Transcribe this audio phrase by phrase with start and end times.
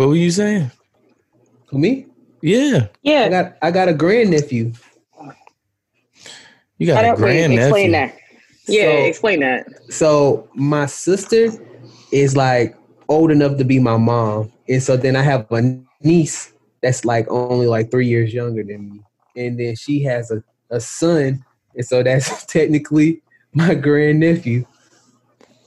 [0.00, 0.70] What were you saying?
[1.66, 2.06] Who me?
[2.40, 3.24] Yeah, Yeah.
[3.24, 4.72] I got I got a grandnephew.
[6.78, 8.14] you got a don't, grand explain nephew.
[8.14, 8.22] that.
[8.66, 9.66] Yeah, So- explain that.
[9.92, 11.50] So my sister
[12.12, 12.74] is like
[13.10, 17.26] old enough to be my mom, and so then I have a niece that's like
[17.30, 19.00] only like three years younger than me,
[19.36, 21.44] and then she has a, a son,
[21.76, 23.20] and so that's technically
[23.52, 24.64] my grandnephew.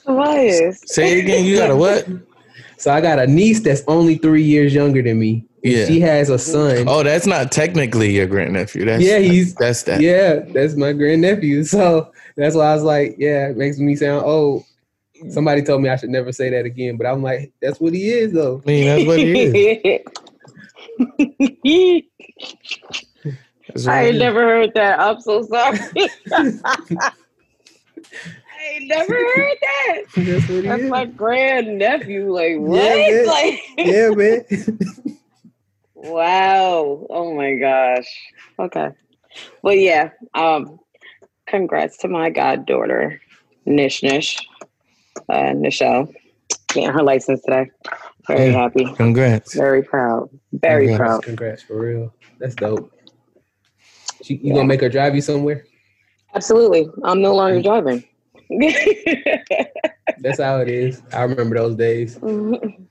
[0.03, 0.81] Tobias.
[0.87, 1.45] Say it again.
[1.45, 2.07] You got a what?
[2.77, 5.45] So I got a niece that's only three years younger than me.
[5.63, 5.85] Yeah.
[5.85, 6.85] she has a son.
[6.89, 8.83] Oh, that's not technically your grandnephew.
[8.83, 10.01] That's Yeah, he's- that's that.
[10.01, 11.63] Yeah, that's my grandnephew.
[11.63, 14.65] So that's why I was like, yeah, it makes me sound old.
[15.29, 18.09] Somebody told me I should never say that again, but I'm like, that's what he
[18.09, 18.61] is though.
[18.65, 20.01] I mean, that's what it is.
[23.67, 24.99] That's what I it ain't never heard that.
[24.99, 25.79] I'm so sorry.
[28.63, 30.01] I never heard that.
[30.15, 32.31] That's what That's my grand nephew.
[32.33, 32.77] Like what?
[32.77, 33.25] man.
[33.27, 34.45] like yeah, man.
[35.95, 37.05] wow.
[37.09, 38.07] Oh my gosh.
[38.59, 38.89] Okay.
[39.61, 40.09] Well, yeah.
[40.33, 40.79] Um,
[41.47, 43.19] congrats to my goddaughter,
[43.65, 44.37] Nish Nish,
[45.29, 46.13] uh, Nichelle,
[46.69, 47.69] getting her license today.
[48.27, 48.61] Very Yeah.
[48.61, 48.85] happy.
[48.95, 49.53] Congrats.
[49.55, 50.29] Very proud.
[50.53, 50.99] Very Congrats.
[50.99, 51.23] proud.
[51.23, 52.13] Congrats for real.
[52.39, 52.91] That's dope.
[54.23, 55.65] She, you gonna make her drive you somewhere?
[56.35, 56.87] Absolutely.
[57.03, 57.63] I'm no longer Mm.
[57.63, 58.03] driving.
[60.19, 61.01] That's how it is.
[61.13, 62.17] I remember those days.
[62.17, 62.83] Mm-hmm.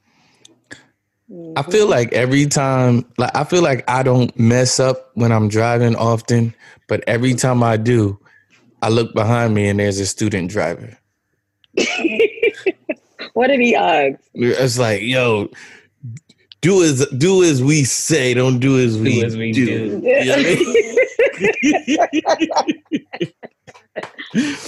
[1.57, 5.49] I feel like every time, like I feel like I don't mess up when I'm
[5.49, 6.55] driving often,
[6.89, 8.19] but every time I do,
[8.83, 10.99] I look behind me and there's a student driver.
[13.33, 14.19] what are the odds?
[14.35, 15.49] It's like, yo,
[16.61, 19.27] do as do as we say, don't do as we do.
[19.27, 19.89] as we You do.
[19.89, 20.39] know what
[22.59, 22.82] I mean?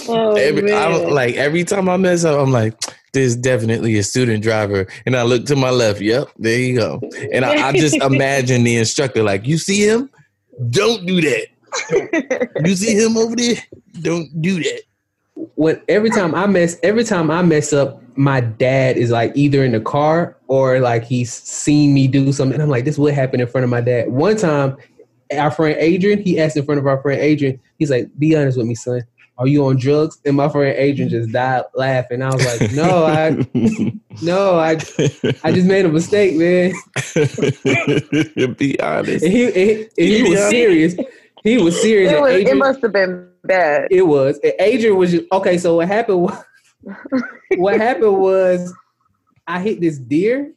[0.07, 2.79] Oh, every, I don't, like every time I mess up, I'm like,
[3.13, 6.01] there's definitely a student driver, and I look to my left.
[6.01, 7.01] Yep, there you go.
[7.31, 10.09] And I, I just imagine the instructor, like, you see him,
[10.69, 11.47] don't do that.
[12.65, 13.55] You see him over there,
[14.01, 14.81] don't do that.
[15.55, 19.63] When every time I mess, every time I mess up, my dad is like either
[19.63, 22.61] in the car or like he's seen me do something.
[22.61, 24.09] I'm like, this would happen in front of my dad.
[24.09, 24.77] One time,
[25.33, 28.57] our friend Adrian, he asked in front of our friend Adrian, he's like, "Be honest
[28.57, 29.03] with me, son.
[29.37, 32.21] Are you on drugs?" And my friend Adrian just died laughing.
[32.21, 33.45] I was like, "No, I,
[34.21, 34.71] no, I,
[35.43, 36.73] I just made a mistake, man."
[38.55, 39.23] Be honest.
[39.25, 40.95] And he, and he, and he was serious.
[41.43, 42.11] He was serious.
[42.11, 43.87] it, and was, it must have been bad.
[43.91, 44.39] It was.
[44.43, 45.57] And Adrian was just okay.
[45.57, 46.21] So what happened?
[46.21, 46.43] Was,
[47.57, 48.73] what happened was
[49.47, 50.51] I hit this deer,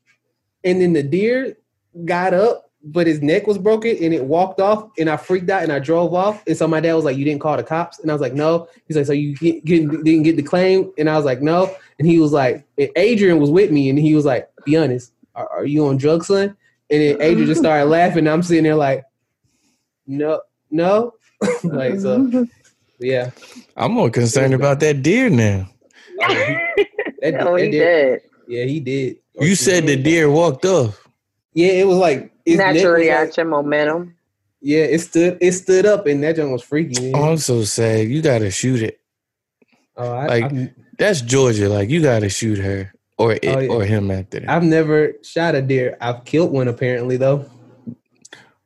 [0.64, 1.56] and then the deer
[2.04, 5.62] got up, but his neck was broken, and it walked off, and I freaked out,
[5.62, 6.42] and I drove off.
[6.46, 8.34] And so my dad was like, "You didn't call the cops?" And I was like,
[8.34, 11.42] "No." He's like, "So you get, get, didn't get the claim?" And I was like,
[11.42, 14.76] "No." And he was like, and Adrian was with me, and he was like, "Be
[14.76, 16.56] honest, are, are you on drugs, son?"
[16.90, 18.18] And then Adrian just started laughing.
[18.18, 19.04] And I'm sitting there like,
[20.06, 20.40] "No,
[20.70, 21.14] no."
[21.64, 22.46] like so,
[22.98, 23.30] yeah.
[23.76, 25.68] I'm more concerned about that deer now.
[27.20, 28.22] That, oh, that he deer- did.
[28.46, 29.16] Yeah, he did.
[29.40, 31.07] You said the deer walked off.
[31.58, 32.92] Yeah, it was like its neck Natural
[33.26, 34.14] was like- momentum.
[34.60, 35.38] yeah, it stood.
[35.40, 37.10] It stood up, and that joint was freaky.
[37.12, 37.28] Oh, Man.
[37.30, 38.06] I'm so sad.
[38.08, 39.00] You gotta shoot it.
[39.96, 41.68] Oh, I, like- I've, That's Georgia.
[41.68, 43.70] Like you gotta shoot her or it Oh, yeah.
[43.72, 44.48] or him after that.
[44.48, 45.96] I've never shot a deer.
[46.00, 47.44] I've killed one apparently though.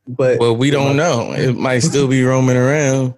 [0.06, 1.32] But well, we don't know.
[1.32, 3.14] It might still be roaming around,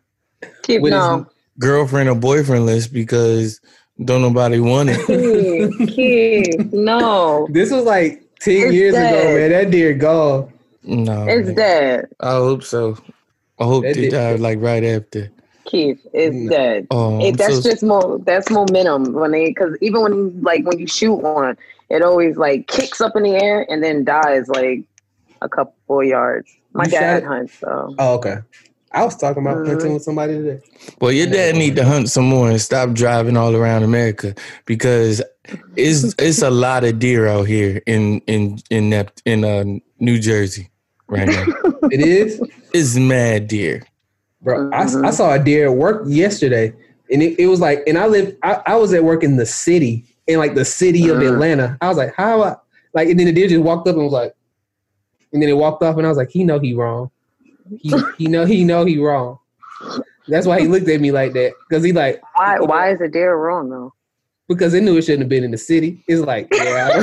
[0.62, 1.26] Keep What is- no.
[1.58, 3.60] girlfriend or boyfriend list because
[4.04, 5.06] don't nobody want it.
[5.06, 7.48] Keep, keep, no.
[7.52, 9.02] this was like ten It's years ago,
[9.34, 9.50] man.
[9.50, 10.52] That deer gone.
[10.82, 11.54] No, It's man.
[11.56, 12.08] dead.
[12.20, 12.98] I hope so.
[13.58, 15.30] I hope That they did- died like right after.
[15.64, 16.50] Keith, it's No.
[16.50, 16.86] dead.
[16.90, 18.18] Oh, It, that's so- just more.
[18.26, 21.56] That's momentum when they because even when you like when you shoot one,
[21.88, 24.82] it always like kicks up in the air and then dies like
[25.40, 26.50] a couple yards.
[26.74, 28.36] My You dad shot- hunts, so Oh, okay.
[28.94, 30.60] I was talking about hunting with somebody today.
[31.00, 34.34] Well, your dad need to hunt some more and stop driving all around America
[34.66, 35.20] because
[35.76, 39.64] it's it's a lot of deer out here in in in Nep- in uh,
[39.98, 40.70] New Jersey
[41.08, 41.44] right now.
[41.90, 42.40] It is,
[42.72, 43.82] it's mad deer.
[44.40, 44.70] bro.
[44.70, 45.12] I, I Mhm.
[45.12, 46.72] saw a deer at work yesterday.
[47.10, 49.44] and it, it was like, and I lived, I, I was at work in the
[49.44, 51.26] city, in like the city of Uh.
[51.32, 51.76] Atlanta.
[51.82, 52.42] I was like, how?
[52.42, 52.56] I,
[52.94, 54.34] like, and then the deer just walked up and was like,
[55.34, 57.10] and then it walked off, and I was like, he know he wrong.
[57.78, 59.38] He, he know he know he wrong.
[60.28, 62.58] That's why he looked at me like that because he like Why?
[62.60, 63.92] Why is a deer wrong though?
[64.48, 66.02] because they knew it shouldn't have been in the city.
[66.06, 66.90] It's like, yeah,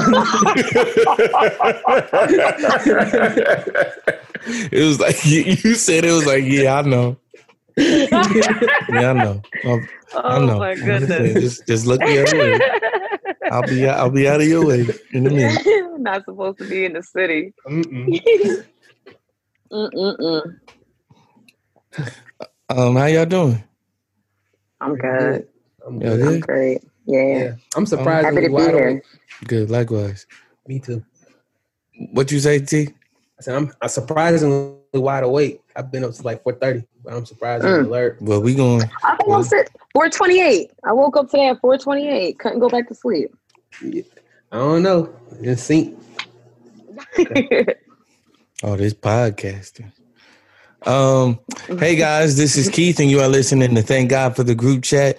[4.72, 7.18] it was like you, you said it was like, yeah, I know.
[7.78, 9.42] Yeah, I know.
[9.66, 9.70] I,
[10.14, 10.60] I Oh know.
[10.60, 11.34] my I'm goodness.
[11.34, 12.60] Just, just look the other way.
[13.52, 15.66] I'll be I'll be out of your way in a minute.
[16.00, 17.54] Not supposed to be in the city.
[19.72, 20.18] Mm-mm.
[20.20, 20.58] Mm-mm-mm.
[22.70, 23.62] Um, how y'all doing?
[24.80, 25.46] I'm good.
[25.86, 26.20] I'm Yeah, good.
[26.20, 26.34] good.
[26.36, 26.84] I'm great.
[27.06, 27.38] Yeah.
[27.40, 28.88] Yeah, I'm surprisingly Happy to be wide here.
[28.90, 29.04] awake.
[29.46, 30.26] Good, likewise.
[30.68, 31.04] Me too.
[32.14, 32.88] What you say, T?
[33.38, 35.60] I said I'm, I'm surprisingly wide awake.
[35.76, 37.88] I've been up to like 4:30, but I'm surprisingly Mm.
[37.88, 38.22] alert.
[38.22, 38.84] Well, we going.
[39.04, 40.72] I think I'm sit 428.
[40.86, 42.40] I woke up today at 428.
[42.40, 43.36] Couldn't go back to sleep.
[43.84, 44.04] I
[44.58, 45.14] don't know.
[45.44, 46.00] Just sync.
[48.64, 49.92] Oh, this podcasting.
[50.86, 51.40] Um,
[51.80, 54.84] hey guys, this is Keith, and you are listening to Thank God for the Group
[54.84, 55.18] Chat.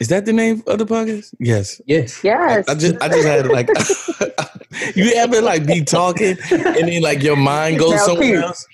[0.00, 1.34] Is that the name of the podcast?
[1.38, 1.80] Yes.
[1.86, 2.22] Yes.
[2.24, 2.68] yes.
[2.68, 3.68] I just I just had like
[4.96, 8.42] you ever like be talking and then like your mind goes Now, somewhere Keith.
[8.42, 8.66] else?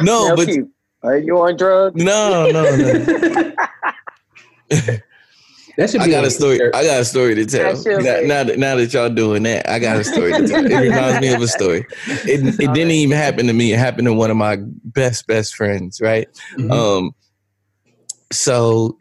[0.00, 0.64] No, Now, but Keith,
[1.02, 2.02] Are you on drugs?
[2.02, 3.52] no, no, no.
[5.76, 6.58] That should be I got a story.
[6.58, 6.74] shirt.
[6.76, 7.74] I got a story to tell.
[7.74, 10.64] That Now, now that now that y'all doing that, I got a story to tell.
[10.64, 11.86] It reminds me of a story.
[12.06, 13.72] It it didn't even happen to me.
[13.72, 16.00] It happened to one of my best best friends.
[16.00, 16.28] Right.
[16.58, 16.70] Mhm.
[16.72, 17.14] Um.
[18.32, 18.96] So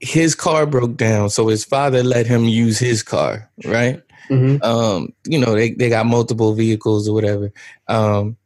[0.00, 1.30] his car broke down.
[1.30, 3.50] So his father let him use his car.
[3.64, 4.00] Right.
[4.30, 4.62] Mhm.
[4.64, 7.52] um, you know, they, they got multiple vehicles or whatever.
[7.88, 8.36] Um,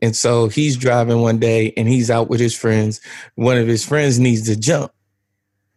[0.00, 3.00] and so he's driving one day and he's out with his friends.
[3.34, 4.92] One of his friends needs to jump,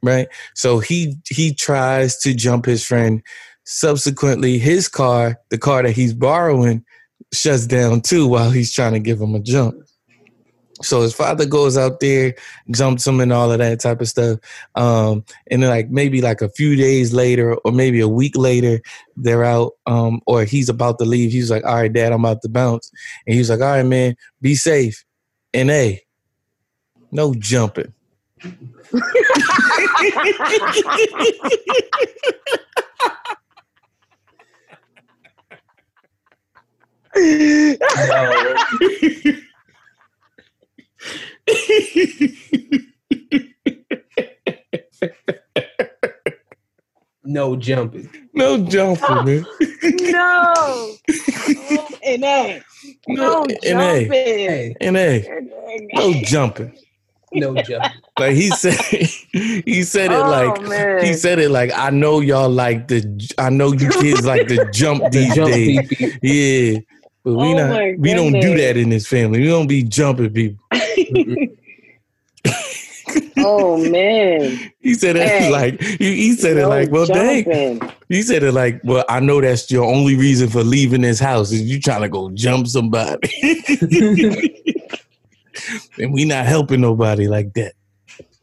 [0.06, 0.28] right?
[0.54, 3.22] So he he tries to jump his friend.
[3.68, 6.86] Subsequently, his car, the car that he's borrowing,
[7.34, 9.76] shuts down too while he's trying to give him a jump.
[10.82, 12.36] So his father goes out there,
[12.70, 14.40] jumps him and all of that type of stuff.
[14.76, 18.82] Um, and then like maybe like a few days later or maybe a week later,
[19.18, 22.42] they're out um or he's about to leave he's like all right dad i'm about
[22.42, 22.92] to bounce
[23.26, 25.06] and he's like all right man be safe
[25.54, 26.02] and hey
[27.12, 27.94] no jumping
[47.28, 48.10] No jumping.
[48.34, 49.46] no jumping man
[49.84, 50.86] no.
[52.06, 52.64] And then,
[53.08, 54.12] no jumping.
[54.12, 54.76] Hey,
[55.94, 56.74] no jumping
[57.36, 57.92] no jumping.
[58.16, 58.74] But he said
[59.32, 61.04] he said it oh, like man.
[61.04, 64.70] he said it like i know y'all like the i know you kids like to
[64.74, 66.20] jump these jump days PP.
[66.22, 66.80] yeah
[67.24, 70.32] but we Oh not we don't do that in this family we don't be jumping
[70.32, 70.66] people
[73.38, 74.72] oh, man.
[74.80, 75.52] He said it Hey.
[75.52, 77.82] like he, he said it like, well, dang.
[78.10, 81.52] He said it like, well, I know that's your only reason for leaving this house
[81.52, 83.28] is you trying to go jump somebody,
[86.00, 87.74] and we not helping nobody like that.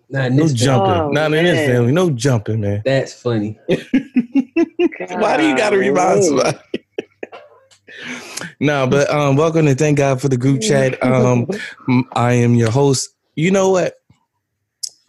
[0.09, 1.93] Nah, in No this jumping, Oh, not in this family.
[1.93, 2.83] No jumping, man.
[2.85, 3.59] That's funny.
[3.69, 6.27] Why do you got to remind Golly.
[6.27, 6.59] somebody?
[8.61, 11.03] no, but um, welcome to thank God for the group chat.
[11.03, 11.47] Um,
[11.89, 13.15] m- I am your host.
[13.37, 13.95] You know what?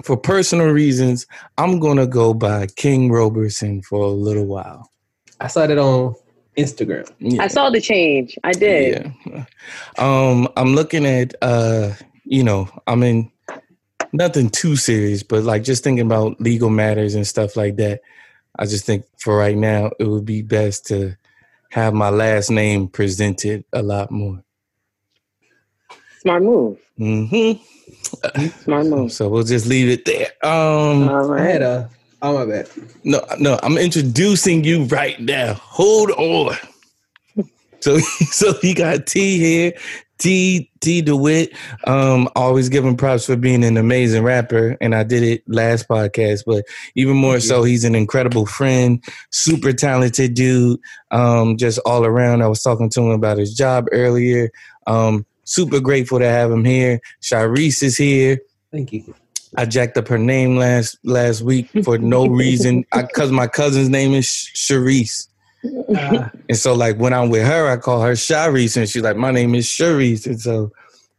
[0.04, 1.26] For personal reasons,
[1.58, 4.92] I'm gonna go by King Roberson for a little while.
[5.40, 6.16] I saw that on
[6.58, 7.10] Instagram.
[7.20, 7.44] Yeah.
[7.44, 8.38] I saw the change.
[8.44, 9.14] I did.
[9.26, 9.46] Yeah.
[9.98, 11.94] Um, I'm looking at uh,
[12.26, 13.32] you know, I'm in
[14.12, 18.02] nothing too serious, but like just thinking about legal matters and stuff like that.
[18.58, 21.16] I just think for right now it would be best to
[21.72, 24.44] have my last name presented a lot more.
[26.20, 26.80] Smart move.
[27.00, 28.48] Mm-hmm.
[28.62, 29.12] Smart move.
[29.12, 30.28] So we'll just leave it there.
[30.44, 31.62] Um, All I had right.
[31.62, 31.90] a.
[32.24, 32.70] Oh my bad.
[33.04, 35.56] no, no, I'm introducing you right now.
[35.56, 36.56] Hold on.
[37.82, 37.98] So,
[38.32, 39.74] so he got T here,
[40.20, 41.52] T T DeWitt.
[41.86, 46.44] Um, always giving props for being an amazing rapper, and I did it last podcast.
[46.46, 46.64] But
[46.96, 50.80] even more so, he's an incredible friend, super talented dude.
[51.12, 52.42] Um, just all around.
[52.42, 54.50] I was talking to him about his job earlier.
[54.88, 57.02] Um, super grateful to have him here.
[57.22, 58.40] Sharice is here.
[58.72, 59.14] Thank you.
[59.58, 62.86] I jacked up her name last last week for no reason.
[62.96, 65.28] Because my cousin's name is Sharice.
[65.96, 69.16] Ah, And so, like, when I'm with her, I call her Sharice, and she's like,
[69.16, 70.26] my name is Sharice.
[70.26, 70.72] And so,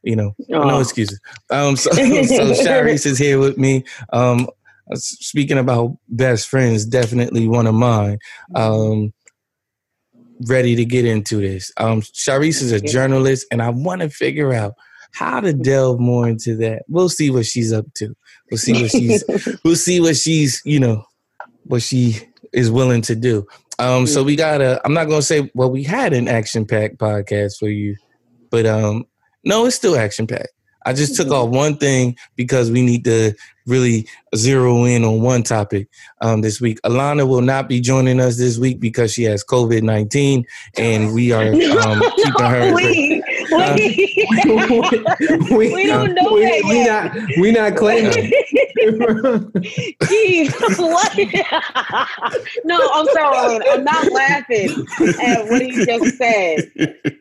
[0.03, 1.21] you know, no excuses.
[1.51, 3.85] Um, so, so Sharice is here with me.
[4.13, 4.49] Um,
[4.95, 8.19] speaking about best friends, definitely one of mine.
[8.55, 9.13] Um,
[10.47, 11.73] ready to get into this.
[11.79, 14.75] Um, Sharice is a journalist, and I want to figure out
[15.13, 16.83] how to delve more into that.
[16.89, 18.15] We'll see what she's up to.
[18.51, 19.25] We'll see what she's.
[19.65, 20.63] we'll see what she's.
[20.65, 21.05] You know,
[21.65, 22.17] what she
[22.53, 23.47] is willing to do.
[23.79, 24.81] Um, so we got a.
[24.85, 27.97] I'm not gonna say well, we had an action packed podcast for you,
[28.51, 29.07] but um,
[29.45, 30.49] no, it's still action packed.
[30.87, 33.35] I just took off one thing because we need to
[33.67, 35.89] really zero in on one topic
[36.21, 36.79] um, this week.
[36.83, 40.45] Alana will not be joining us this week because she has COVID nineteen,
[40.79, 41.47] and we are
[41.87, 43.23] um, keeping her.
[43.55, 45.51] Wait.
[45.51, 47.15] we, we don't know we, that we yet.
[47.15, 48.13] not we not claiming.
[50.07, 51.17] Keith, what?
[52.65, 53.61] no, I'm sorry.
[53.71, 54.71] I'm not laughing
[55.23, 56.71] at what he just said.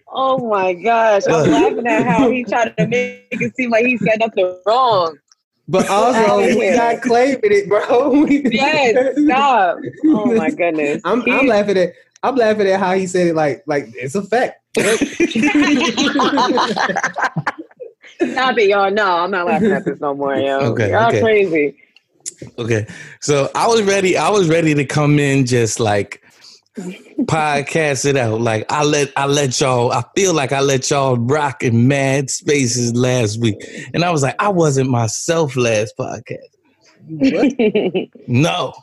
[0.07, 1.23] Oh my gosh.
[1.27, 5.17] I'm laughing at how he tried to make it seem like he said nothing wrong.
[5.67, 8.25] but also we not claiming it, bro.
[8.27, 9.77] Yes, stop.
[10.05, 11.01] Oh my goodness.
[11.05, 14.23] I'm, I'm laughing at I'm laughing at how he said it like like it's a
[14.23, 14.61] fact.
[18.15, 18.91] Stop it, y'all.
[18.91, 20.59] No, I'm not laughing at this no more, yo.
[20.71, 21.21] Okay, y'all okay.
[21.21, 21.77] crazy.
[22.57, 22.87] Okay,
[23.19, 24.17] so I was ready.
[24.17, 26.23] I was ready to come in just like
[26.77, 28.41] podcast it out.
[28.41, 29.91] Like I let I let y'all.
[29.91, 33.57] I feel like I let y'all rock in mad spaces last week,
[33.93, 36.37] and I was like, I wasn't myself last podcast.
[38.27, 38.73] No,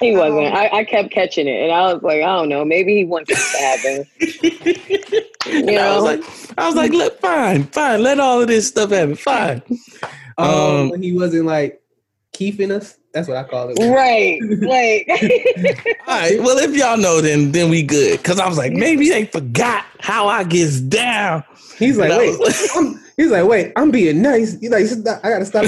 [0.00, 0.54] he wasn't.
[0.54, 2.64] I, I kept catching it, and I was like, I don't know.
[2.64, 4.06] Maybe he wants this to happen.
[5.46, 6.04] and You I was know?
[6.04, 6.24] like,
[6.58, 9.62] I was like, look, fine, fine, let all of this stuff happen, fine.
[10.38, 11.80] Um, Um, when he wasn't like
[12.32, 12.96] keeping us.
[13.12, 13.78] That's what I call it.
[13.92, 14.38] right.
[14.60, 15.08] Like,
[16.06, 18.22] All right, well, if y'all know, then then we good.
[18.22, 21.42] Cause I was like, maybe they forgot how I gets down.
[21.76, 22.38] He's like, And wait.
[22.38, 23.72] was I'm, he's like, wait.
[23.74, 24.58] I'm being nice.
[24.60, 24.86] He's like,
[25.24, 25.64] I gotta stop.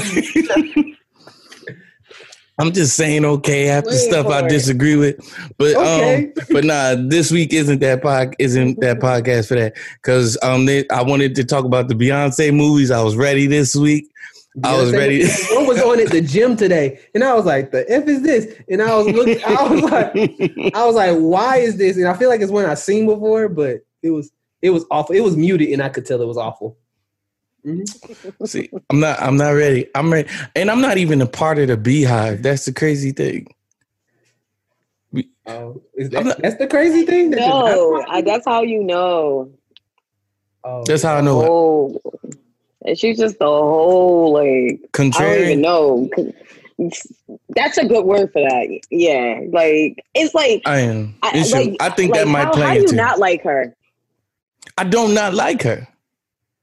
[2.59, 4.49] I'm just saying okay after Wait stuff I it.
[4.49, 5.15] disagree with,
[5.57, 6.27] but Okay.
[6.27, 10.65] um, but nah, this week isn't that pod isn't that podcast for that because um,
[10.65, 12.91] they, I wanted to talk about the Beyonce movies.
[12.91, 14.07] I was ready this week.
[14.63, 15.25] I was ready.
[15.55, 18.55] One was on at the gym today, and I was like, "The f is this?"
[18.69, 19.43] And I was looking.
[19.43, 22.65] I was like, I was like, "Why is this?" And I feel like it's one
[22.65, 24.31] I've seen before, but it was
[24.61, 25.15] it was awful.
[25.15, 26.77] It was muted, and I could tell it was awful.
[27.65, 28.45] Mm-hmm.
[28.45, 29.21] See, I'm not.
[29.21, 29.87] I'm not ready.
[29.95, 32.43] I'm ready, and I'm not even a part of the Beehive.
[32.43, 33.47] That's the crazy thing.
[35.45, 37.29] Oh, is that, not- that's the crazy thing.
[37.31, 39.51] that no, not- I, that's how you know.
[40.65, 41.47] Oh, That's how I know it.
[41.49, 42.01] Oh,
[42.85, 46.09] and she's just the whole like I don't even know.
[47.49, 48.79] That's a good word for that.
[48.89, 51.15] Yeah, like it's like I am.
[51.21, 52.91] I, like, I think like, that might how, play How do into.
[52.91, 53.75] you not like her?
[54.77, 55.85] I don't not like her.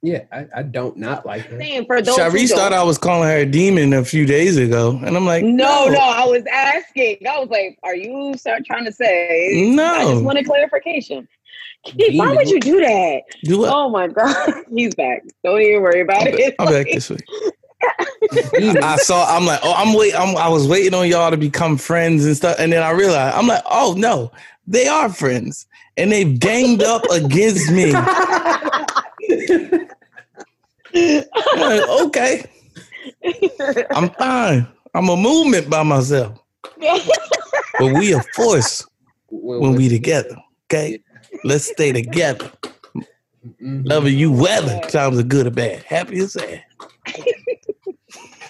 [0.02, 1.59] Yeah, I, I don't not like her.
[1.59, 4.99] Saying for those Sharice thought I was calling her a demon a few days ago,
[5.04, 7.19] and I'm like, No, no, I was asking.
[7.28, 9.85] I was like, "Are you start trying to say?" No.
[9.85, 11.28] I just wanted clarification.
[11.85, 13.23] Keith, why would you do that?
[13.45, 13.75] Do what?
[13.75, 15.23] Oh my god, he's back.
[15.45, 16.57] Don't even worry about I'm, it.
[16.57, 17.25] back, I'm back this week.
[18.83, 19.37] I saw.
[19.37, 20.14] I'm like, oh, I'm wait.
[20.14, 23.37] I'm, I was waiting on y'all to become friends and stuff, and then I realized
[23.37, 24.33] I'm like, oh no,
[24.66, 25.66] they are friends,
[25.99, 27.92] and they've ganged up against me.
[30.94, 32.44] Okay,
[33.90, 34.66] I'm fine.
[34.94, 36.38] I'm a movement by myself,
[37.78, 38.87] but we a force
[39.30, 40.37] when we together.
[40.66, 41.00] Okay,
[41.44, 42.50] let's stay together.
[43.62, 43.87] Mhm.
[43.87, 46.62] Loving you, whether times are good or bad, happy or sad.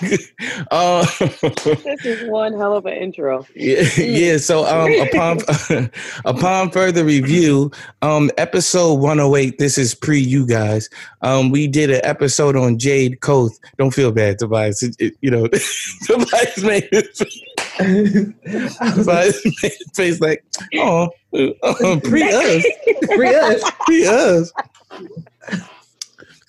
[0.71, 3.47] uh, this is one hell of an intro.
[3.55, 4.37] yeah, yeah.
[4.39, 5.91] So, um, upon
[6.25, 7.71] upon further review,
[8.03, 9.59] um, episode one hundred eight.
[9.59, 10.89] This is pre you guys.
[11.23, 13.53] Um, we did an episode on Jade Kothe.
[13.79, 14.83] Don't feel bad, Tobias.
[14.83, 15.47] It, it- you know,
[16.07, 17.23] Tobias made his,
[17.77, 20.45] Tobias made his face like,
[20.77, 22.65] oh, uh, pre us.
[23.15, 23.63] Free us.
[23.89, 24.53] Yes.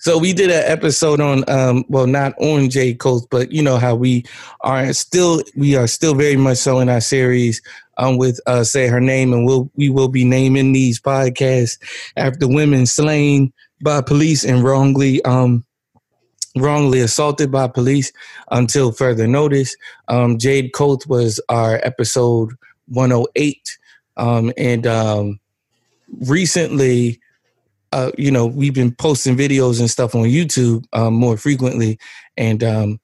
[0.02, 3.76] So we did an episode on, um, well, not on Jade Kothe, but you know
[3.76, 4.24] how we
[4.62, 7.62] are still, we are still very much so in our series
[7.98, 11.78] um, with uh, say her name, and we'll we will be naming these podcasts
[12.16, 15.64] after women slain by police and wrongly um
[16.56, 18.12] wrongly assaulted by police
[18.50, 19.76] until further notice.
[20.08, 22.50] Um, Jade Kothe was our episode
[22.88, 23.78] 108,
[24.16, 25.38] um, and um,
[26.26, 27.20] recently
[27.92, 31.98] uh, you know, we've been posting videos and stuff on YouTube um, more frequently,
[32.36, 33.00] and um,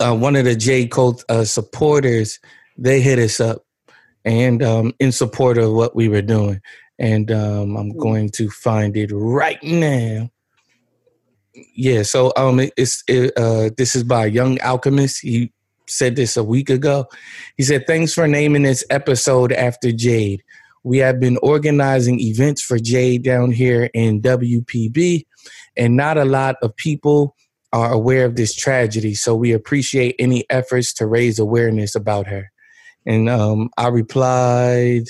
[0.00, 2.38] uh, one of the Jade Kothe uh, supporters
[2.76, 3.64] they hit us up
[4.24, 6.60] and um, in support of what we were doing,
[6.98, 10.30] and um, I'm going to find it right now.
[11.76, 15.20] Yeah, so um, it- it's it, uh, this is by Young Alchemist.
[15.22, 15.52] He
[15.86, 17.06] said this a week ago.
[17.56, 20.42] He said, "Thanks for naming this episode after Jade.
[20.84, 25.26] We have been organizing events for Jade down here in WPB,
[25.76, 27.34] and not a lot of people
[27.72, 29.14] are aware of this tragedy.
[29.14, 32.52] So we appreciate any efforts to raise awareness about her."
[33.06, 35.04] And um, I replied,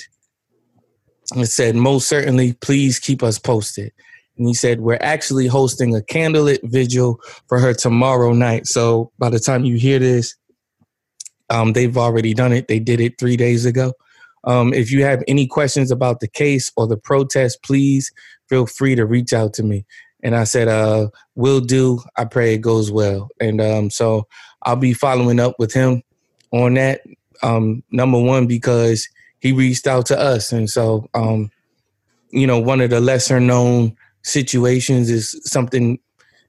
[1.33, 3.91] and said most certainly, please keep us posted."
[4.37, 9.29] and he said we're actually hosting a candlelit vigil for her tomorrow night so by
[9.29, 10.35] the time you hear this
[11.49, 13.93] um, they've already done it they did it three days ago
[14.45, 18.11] um, if you have any questions about the case or the protest please
[18.49, 19.85] feel free to reach out to me.
[20.23, 22.01] And i said uh, will do.
[22.17, 23.29] I pray it goes well.
[23.39, 24.27] And um, so
[24.63, 26.01] i'll be following up with him
[26.51, 27.01] on that
[27.43, 29.07] um, number one because
[29.39, 30.51] he reached out to us.
[30.51, 31.51] And so um,
[32.29, 35.99] you know one of the lesser known situations is something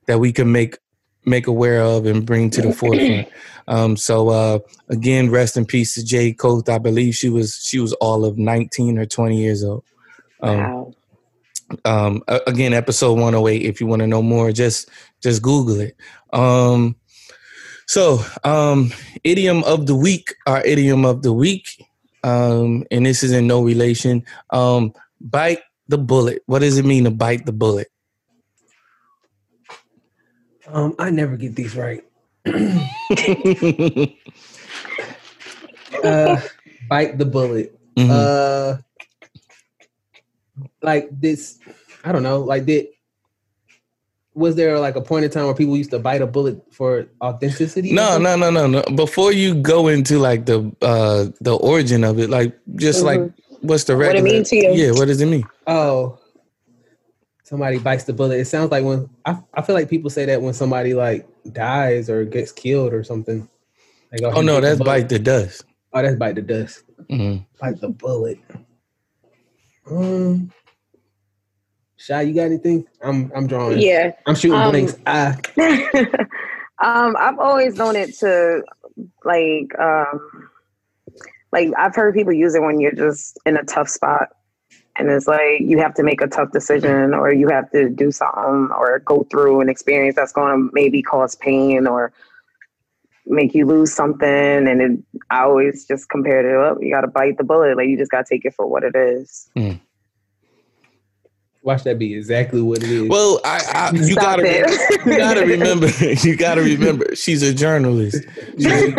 [0.06, 0.78] that we can make
[1.26, 3.28] make aware of and bring to the forefront.
[3.68, 6.68] Um, so uh, again, rest in peace to Jade Kothe.
[6.68, 9.84] I believe she was she was all of 19 or 20 years old.
[10.42, 10.94] Um, Wow.
[11.84, 13.62] um, again, episode 108.
[13.62, 14.88] If you want to know more, just
[15.22, 15.96] just Google it.
[16.32, 16.96] Um,
[17.88, 18.92] so, um,
[19.24, 21.66] idiom of the week, our idiom of the week,
[22.24, 24.24] um, and this is in no relation.
[24.50, 26.42] Um, bite the bullet.
[26.46, 27.88] What does it mean to bite the bullet?
[30.68, 32.02] Um, I never get these right.
[36.04, 36.40] Uh,
[36.88, 37.78] bite the bullet.
[37.96, 38.10] Mhm.
[38.10, 38.76] Uh,
[40.82, 41.58] like this,
[42.04, 42.40] I don't know.
[42.40, 42.88] Like did
[44.34, 47.06] was there like a point in time where people used to bite a bullet for
[47.22, 47.92] authenticity?
[47.92, 48.82] no, no, no, no, no.
[48.94, 53.20] Before you go into like the uh the origin of it, like just like
[53.60, 54.00] what's the Mm-hmm.
[54.00, 54.34] What it regular?
[54.34, 54.72] mean to you.
[54.74, 55.44] Yeah, what does it mean?
[55.66, 56.18] Oh,
[57.46, 58.40] somebody bites the bullet.
[58.40, 62.10] It sounds like when I, I feel like people say that when somebody like dies
[62.10, 63.48] or gets killed or something.
[64.10, 65.64] Like, Oh he no, bit the that's bite the dust.
[65.92, 66.82] Oh, that's bite the dust.
[67.08, 67.46] Mhm.
[67.60, 68.38] Bite the bullet.
[69.88, 70.50] Um,
[71.96, 72.84] Shy, you got anything?
[73.00, 73.78] I'm I'm drawing.
[73.78, 74.10] Yeah.
[74.26, 74.96] I'm shooting Um, blanks.
[75.06, 75.36] Ah,
[76.82, 78.62] um, I've always known it to
[79.24, 80.48] like um
[81.52, 84.30] like I've heard people use it when you're just in a tough spot
[84.98, 88.10] and it's like you have to make a tough decision or you have to do
[88.10, 92.12] something or go through an experience that's going to maybe cause pain or
[93.26, 94.98] make you lose something and it,
[95.30, 98.10] I always just compared it up you got to bite the bullet like you just
[98.10, 99.72] got to take it for what it is hmm.
[101.62, 103.08] watch that be exactly what it is.
[103.08, 105.06] Well, I, I you Stop gotta it.
[105.06, 105.88] you gotta remember
[106.22, 108.24] you gotta remember she's a journalist.
[108.58, 108.68] She,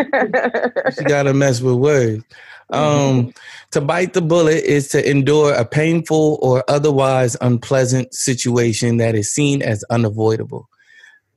[0.97, 2.25] she gotta mess with words.
[2.69, 3.33] Um,
[3.71, 9.31] to bite the bullet is to endure a painful or otherwise unpleasant situation that is
[9.31, 10.67] seen as unavoidable.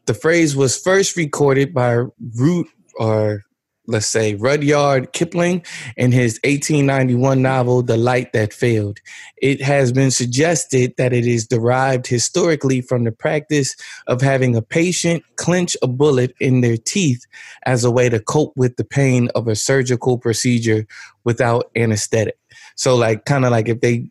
[0.07, 3.45] The phrase was first recorded by Root or
[3.91, 5.65] let's say Rudyard Kipling
[5.97, 8.99] in his 1891 novel The Light That Failed.
[9.43, 13.75] It has been suggested that it is derived historically from the practice
[14.07, 17.27] of having a patient clench a bullet in their teeth
[17.67, 20.87] as a way to cope with the pain of a surgical procedure
[21.25, 22.39] without anesthetic.
[22.77, 24.07] So, like, kind of like if they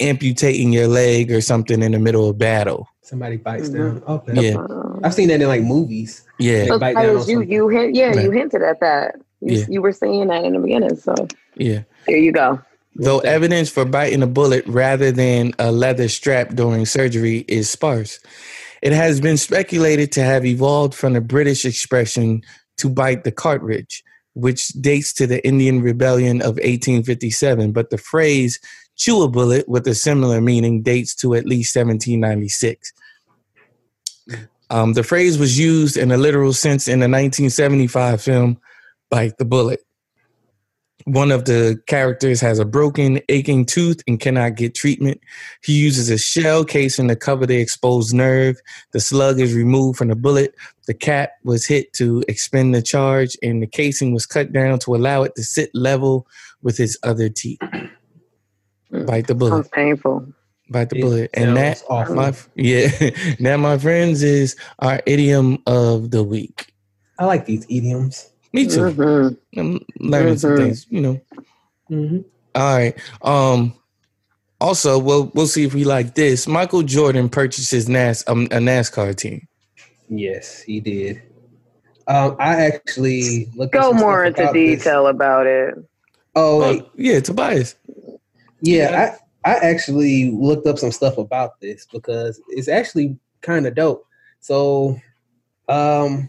[0.00, 2.88] amputating your leg or something in the middle of battle.
[3.02, 3.74] Somebody bites Mhm.
[3.74, 4.02] down.
[4.08, 4.48] Okay.
[4.48, 6.22] Yeah, Um, I've seen that in like movies.
[6.38, 8.22] yeah, So bite down you you hint yeah, Yeah.
[8.22, 9.14] you hinted at that.
[9.44, 9.66] You, Yeah.
[9.68, 11.14] you were saying that in the beginning, so
[11.56, 11.82] yeah.
[12.06, 12.60] there you go.
[12.96, 13.28] Though Okay.
[13.28, 18.20] evidence for biting a bullet rather than a leather strap during surgery is sparse,
[18.82, 22.42] it has been speculated to have evolved from the British expression
[22.78, 24.02] to bite the cartridge,
[24.34, 27.72] which dates to the Indian Rebellion of 1857.
[27.72, 28.60] But the phrase
[28.96, 32.92] chew a bullet with a similar meaning dates to at least 1796.
[34.70, 38.58] Um, the phrase was used in a literal sense in the 1975 film
[39.10, 39.80] Bite the Bullet.
[41.06, 45.20] One of the characters has a broken, aching tooth and cannot get treatment.
[45.62, 48.56] He uses a shell casing to cover the exposed nerve.
[48.92, 50.54] The slug is removed from the bullet.
[50.86, 54.94] The cap was hit to expend the charge, and the casing was cut down to
[54.94, 56.26] allow it to sit level
[56.62, 57.58] with his other teeth.
[58.90, 59.06] Mm.
[59.06, 59.50] Bite the bullet.
[59.50, 60.26] Sounds painful.
[60.70, 61.30] Bite the It bullet.
[61.34, 62.14] And that, sounds awful.
[62.14, 62.88] my yeah,
[63.40, 66.72] that, my friends, is our idiom of the week.
[67.18, 68.30] I like these idioms.
[68.54, 68.80] Me too.
[68.80, 69.36] Mhm.
[69.56, 70.56] I'm learning some Mhm.
[70.58, 71.20] things, you know.
[71.90, 72.18] Mm-hmm.
[72.54, 72.96] All right.
[73.22, 73.74] Um.
[74.60, 76.46] Also, we'll we'll see if we like this.
[76.46, 79.46] Michael Jordan purchases NAS um, a NASCAR team.
[80.08, 81.20] Yes, he did.
[82.06, 84.78] Um, I actually looked at Go more into about this.
[84.78, 85.74] detail about it.
[86.36, 87.74] Oh, Oh, yeah, Tobias.
[88.60, 89.10] Yeah,
[89.44, 94.06] I, I actually looked up some stuff about this because it's actually kind of dope.
[94.40, 94.98] So,
[95.68, 96.28] um,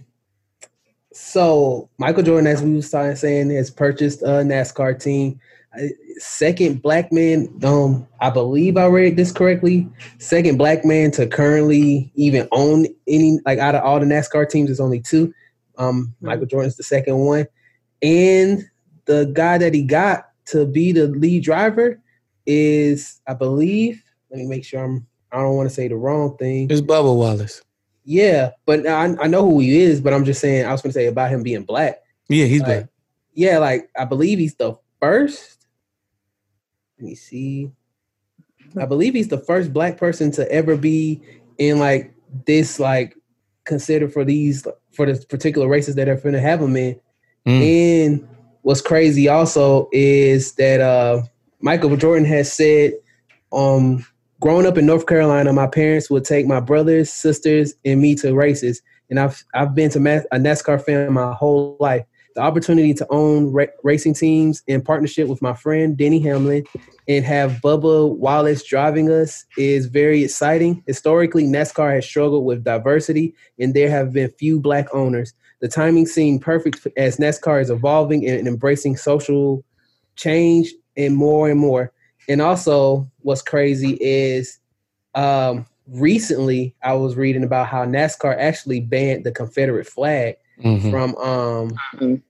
[1.16, 5.40] so Michael Jordan, as we were saying, has purchased a NASCAR team.
[5.74, 9.88] Uh, Second black man, um, I believe I read this correctly.
[10.18, 14.68] Second black man to currently even own any like out of all the NASCAR teams,
[14.68, 15.34] there's only two.
[15.78, 17.48] Um, Michael Jordan's the second one,
[18.02, 18.70] and
[19.06, 22.02] the guy that he got to be the lead driver
[22.46, 24.04] is, I believe.
[24.30, 25.08] Let me make sure I'm.
[25.32, 26.70] I don't want to say the wrong thing.
[26.70, 27.62] It's Bubba Wallace.
[28.06, 30.00] Yeah, but I, I know who he is.
[30.00, 30.66] But I'm just saying.
[30.66, 31.98] I was going to say about him being black.
[32.30, 32.90] Yeah, he's Like, black.
[33.34, 35.66] Yeah, like I believe he's the first.
[36.98, 37.72] Let me see.
[38.80, 41.22] I believe he's the first black person to ever be
[41.58, 42.14] in like
[42.46, 43.16] this, like
[43.66, 47.00] considered for these for the particular races that are going to have him in.
[47.46, 48.06] Mm.
[48.06, 48.28] And
[48.62, 51.24] what's crazy also is that uh
[51.60, 52.94] Michael Jordan has said,
[53.52, 54.06] um,
[54.46, 58.36] growing up in North Carolina, my parents would take my brothers, sisters, and me to
[58.36, 58.80] races.
[59.10, 62.06] And I've I've been to a NASCAR fan my whole life.
[62.36, 66.64] The opportunity to own ra- racing teams in partnership with my friend Denny Hamlin
[67.08, 70.84] and have Bubba Wallace driving us is very exciting.
[70.86, 75.34] Historically, NASCAR has struggled with diversity, and there have been few black owners.
[75.62, 79.66] The timing seemed perfect as NASCAR is evolving and embracing social
[80.16, 81.92] change and more and more.
[82.28, 84.60] And also, what's crazy is
[85.16, 90.92] um, recently I was reading about how NASCAR actually banned the Confederate flag Mhm.
[90.92, 92.22] from um, Mhm.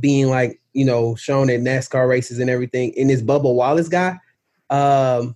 [0.00, 2.92] being like you know shown at NASCAR races and everything.
[2.98, 4.18] And this Bubba Wallace guy,
[4.68, 5.34] um,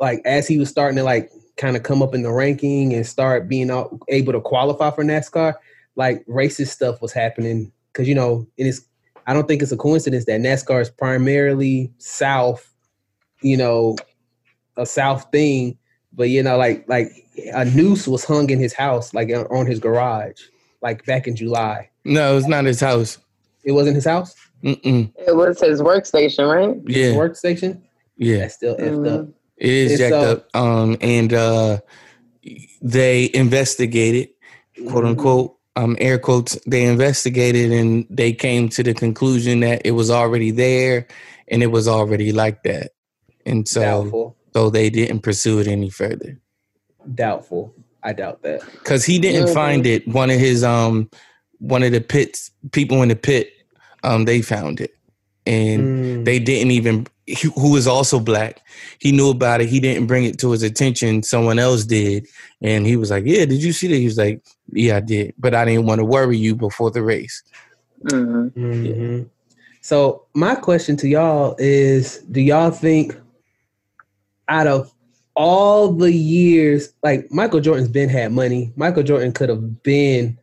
[0.00, 3.06] like as he was starting to like kind of come up in the ranking and
[3.06, 5.54] start being out, able to qualify for NASCAR,
[5.96, 8.86] like racist stuff was happening because you know and it is.
[9.26, 12.73] I don't think it's a coincidence that NASCAR is primarily South,
[13.44, 13.96] you know,
[14.76, 15.78] a South thing.
[16.12, 17.08] But you know, like like
[17.52, 20.40] a noose was hung in his house, like on- on his garage,
[20.82, 21.90] like back in July.
[22.04, 23.18] No, it's not his house.
[23.64, 24.34] It wasn't his house.
[24.62, 25.12] Mm-mm.
[25.26, 26.76] It was his workstation, right?
[26.86, 27.80] Yeah, His workstation.
[28.16, 29.20] yeah, That's still effed Mhm.
[29.20, 29.28] up.
[29.58, 30.48] it is And jacked so- up.
[30.56, 31.78] Um, and uh,
[32.82, 34.28] they investigated,
[34.88, 35.08] quote Mhm.
[35.08, 36.58] unquote, um, air quotes.
[36.66, 41.06] They investigated and they came to the conclusion that it was already there
[41.48, 42.92] and it was already like that,
[43.46, 44.36] and so Doubtful.
[44.52, 46.38] so they didn't pursue it any further.
[47.14, 47.74] Doubtful.
[48.02, 48.60] I doubt that.
[48.72, 50.06] because he didn't find it.
[50.08, 51.08] One of his um,
[51.58, 53.50] one of the pits people in the pit,
[54.02, 54.94] um, they found it,
[55.46, 56.24] and Mm.
[56.24, 57.06] they didn't even.
[57.26, 58.60] He, who was also black,
[58.98, 59.70] he knew about it.
[59.70, 61.22] He didn't bring it to his attention.
[61.22, 62.26] Someone else did,
[62.60, 65.32] and he was like, "Yeah, did you see that?" He was like, "Yeah, I did,
[65.38, 67.42] but I didn't want to worry you before the race."
[68.04, 68.52] Mhm.
[68.52, 69.26] Mhm.
[69.80, 73.16] So my question to y'all is: Do y'all think
[74.48, 74.92] out of
[75.36, 80.38] all the years, like Michael Jordan's been had money, Michael Jordan could have been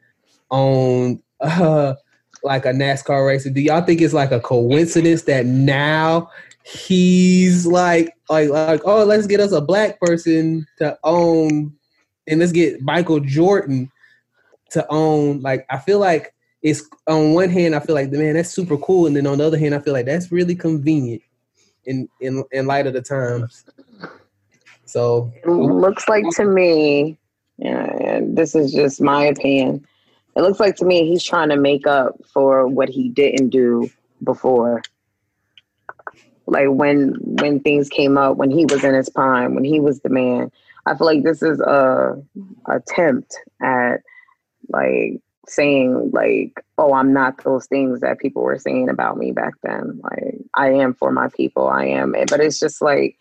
[0.49, 1.95] on uh,
[2.43, 3.49] like a NASCAR racer.
[3.49, 6.29] Do y'all think it's like a coincidence that now
[6.63, 11.73] he's like like like oh let's get us a black person to own
[12.27, 13.91] and let's get Michael Jordan
[14.69, 18.35] to own like I feel like it's on one hand I feel like the man
[18.35, 21.23] that's super cool and then on the other hand I feel like that's really convenient
[21.85, 23.65] in in in light of the times.
[24.91, 27.17] So It looks like to me,
[27.57, 29.87] yeah, and this is just my opinion.
[30.35, 33.89] It looks like to me he's trying to make up for what he didn't do
[34.21, 34.81] before.
[36.45, 40.01] Like when when things came up, when he was in his prime, when he was
[40.01, 40.51] the man.
[40.85, 42.21] I feel like this is a
[42.67, 44.01] attempt at
[44.69, 49.53] like saying like, oh, I'm not those things that people were saying about me back
[49.63, 50.01] then.
[50.03, 51.69] Like I am for my people.
[51.69, 53.17] I am, but it's just like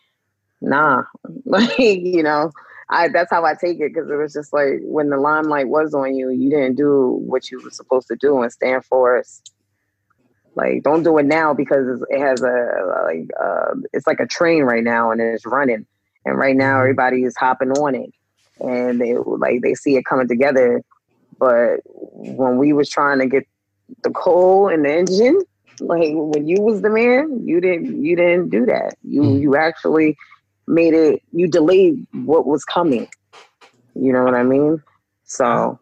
[0.60, 1.02] nah.
[1.46, 2.50] Like you know
[2.90, 5.94] i that's how i take it because it was just like when the limelight was
[5.94, 9.42] on you you didn't do what you were supposed to do and stand for us
[10.56, 14.64] like don't do it now because it has a like uh it's like a train
[14.64, 15.86] right now and it's running.
[16.24, 16.80] And right now Mhm.
[16.80, 18.10] everybody is hopping on it.
[18.60, 20.82] And they like they see it coming together.
[21.38, 23.44] But when we was trying to get
[24.02, 25.40] the coal and the engine
[25.80, 28.94] like when you was the man you didn't you didn't do that.
[29.02, 29.40] You Mhm.
[29.40, 30.16] you actually
[30.70, 33.08] made it you delayed what was coming
[33.94, 34.82] you know what i mean
[35.24, 35.78] so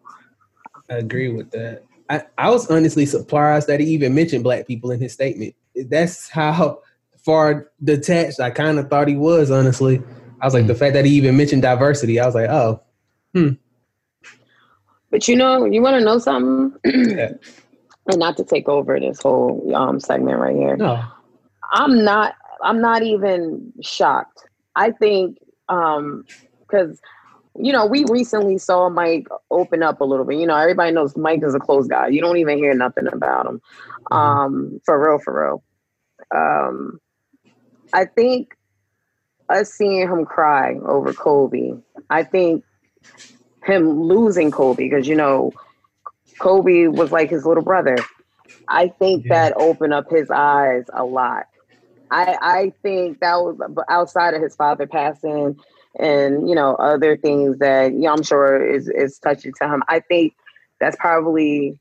[0.89, 1.83] I agree with that.
[2.09, 5.55] I, I was honestly surprised that he even mentioned black people in his statement.
[5.75, 6.81] That's how
[7.17, 10.01] far detached I kind of thought he was, honestly.
[10.41, 12.81] I was like, the fact that he even mentioned diversity, I was like, oh,
[13.33, 13.49] hmm.
[15.11, 17.31] but you know you want to know something Yeah.
[18.07, 21.03] and not to take over this whole um segment right here no.
[21.71, 24.48] I'm not I'm not even shocked.
[24.75, 26.25] I think um
[26.61, 26.99] because
[27.61, 30.37] you know, we recently saw Mike open up a little bit.
[30.37, 32.07] You know, everybody knows Mike is a closed guy.
[32.07, 33.61] You don't even hear nothing about him.
[34.11, 34.15] Mm-hmm.
[34.15, 35.63] Um, for real, for real.
[36.33, 36.99] Um,
[37.91, 38.55] I think
[39.49, 41.71] us seeing him cry over Kobe,
[42.09, 42.63] I think
[43.63, 45.51] him losing Kobe, because you know,
[46.39, 47.97] Kobe was like his little brother.
[48.67, 49.49] I think yeah.
[49.49, 51.47] that opened up his eyes a lot.
[52.11, 55.57] I I think that was outside of his father passing
[55.99, 59.83] and you know other things that you know, I'm sure is is touching to him.
[59.87, 60.33] I think
[60.79, 61.79] that's probably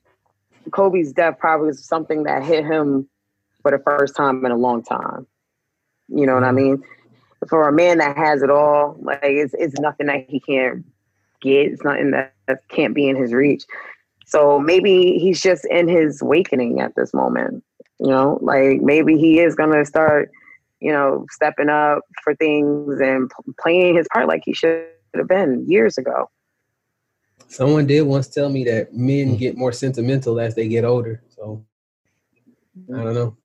[0.71, 3.09] Kobe's death probably was something that hit him
[3.63, 5.27] for the first time in a long time.
[6.09, 6.57] You know what I mm-hmm.
[6.57, 6.83] mean?
[7.49, 10.85] For a man that has it all, like it's it's nothing that he can't
[11.41, 11.67] get.
[11.67, 13.65] It's nothing that, that can't be in his reach.
[14.27, 17.65] So maybe he's just in his awakening at this moment.
[18.01, 20.31] You know, like maybe he is gonna start
[20.81, 23.31] you know, stepping up for things and
[23.61, 26.31] playing his part like he should have been years ago.
[27.49, 31.23] Someone did once tell me that men get more sentimental as they get older.
[31.31, 31.65] So
[32.95, 33.37] I don't know.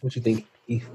[0.00, 0.88] What you think, Keith?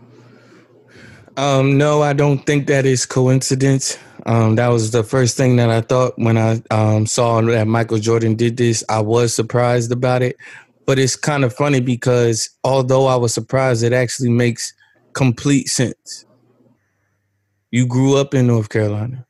[1.38, 3.98] Um, no, I don't think that is coincidence.
[4.26, 8.00] Um, that was the first thing that I thought when I um, saw that Michael
[8.00, 8.84] Jordan did this.
[8.90, 10.38] I was surprised about it,
[10.86, 14.74] but it's kind of funny because although I was surprised, it actually makes
[15.14, 16.26] complete sense.
[17.72, 19.26] You grew up in North Carolina.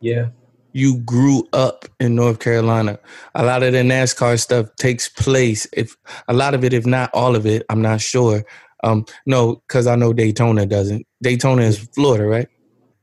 [0.00, 0.28] Yeah.
[0.72, 2.98] You grew up in North Carolina.
[3.34, 5.66] A lot of the NASCAR stuff takes place.
[5.72, 5.96] If
[6.28, 8.44] a lot of it, if not all of it, I'm not sure.
[8.82, 11.06] Um, no, because I know Daytona doesn't.
[11.22, 12.48] Daytona is Florida, right?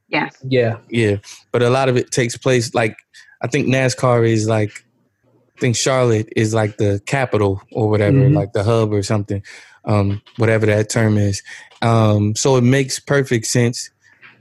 [0.10, 0.36] Yes.
[0.44, 0.78] Yeah.
[0.90, 1.18] Yeah.
[1.52, 2.96] But a lot of it takes place like
[3.42, 4.91] I think NASCAR is like I
[5.62, 8.36] think Charlotte is like the capital or whatever, mm-hmm.
[8.36, 9.42] like the hub or something,
[9.86, 11.42] um, whatever that term is.
[11.82, 13.90] Um, so it makes perfect sense.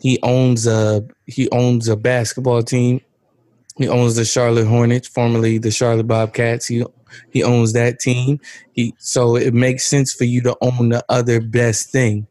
[0.00, 3.02] He owns a he owns a basketball team.
[3.76, 6.66] He owns the Charlotte Hornets, formerly the Charlotte Bobcats.
[6.66, 6.84] He
[7.30, 8.40] he owns that team.
[8.72, 12.26] He so it makes sense for you to own the other best thing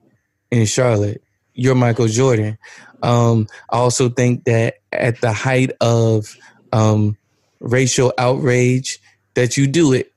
[0.51, 1.21] in Charlotte.
[1.53, 2.57] You're Michael Jordan.
[3.01, 6.35] Um, I also think that at the height of
[6.73, 7.17] um,
[7.59, 8.99] racial outrage,
[9.35, 10.11] that you do it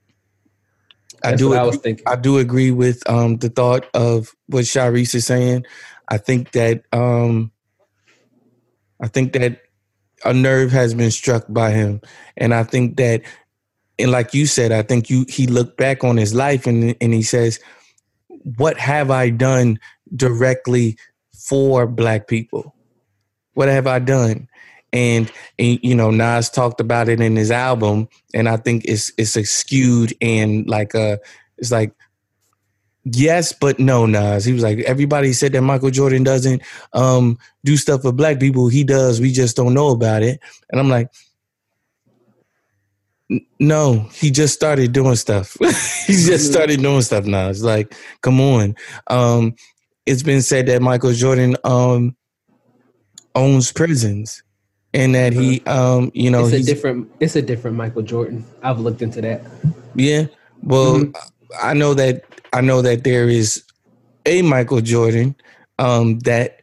[1.24, 1.54] I do.
[1.54, 2.04] I was thinking.
[2.06, 5.64] I do agree with um, the thought of what Sharice is saying.
[6.08, 7.52] I think that um,
[9.00, 9.62] I think that
[10.24, 12.00] a nerve has been struck by him,
[12.36, 13.22] and I think that,
[13.98, 17.14] and like you said, I think you he looked back on his life and and
[17.14, 17.60] he says,
[18.56, 19.78] "What have I done
[20.14, 20.96] directly
[21.32, 22.74] for Black people?
[23.54, 24.48] What have I done?"
[24.92, 29.10] And, and you know Nas talked about it in his album, and I think it's
[29.16, 31.18] it's a skewed and like a
[31.58, 31.92] it's like
[33.04, 34.44] yes but no Nas.
[34.44, 38.68] He was like everybody said that Michael Jordan doesn't um, do stuff for black people.
[38.68, 39.20] He does.
[39.20, 40.40] We just don't know about it.
[40.70, 41.08] And I'm like.
[43.58, 45.56] No, he just started doing stuff.
[45.60, 46.52] he just mm-hmm.
[46.52, 47.48] started doing stuff now.
[47.48, 48.74] It's like, come on.
[49.06, 49.54] Um,
[50.04, 52.14] it's been said that Michael Jordan um,
[53.34, 54.42] owns prisons
[54.94, 55.68] and that he mm-hmm.
[55.68, 58.44] um you know it's a different it's a different michael jordan.
[58.62, 59.42] I've looked into that.
[59.94, 60.26] Yeah.
[60.62, 61.52] Well mm-hmm.
[61.62, 63.64] i know that i know that there is
[64.26, 65.34] a michael jordan
[65.78, 66.60] um that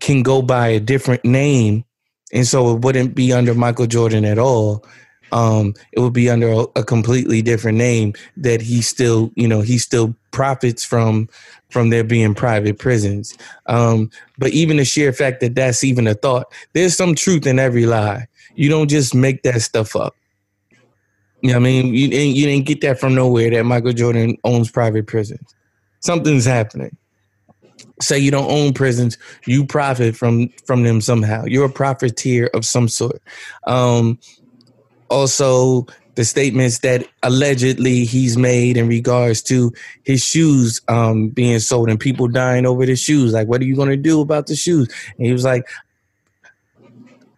[0.00, 1.84] can go by a different name.
[2.32, 4.84] And so it wouldn't be under michael jordan at all.
[5.32, 9.62] Um it would be under a, a completely different name that he still you know
[9.62, 11.28] he still profits from
[11.70, 13.36] from there being private prisons.
[13.66, 17.58] Um, but even the sheer fact that that's even a thought, there's some truth in
[17.58, 18.26] every lie.
[18.54, 20.14] You don't just make that stuff up.
[21.42, 21.94] You know I mean?
[21.94, 25.54] You didn't, you didn't get that from nowhere that Michael Jordan owns private prisons.
[26.00, 26.96] Something's happening.
[28.00, 31.44] Say you don't own prisons, you profit from from them somehow.
[31.46, 33.22] You're a profiteer of some sort.
[33.66, 34.18] Um,
[35.08, 41.88] also, the statements that allegedly he's made in regards to his shoes um, being sold
[41.88, 43.32] and people dying over the shoes.
[43.32, 44.88] Like, what are you going to do about the shoes?
[45.16, 45.68] And he was like,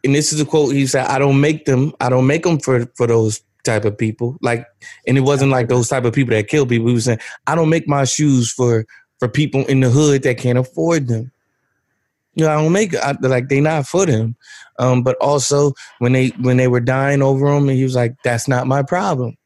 [0.05, 0.75] and this is a quote.
[0.75, 1.93] He said, "I don't make them.
[2.01, 4.37] I don't make them for for those type of people.
[4.41, 4.67] Like,
[5.07, 6.89] and it wasn't like those type of people that kill people.
[6.89, 8.87] He was saying, I don't make my shoes for
[9.19, 11.33] for people in the hood that can't afford them.
[12.39, 14.37] You know, I don't make I, like they not for them.
[14.79, 18.15] Um, but also when they when they were dying over him, and he was like,
[18.23, 19.37] "That's not my problem."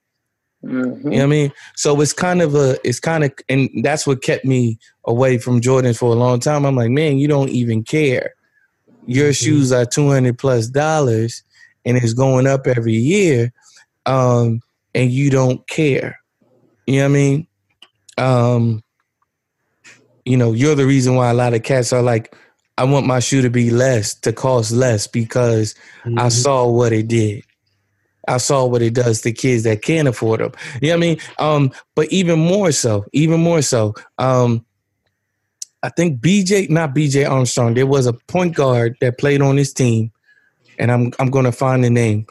[0.62, 1.10] Mm-hmm.
[1.10, 1.52] You know what I mean?
[1.74, 5.60] So it's kind of a, it's kind of, and that's what kept me away from
[5.60, 6.64] Jordan for a long time.
[6.64, 8.34] I'm like, man, you don't even care.
[9.06, 9.44] Your mm-hmm.
[9.44, 11.42] shoes are two hundred plus dollars,
[11.84, 13.52] and it's going up every year,
[14.06, 14.60] um,
[14.94, 16.20] and you don't care.
[16.86, 17.46] You know what I mean?
[18.18, 18.84] Um,
[20.24, 22.36] you know, you're the reason why a lot of cats are like,
[22.78, 26.18] I want my shoe to be less, to cost less because Mm-hmm.
[26.18, 27.44] I saw what it did.
[28.28, 30.52] I saw what it does to kids that can't afford them.
[30.80, 31.18] You know what I mean?
[31.38, 34.64] Um, but even more so, even more so, um,
[35.82, 39.72] I think BJ, not BJ Armstrong, there was a point guard that played on his
[39.72, 40.12] team,
[40.78, 42.26] and I'm I'm gonna find the name.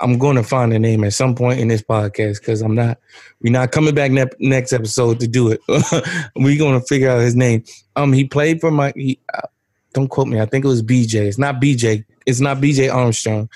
[0.00, 2.98] I'm gonna find the name at some point in this podcast because I'm not
[3.40, 5.60] we're not coming back ne- next episode to do it.
[6.36, 7.62] we're gonna figure out his name.
[7.94, 8.92] Um, he played for my.
[8.96, 9.42] He, uh,
[9.92, 10.40] don't quote me.
[10.40, 11.26] I think it was BJ.
[11.26, 12.04] It's not BJ.
[12.26, 13.48] It's not BJ Armstrong,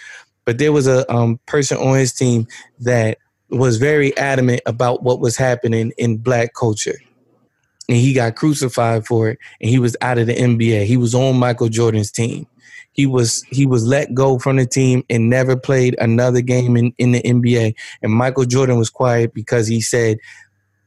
[0.45, 2.47] but there was a um, person on his team
[2.81, 3.19] that
[3.51, 6.97] was very adamant about what was happening in black culture.
[7.89, 10.87] And he got crucified for it and he was out of the NBA.
[10.87, 12.47] He was on Michael Jordan's team.
[12.93, 16.95] He was he was let go from the team and never played another game in,
[16.99, 17.75] in the NBA.
[18.03, 20.19] And Michael Jordan was quiet because he said,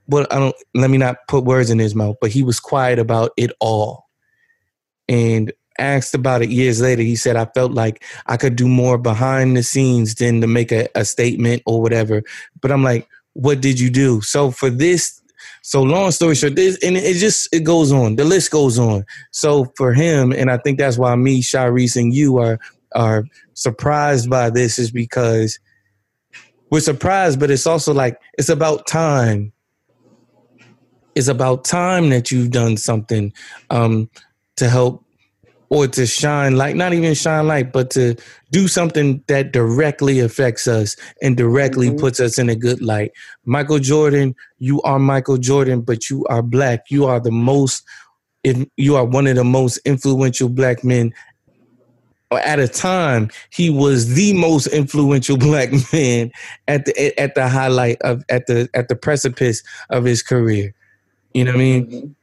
[0.08, 3.00] Well, I don't let me not put words in his mouth, but he was quiet
[3.00, 4.05] about it all.
[5.08, 8.98] And asked about it years later, he said, I felt like I could do more
[8.98, 12.24] behind the scenes than to make a, a statement or whatever.
[12.62, 14.22] But I'm like, what did you do?
[14.22, 15.22] So for this,
[15.62, 18.16] so long story short, this and it just it goes on.
[18.16, 19.04] The list goes on.
[19.32, 22.60] So for him, and I think that's why me, Sharice, and you are
[22.94, 25.60] are surprised by this, is because
[26.70, 29.52] we're surprised, but it's also like it's about time.
[31.16, 33.34] It's about time that you've done something
[33.70, 34.10] um,
[34.58, 35.04] to help
[35.70, 38.16] or to shine light, not even shine light, but to
[38.52, 42.00] do something that directly affects us and directly Mhm.
[42.00, 43.12] puts us in a good light.
[43.46, 46.82] Michael Jordan, you are Michael Jordan, but you are black.
[46.90, 47.84] You are the most,
[48.44, 51.14] if you are one of the most influential black men.
[52.32, 56.32] At a time, he was the most influential black man
[56.68, 60.74] at the at the highlight of at the at the precipice of his career.
[61.34, 62.16] You know what I mean?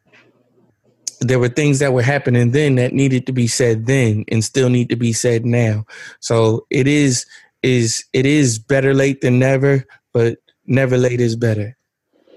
[1.26, 4.68] There were things that were happening then that needed to be said then and still
[4.68, 5.86] need to be said now.
[6.20, 7.26] So it is
[7.62, 11.76] is it is better late than never, but never late is better.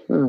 [0.06, 0.28] Hmm.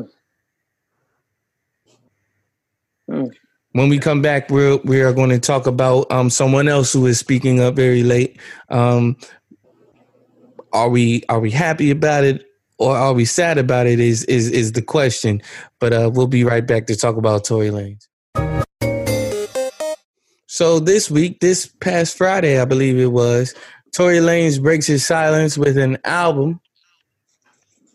[3.08, 3.26] Hmm.
[3.72, 7.06] When we come back, we're we are going to talk about um, someone else who
[7.06, 8.40] is speaking up very late.
[8.70, 9.16] Um,
[10.72, 12.44] are we are we happy about it
[12.78, 14.00] or are we sad about it?
[14.00, 15.42] Is is is the question.
[15.78, 18.07] But uh, we'll be right back to talk about Tory Lanez.
[20.58, 23.54] So this week, this past Friday, I believe it was,
[23.94, 26.60] Tory Lanez breaks his silence with an album.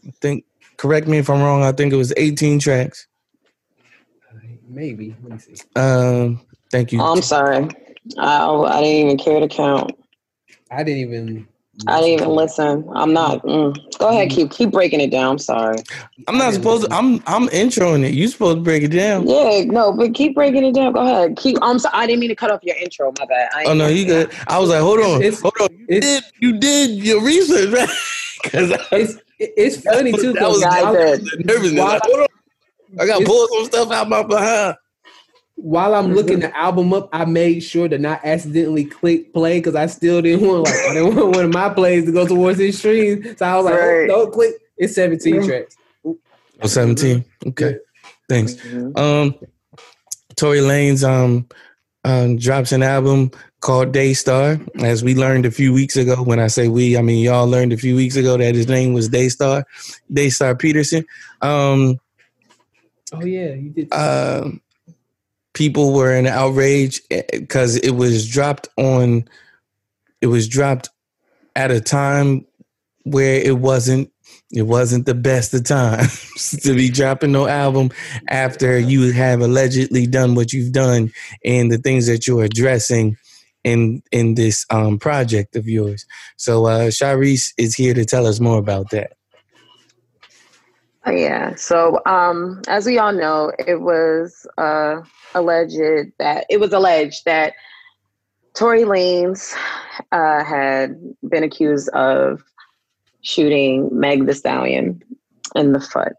[0.07, 0.45] I think,
[0.77, 1.61] correct me if I'm wrong.
[1.61, 3.05] I think it was 18 tracks.
[4.65, 5.13] Maybe.
[5.23, 5.55] Let me see.
[5.75, 6.39] Um,
[6.71, 7.01] thank you.
[7.01, 7.67] Oh, I'm sorry.
[8.17, 9.91] I, I didn't even care to count.
[10.71, 11.47] I didn't even.
[11.87, 12.87] I didn't even listen.
[12.93, 13.41] I'm not.
[13.43, 13.75] Mm.
[13.99, 15.31] Go ahead, keep keep breaking it down.
[15.31, 15.77] I'm sorry.
[16.27, 16.93] I'm not supposed to.
[16.95, 18.13] I'm I'm introing it.
[18.13, 19.27] You supposed to break it down.
[19.27, 20.93] Yeah, no, but keep breaking it down.
[20.93, 21.35] Go ahead.
[21.37, 21.57] Keep.
[21.61, 21.93] I'm sorry.
[21.95, 23.11] I didn't mean to cut off your intro.
[23.19, 23.49] My bad.
[23.55, 24.31] I Oh no, you good.
[24.47, 25.67] I was like, hold on, It's- hold on.
[25.89, 27.89] You did, you did your research, right?
[28.43, 30.33] Because It's it's funny too.
[30.33, 31.79] That was- Cause that while, was nervousness.
[31.79, 32.27] while, Like, hold on.
[32.99, 34.75] I got to It's- pull some stuff out my behind.
[35.55, 39.75] While I'm looking the album up, I made sure to not accidentally click play because
[39.75, 42.59] I still didn't want like I didn't want one of my plays to go towards
[42.59, 43.37] his streams.
[43.37, 44.07] So I was like, oh, Right.
[44.07, 44.55] don't click.
[44.77, 45.45] It's 17 Yeah.
[45.45, 45.77] tracks.
[46.05, 46.17] Oh,
[46.67, 47.23] 17.
[47.47, 47.77] Okay.
[48.27, 48.55] Thanks.
[48.55, 48.97] Mhm.
[48.97, 49.35] Um,
[50.35, 51.47] Tory Lanez um,
[52.03, 54.59] um drops an album called Daystar.
[54.83, 57.71] As we learned a few weeks ago, when I say we, I mean y'all learned
[57.73, 59.63] a few weeks ago that his name was Daystar,
[60.11, 61.05] Daystar Peterson.
[61.41, 61.99] Um,
[63.13, 63.87] Oh yeah, you did.
[63.93, 64.49] uh,
[65.53, 69.27] people were in outrage because it was dropped on.
[70.21, 70.89] It was dropped
[71.55, 72.45] at a time
[73.03, 74.09] where it wasn't
[74.51, 77.89] it wasn't the best of times to be dropping no album
[78.29, 81.11] after you have allegedly done what you've done
[81.43, 83.17] and the things that you're addressing
[83.63, 86.05] in in this um project of yours.
[86.37, 89.13] So uh Sharice is here to tell us more about that.
[91.05, 91.55] Yeah.
[91.55, 95.01] So, um, as we all know, it was uh,
[95.35, 97.53] alleged that it was alleged that
[98.55, 99.53] Tory Lanez
[100.11, 100.95] uh, had
[101.29, 102.43] been accused of
[103.21, 105.01] shooting Meg the Stallion
[105.55, 106.13] in the foot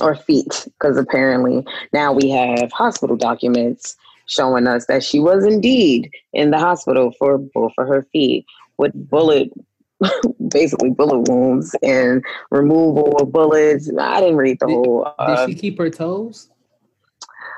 [0.00, 3.96] or feet, because apparently now we have hospital documents
[4.26, 8.46] showing us that she was indeed in the hospital for both of her feet
[8.76, 9.50] with bullet
[10.48, 13.90] basically bullet wounds and removal of bullets.
[13.98, 15.14] I didn't read the Did- whole.
[15.18, 16.50] Uh, did she keep her toes?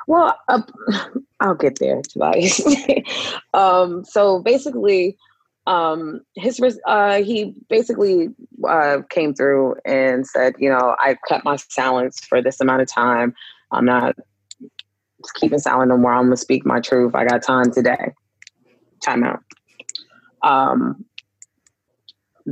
[0.06, 0.62] well, uh,
[1.40, 2.60] I'll get there, Tobias.
[3.54, 5.16] um, so basically,
[5.66, 8.28] um, his uh, he basically
[8.68, 12.88] uh, came through and said, you know, I kept my silence for this amount of
[12.88, 13.34] time.
[13.72, 14.16] I'm not
[15.34, 16.12] keeping silent no more.
[16.12, 17.14] I'm gonna speak my truth.
[17.14, 18.12] I got time today.
[19.04, 19.42] Time out.
[20.42, 21.04] Um,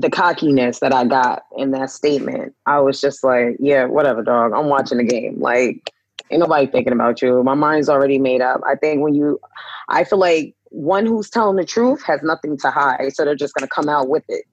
[0.00, 4.52] the cockiness that I got in that statement, I was just like, yeah, whatever, dog.
[4.52, 5.40] I'm watching the game.
[5.40, 5.92] Like,
[6.30, 7.42] ain't nobody thinking about you.
[7.42, 8.60] My mind's already made up.
[8.66, 9.40] I think when you,
[9.88, 13.54] I feel like one who's telling the truth has nothing to hide, so they're just
[13.54, 14.44] gonna come out with it.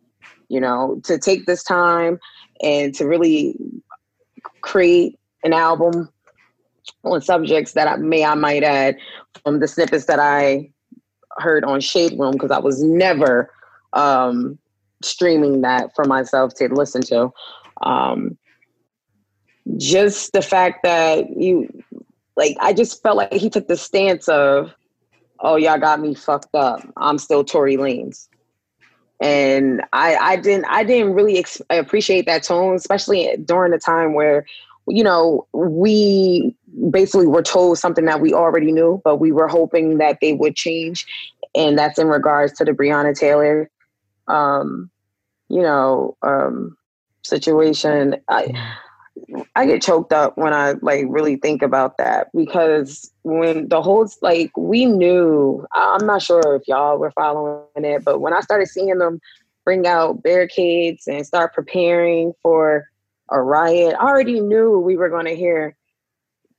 [0.47, 2.19] You know, to take this time
[2.61, 3.55] and to really
[4.61, 6.09] create an album
[7.03, 8.97] on subjects that I may I might add
[9.43, 10.71] from the snippets that I
[11.37, 13.51] heard on Shade Room because I was never
[13.93, 14.57] um,
[15.05, 17.31] streaming that for myself to listen to.
[17.81, 18.37] Um,
[19.77, 21.69] just the fact that you
[22.35, 24.73] like I just felt like he took the stance of,
[25.39, 26.81] oh y'all got me fucked up.
[26.97, 28.27] I'm still Tory Lanez.
[29.21, 34.13] And I, I didn't, I didn't really ex- appreciate that tone, especially during the time
[34.13, 34.45] where,
[34.87, 36.53] you know, we
[36.91, 40.55] basically were told something that we already knew, but we were hoping that they would
[40.55, 41.05] change,
[41.55, 43.69] and that's in regards to the Breonna Taylor,
[44.27, 44.91] um,
[45.49, 46.75] you know, um,
[47.23, 48.15] situation.
[48.29, 48.53] I,
[49.55, 54.07] I get choked up when I like really think about that because when the whole
[54.21, 58.67] like we knew I'm not sure if y'all were following it, but when I started
[58.67, 59.19] seeing them
[59.63, 62.87] bring out barricades and start preparing for
[63.31, 65.75] a riot, I already knew we were going to hear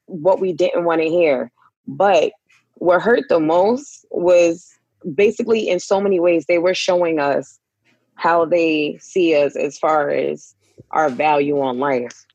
[0.06, 1.52] what we didn't want to hear.
[1.86, 2.32] But
[2.74, 4.68] what hurt the most was
[5.14, 7.60] basically in so many ways they were showing us
[8.16, 10.54] how they see us as far as
[10.90, 12.26] our value on life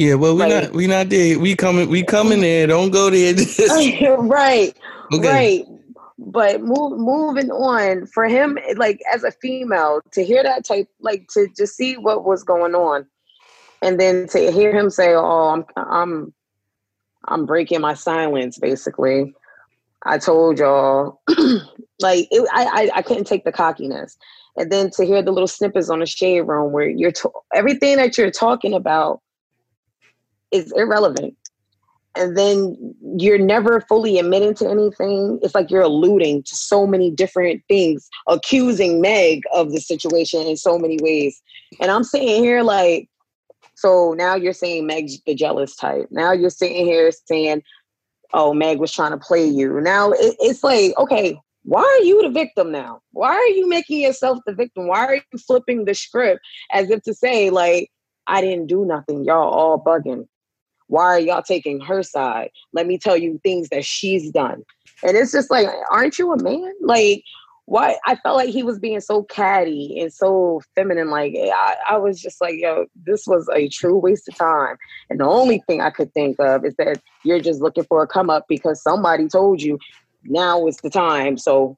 [0.00, 1.38] yeah, well, we not we not there.
[1.38, 2.66] We coming we coming there.
[2.66, 3.34] Don't go there.
[4.18, 4.74] right,
[5.12, 5.28] okay.
[5.28, 5.66] right.
[6.18, 11.28] But move, moving on for him, like as a female, to hear that type, like
[11.34, 13.04] to just see what was going on,
[13.82, 16.32] and then to hear him say, "Oh, I'm I'm
[17.28, 19.34] I'm breaking my silence." Basically,
[20.06, 21.20] I told y'all,
[22.00, 24.16] like it, I, I I couldn't take the cockiness,
[24.56, 27.96] and then to hear the little snippets on the shade room where you're to- everything
[27.96, 29.20] that you're talking about
[30.50, 31.36] is irrelevant.
[32.16, 35.38] And then you're never fully admitting to anything.
[35.42, 40.56] It's like you're alluding to so many different things, accusing Meg of the situation in
[40.56, 41.40] so many ways.
[41.80, 43.08] And I'm sitting here like,
[43.76, 46.08] so now you're saying Meg's the jealous type.
[46.10, 47.62] Now you're sitting here saying,
[48.34, 49.80] oh, Meg was trying to play you.
[49.80, 53.00] Now it, it's like, okay, why are you the victim now?
[53.12, 54.86] Why are you making yourself the victim?
[54.86, 56.40] Why are you flipping the script
[56.72, 57.90] as if to say, like,
[58.26, 59.24] I didn't do nothing.
[59.24, 60.26] Y'all all bugging.
[60.86, 62.50] Why are y'all taking her side?
[62.72, 64.64] Let me tell you things that she's done.
[65.04, 66.72] And it's just like, aren't you a man?
[66.80, 67.22] Like,
[67.66, 67.96] why?
[68.04, 71.10] I felt like he was being so catty and so feminine.
[71.10, 74.76] Like, eh, I, I was just like, yo, this was a true waste of time.
[75.08, 78.08] And the only thing I could think of is that you're just looking for a
[78.08, 79.78] come up because somebody told you
[80.24, 81.36] now is the time.
[81.36, 81.76] So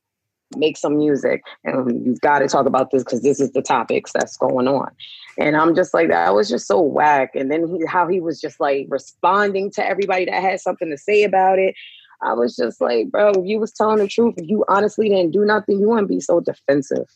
[0.56, 1.42] make some music.
[1.64, 4.90] And you've got to talk about this because this is the topics that's going on.
[5.38, 7.30] And i'm just like that was just so whack.
[7.34, 10.98] And then he, how he was just like responding to everybody that had something to
[10.98, 11.74] say about it.
[12.22, 15.32] I was just like bro if you was telling the truth if you honestly didn't
[15.32, 17.08] do nothing you wouldn't be so defensive.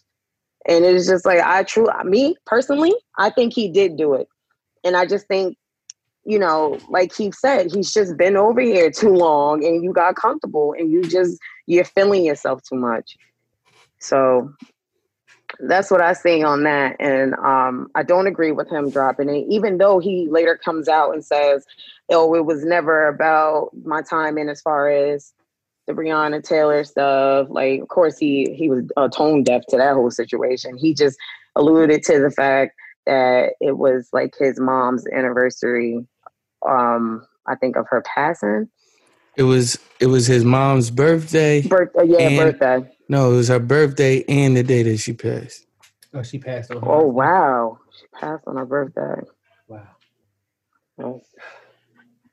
[0.69, 4.29] And it's just like i true me personally i think he did do it.
[4.85, 5.57] And i just think
[6.27, 10.17] you know, like he said, he's just been over here too long and you got
[10.17, 13.17] comfortable and you just you're feeling yourself too much.
[14.01, 14.53] So
[15.61, 16.97] that's what I say on that.
[16.99, 21.13] And um, I don't agree with him dropping it, even though he later comes out
[21.13, 21.65] and says,
[22.11, 25.33] Oh, it was never about my time in as far as
[25.87, 27.47] the Breonna Taylor stuff.
[27.51, 30.77] Like, of course, he he was uh, tone deaf to that whole situation.
[30.77, 31.17] He just
[31.55, 32.75] alluded to the fact
[33.07, 36.05] that it was like his mom's anniversary
[36.69, 38.69] um I think of her passing.
[39.37, 41.63] It was it was his mom's birthday.
[41.63, 42.91] Birthday, yeah, and, birthday.
[43.09, 45.67] No, it was her birthday and the day that she passed.
[46.15, 46.83] Oh, she passed on.
[46.83, 47.11] Her oh birthday.
[47.13, 49.21] wow, she passed on her birthday.
[49.69, 49.89] Wow.
[51.03, 51.23] Oh.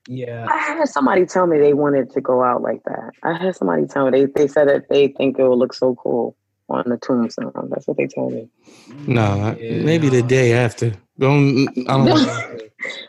[0.08, 0.46] Yeah.
[0.50, 3.12] I had somebody tell me they wanted to go out like that.
[3.24, 5.96] I had somebody tell me they, they said that they think it would look so
[5.96, 6.36] cool
[6.74, 7.51] on the tombstone.
[7.69, 8.49] That's what they told me.
[9.07, 10.17] No, yeah, maybe no.
[10.17, 10.93] the day after.
[11.19, 12.63] Don't I don't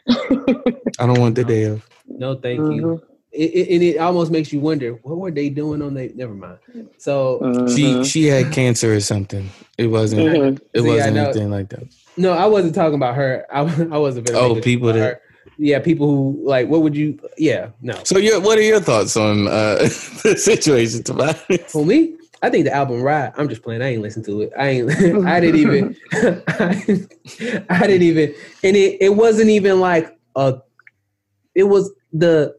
[0.99, 1.87] I don't want the day of.
[2.07, 2.73] No, thank mm-hmm.
[2.73, 3.03] you.
[3.33, 6.59] It, it, it, almost makes you wonder what were they doing on the never mind
[6.99, 7.75] so mm-hmm.
[7.75, 10.65] she she had cancer or something it wasn't mm-hmm.
[10.73, 11.83] it wasn't anything like that
[12.17, 13.59] no i wasn't talking about her i,
[13.93, 15.21] I wasn't oh people that her.
[15.59, 19.17] yeah people who like what would you yeah no so your what are your thoughts
[19.17, 19.79] on uh
[20.23, 21.43] the situation Tobias?
[21.67, 22.15] for me
[22.45, 23.83] I think the album "Ride." I'm just playing.
[23.83, 24.53] I ain't listened to it.
[24.59, 24.91] I ain't.
[25.27, 25.97] I didn't even.
[26.13, 27.07] I,
[27.71, 28.35] I didn't even.
[28.63, 28.99] And it.
[29.01, 30.59] It wasn't even like a.
[31.55, 32.57] It was the.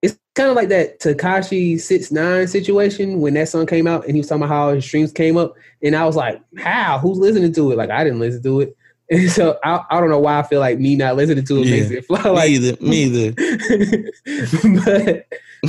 [0.00, 4.14] It's kind of like that Tekashi Six Nine situation when that song came out and
[4.14, 6.98] he was talking about how his streams came up, and I was like, how?
[6.98, 7.76] Who's listening to it?
[7.76, 8.76] Like I didn't listen to it.
[9.10, 11.66] And so I, I don't know why I feel like me not listening to it
[11.66, 11.76] Yeah.
[11.80, 12.82] makes it fly like me either.
[12.82, 13.32] Me either.
[14.84, 15.26] but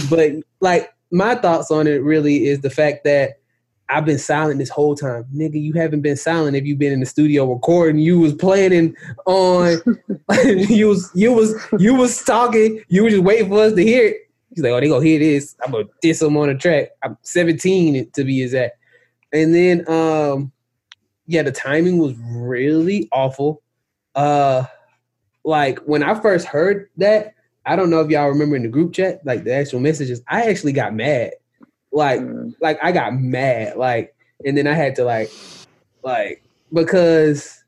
[0.10, 0.32] but
[0.62, 3.40] like my thoughts on it really is the fact that
[3.88, 5.26] I've been silent this whole time.
[5.34, 8.00] Nigga, you haven't been silent if you've been in the studio recording.
[8.00, 8.96] You was planning
[9.26, 9.78] on
[10.46, 14.08] you was you was you was talking, you were just waiting for us to hear
[14.08, 14.18] it.
[14.50, 15.56] He's like, oh, they gonna hear this.
[15.64, 16.90] I'm gonna diss them on the track.
[17.04, 18.78] I'm 17 to be exact.
[19.32, 20.52] And then um
[21.28, 23.62] yeah, the timing was really awful.
[24.16, 24.66] Uh
[25.44, 27.33] like when I first heard that,
[27.66, 30.44] I don't know if y'all remember in the group chat, like the actual messages, I
[30.50, 31.32] actually got mad.
[31.92, 32.56] Like Mm.
[32.60, 33.78] like I got mad.
[33.78, 35.30] Like and then I had to like
[36.04, 36.44] like
[36.74, 37.64] because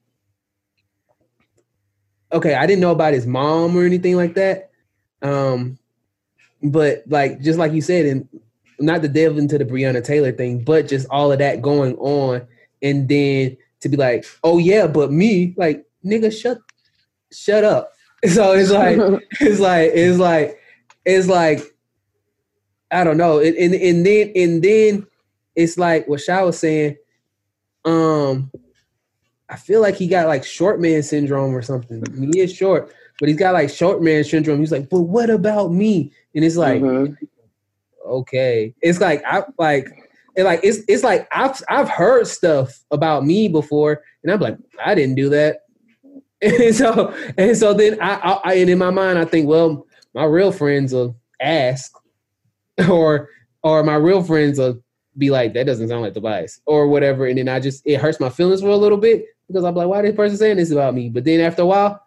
[2.31, 4.71] okay, I didn't know about his mom or anything like that.
[5.21, 5.77] Um
[6.63, 8.27] but like just like you said, and
[8.79, 12.45] not to delve into the Breonna Taylor thing, but just all of that going on,
[12.81, 16.59] and then to be like, oh yeah, but me, like nigga, shut
[17.31, 17.93] shut up.
[18.27, 18.97] So it's like
[19.41, 20.59] it's like it's like
[21.05, 21.61] it's like
[22.91, 23.39] I don't know.
[23.39, 25.07] And and, and then and then
[25.55, 26.97] it's like what Sha was saying.
[27.83, 28.51] Um,
[29.49, 32.03] I feel like he got like short man syndrome or something.
[32.07, 34.59] I mean, he is short, but he's got like short man syndrome.
[34.59, 36.11] He's like, but what about me?
[36.33, 37.15] And it's like, Mhm.
[38.05, 39.87] okay, it's like I like.
[40.37, 44.57] It like it's it's like I've I've heard stuff about me before, and I'm like
[44.83, 45.61] I didn't do that,
[46.45, 49.85] and so and so then I, I, I and in my mind I think well
[50.13, 51.93] my real friends will ask,
[52.89, 53.29] or
[53.63, 54.81] or my real friends will
[55.17, 58.19] be like that doesn't sound like Tobias or whatever, and then I just it hurts
[58.19, 60.71] my feelings for a little bit because I'm like why are this person saying this
[60.71, 61.09] about me?
[61.09, 62.01] But then after a while,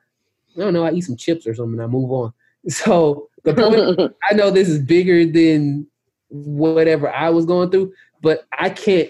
[0.57, 2.32] I don't know I eat some chips or something, I move on.
[2.68, 5.86] So the point I know this is bigger than
[6.28, 9.09] whatever I was going through, but I can't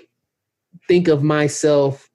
[0.87, 2.09] think of myself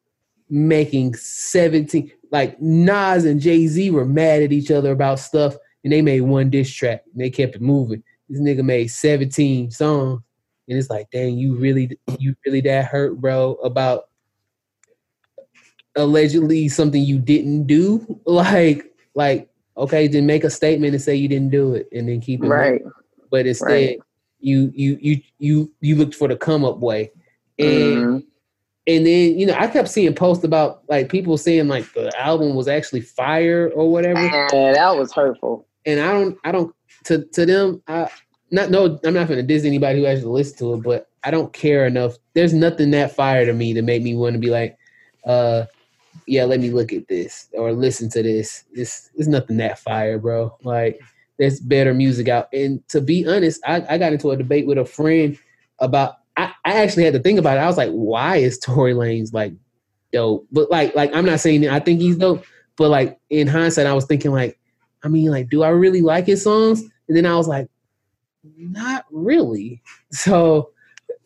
[0.49, 6.01] making 17 like Nas and Jay-Z were mad at each other about stuff and they
[6.01, 8.03] made one diss track and they kept it moving.
[8.27, 10.21] This nigga made 17 songs
[10.67, 14.09] and it's like, dang, you really you really that hurt, bro, about
[15.95, 18.19] allegedly something you didn't do?
[18.25, 22.19] Like like okay, then make a statement and say you didn't do it and then
[22.19, 22.81] keep it moving right.
[23.31, 23.99] but instead Right.
[24.39, 27.11] you you you you you looked for the come up way
[27.59, 28.23] and Mhm.
[28.87, 32.53] And then you know i kept seeing posts about like people saying like the album
[32.55, 34.21] was actually fire or whatever.
[34.21, 35.65] Yeah, that was hurtful.
[35.85, 36.75] and i don't i don't
[37.05, 38.09] to to them i
[38.51, 41.53] not no i'm not gonna diss anybody who actually listens to it but i don't
[41.53, 42.17] care enough.
[42.33, 44.77] There's nothing that fire to me to make me want to be like
[45.25, 45.65] uh
[46.27, 48.65] yeah let me look at this or listen to this.
[48.73, 50.55] This there's nothing that fire bro.
[50.63, 50.99] Like
[51.39, 52.49] there's better music out.
[52.53, 55.37] And to be honest i, I got into a debate with a friend
[55.79, 58.93] about I, I actually had to think about it i was like why is Tory
[58.93, 59.53] Lanez like
[60.11, 62.43] dope but like like i'm not saying i think he's dope
[62.77, 64.59] but like in hindsight i was thinking like
[65.03, 67.67] i mean like do i really like his songs and then i was like
[68.57, 69.81] not really
[70.11, 70.69] so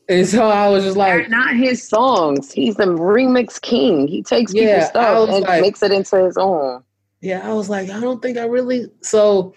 [0.09, 2.51] and so i was just They're like not his songs.
[2.51, 4.07] He's the remix king.
[4.07, 6.83] He takes Yeah, people's stuff and like- makes it into his own.
[7.21, 9.53] yeah, I was like, I don't think I really so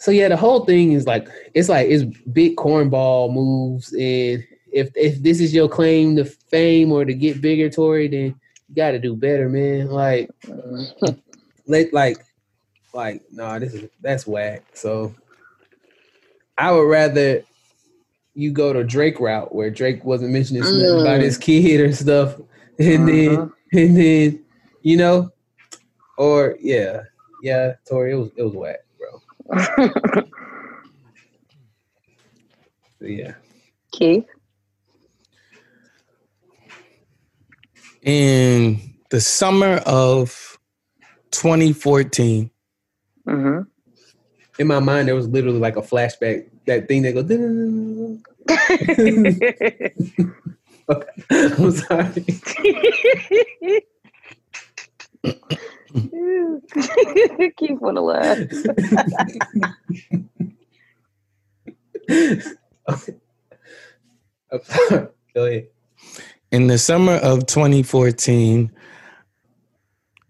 [0.00, 4.42] so yeah, the whole thing is like it's like it's big cornball moves and
[4.72, 8.34] if if this is your claim to fame or to get bigger, Tory, then
[8.68, 9.88] you gotta do better, man.
[9.88, 10.30] Like
[11.66, 12.18] let like
[12.94, 14.64] like nah, this is that's whack.
[14.74, 15.14] So
[16.56, 17.42] I would rather
[18.34, 21.24] you go to Drake route where Drake wasn't mentioning nothing about Mm.
[21.24, 22.36] his kid or stuff,
[22.78, 23.52] and then Mhm.
[23.72, 24.44] and then
[24.82, 25.30] you know,
[26.16, 27.02] or yeah,
[27.42, 28.80] yeah, Tory, it was it was whack,
[33.00, 33.34] yeah,
[33.92, 34.26] Keith.
[38.02, 38.80] In
[39.10, 40.58] the summer of
[41.32, 42.50] 2014,
[43.28, 43.60] hmm
[44.58, 47.30] in my mind there was literally like a flashback, that thing that goes.
[51.30, 52.26] I'm sorry.
[57.56, 58.38] Keith wanna laugh.
[64.52, 65.68] I'm sorry.
[66.52, 68.72] In the summer of 2014,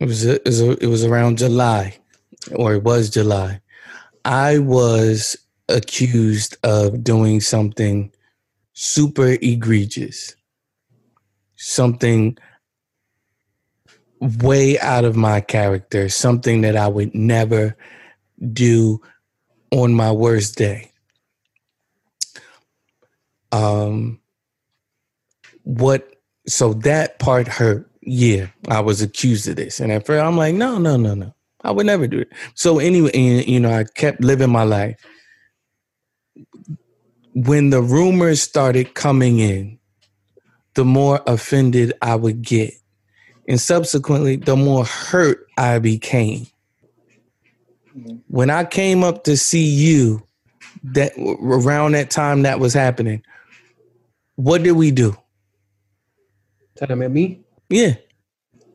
[0.01, 1.97] it was it was, it was around July,
[2.55, 3.61] or it was July.
[4.25, 5.37] I was
[5.69, 8.13] accused of doing something
[8.75, 10.37] super egregious,
[11.57, 12.39] something
[14.21, 17.77] way out of my character, something that I would never
[18.53, 19.01] do
[19.71, 20.91] on my worst day.
[23.53, 24.21] um,
[25.65, 26.15] what?
[26.47, 27.89] So that part hurt.
[28.03, 31.35] Yeah, I was accused of this, and at first I'm like, no, no, no, no,
[31.63, 32.33] I would never do it.
[32.55, 34.97] So anyway, and, you know, I kept living my life.
[37.35, 39.79] When the rumors started coming in,
[40.75, 42.75] the more offended I would get.
[43.51, 46.47] And subsequently, the more hurt I became.
[48.29, 50.23] When I came up to see you
[50.85, 53.25] that around that time that was happening,
[54.37, 55.17] what did we do?
[56.77, 57.95] Time at me, Yeah,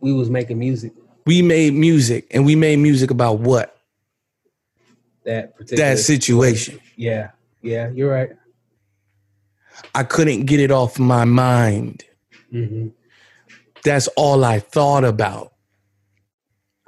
[0.02, 0.92] we was making music.
[1.26, 3.78] we made music and we made music about what?
[5.24, 6.82] That particular That situation.
[6.98, 8.32] Yeah, yeah, you're right.
[9.96, 12.04] I couldn't get it off my mind.
[12.52, 12.90] hmm
[13.86, 15.54] That's all I thought about.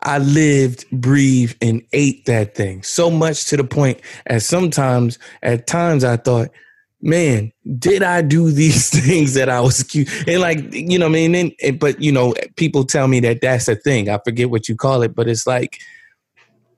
[0.04, 5.68] I lived, breathed, and ate that thing so much to the point as sometimes, at
[5.68, 6.50] times, I thought,
[7.02, 10.10] man, did I do these things that I was cute?
[10.28, 13.42] And like, you know, I mean, and, and- but you know, people tell me that
[13.42, 14.10] that's a thing.
[14.10, 15.80] I forget what you call it, but it's like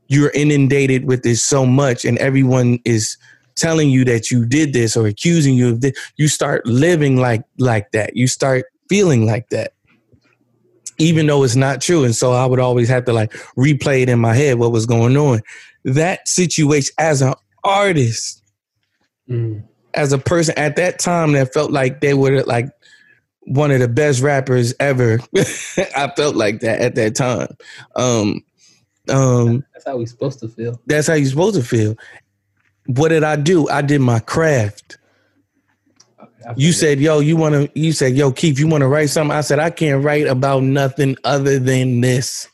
[0.07, 3.15] you're inundated with this so much, and everyone is
[3.55, 5.93] telling you that you did this or accusing you of this.
[6.17, 8.15] You start living like like that.
[8.17, 9.73] You start feeling like that
[10.99, 12.03] even though it's not true.
[12.03, 14.85] And so I would always have to like replay it in my head what was
[14.85, 15.41] going on.
[15.85, 17.33] That situation as an
[17.63, 18.43] artist,
[19.29, 19.63] Mm.
[19.93, 22.65] as a person at that time that felt like they were like
[23.41, 25.19] one of the best rappers ever.
[25.95, 27.47] I felt like that at that time.
[27.95, 28.43] Um,
[29.07, 30.79] um, That's how we supposed to feel.
[30.87, 31.95] that's how you're supposed to feel.
[32.87, 33.69] What did I do?
[33.69, 34.97] I did my craft.
[36.55, 39.35] You said, "Yo, you want to?" You said, "Yo, Keith, you want to write something?"
[39.35, 42.47] I said, "I can't write about nothing other than this."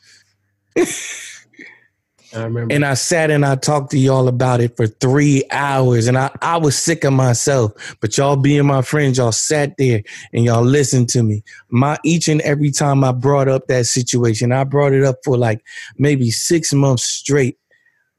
[2.36, 2.74] I remember.
[2.74, 6.30] And I sat and I talked to y'all about it for three hours, and I
[6.42, 7.72] I was sick of myself.
[8.00, 11.42] But y'all being my friends, y'all sat there and y'all listened to me.
[11.70, 15.36] My each and every time I brought up that situation, I brought it up for
[15.36, 15.64] like
[15.96, 17.58] maybe six months straight.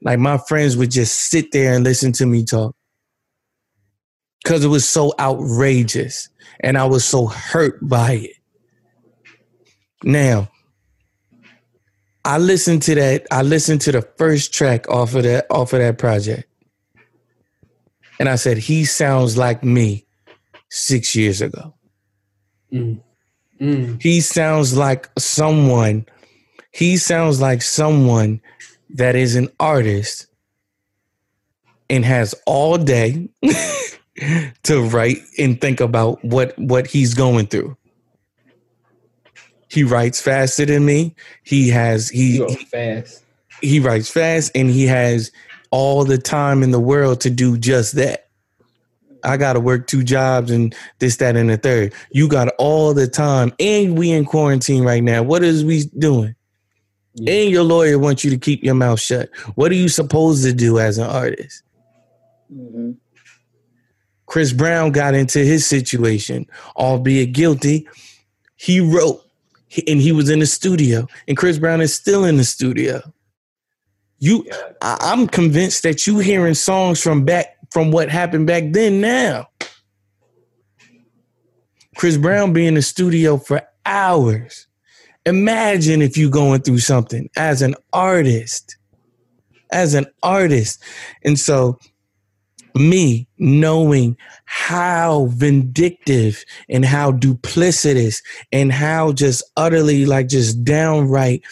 [0.02, 2.77] Like my friends would just sit there and listen to me talk
[4.48, 6.30] because it was so outrageous
[6.62, 8.38] and I was so hurt by it.
[10.06, 10.48] Now,
[12.24, 13.28] I listened to that.
[13.30, 16.48] I listened to the first track off of that off of that project.
[18.22, 20.06] And I said, he sounds like me
[20.70, 21.74] six years ago.
[22.72, 23.02] Mm.
[23.60, 24.02] Mm.
[24.02, 26.06] He sounds like someone,
[26.72, 28.40] he sounds like someone
[28.92, 30.28] that is an artist
[31.90, 33.28] and has all day
[34.64, 37.76] to write and think about what what he's going through.
[39.70, 41.16] He writes faster than me.
[41.44, 42.40] He has he
[42.72, 43.24] fast.
[43.62, 45.32] he writes fast and he has
[45.72, 48.28] all the time in the world to do just that.
[49.24, 51.94] I got to work two jobs and this, that, and the third.
[52.12, 55.24] You got all the time, and we in quarantine right now.
[55.24, 56.36] What is we doing?
[57.16, 57.34] Yeah.
[57.34, 59.30] And your lawyer wants you to keep your mouth shut.
[59.56, 61.64] What are you supposed to do as an artist?
[62.54, 62.96] Mhm.
[64.28, 67.88] Chris Brown got into his situation, albeit guilty.
[68.58, 69.24] He wrote,
[69.88, 73.02] and he was in the studio, and Chris Brown is still in the studio.
[74.20, 74.46] You.
[74.82, 79.02] I, I'm convinced that you hearing songs from back from what happened back then.
[79.02, 79.48] Now,
[81.96, 84.68] Chris Brown be in the studio for hours.
[85.26, 88.78] Imagine if you going through something as an artist,
[89.72, 90.82] as an artist,
[91.24, 91.78] and so
[92.78, 98.22] me knowing how vindictive and how duplicitous
[98.52, 101.44] and how just utterly like just downright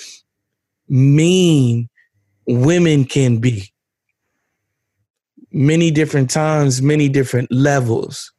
[0.87, 1.89] mean
[2.47, 3.71] women can be.
[5.51, 8.31] Many different times many different levels.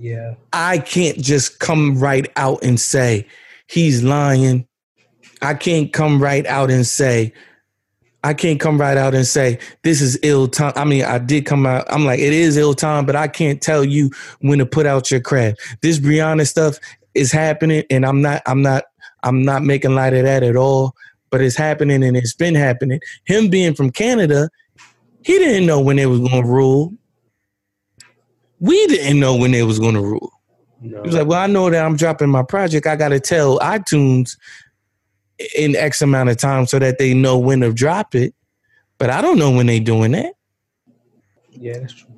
[0.00, 0.34] Yeah.
[0.52, 3.26] i can't just come right out and say
[3.68, 4.66] he's lying.
[5.42, 7.32] I can't come right out and say
[8.24, 10.72] I can't come right out and say this is ill time.
[10.76, 11.84] I mean, I did come out.
[11.88, 14.10] I'm like, it is ill time, but I can't tell you
[14.40, 15.60] when to put out your craft.
[15.82, 16.78] This Breonna stuff
[17.14, 18.84] is happening, and I'm not, I'm not,
[19.22, 20.94] I'm not making light of that at all.
[21.30, 23.00] But it's happening, and it's been happening.
[23.24, 24.48] Him being from Canada,
[25.22, 26.94] he didn't know when they was going to rule.
[28.60, 30.32] We didn't know when they was going to rule.
[30.80, 31.02] No.
[31.02, 32.86] He was like, well, I know that I'm dropping my project.
[32.86, 34.36] I got to tell iTunes
[35.56, 38.34] in X amount of time so that they know when to drop it.
[38.98, 40.34] But I don't know when they doing that.
[41.52, 42.08] yeah, that's true.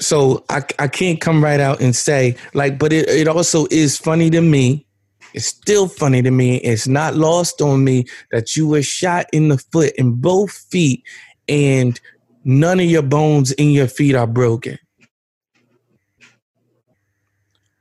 [0.00, 3.98] So I, I can't come right out and say, like, but it, it also is
[3.98, 4.86] funny to me.
[5.34, 6.56] It's still funny to me.
[6.58, 11.04] It's not lost on me that you were shot in the foot in both feet
[11.48, 12.00] and
[12.44, 14.78] none of your bones in your feet are broken.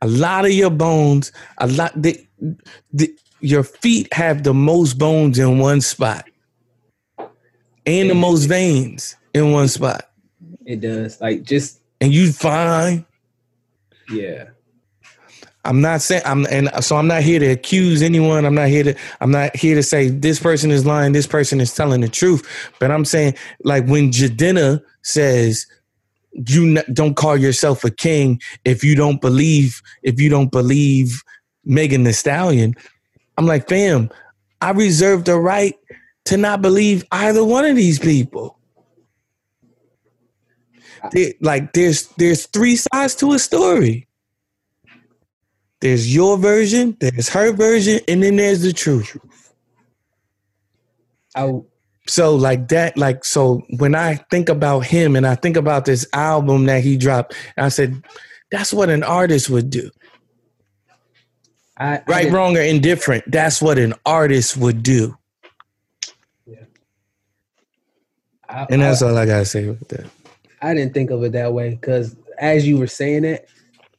[0.02, 2.20] A lot of your bones, a lot the,
[2.92, 6.26] the your feet have the most bones in one spot.
[7.86, 10.10] And the most veins in one spot.
[10.66, 11.22] It does.
[11.22, 13.06] Like just And you fine.
[14.12, 14.50] yeah.
[15.64, 18.46] I'm not saying I'm and so I'm not here to accuse anyone.
[18.46, 21.60] I'm not here to I'm not here to say this person is lying, this person
[21.60, 22.48] is telling the truth.
[22.80, 25.66] But I'm saying like when Jadena says
[26.34, 31.22] you don't call yourself a king if you don't believe if you don't believe
[31.66, 32.76] Megan Thee Stallion.
[33.38, 34.10] I'm like, fam,
[34.62, 35.76] I reserve the right
[36.26, 38.58] to not believe either one of these people.
[41.12, 44.08] There- like there's there's three sides to a story.
[45.80, 49.16] There's your version, there's her version, and then there's the truth.
[51.36, 51.52] I
[52.08, 56.08] So like that, like so when I think about him and I think about this
[56.14, 58.02] album that he dropped, I said,
[58.50, 59.92] that's what an artist would do.
[61.80, 63.24] I I Right, didn't- wrong, or indifferent.
[63.32, 65.18] That's what an artist would do.
[68.50, 70.06] I, And that's I, all I gotta say with that.
[70.62, 73.50] I didn't think of it that way because as you were saying it,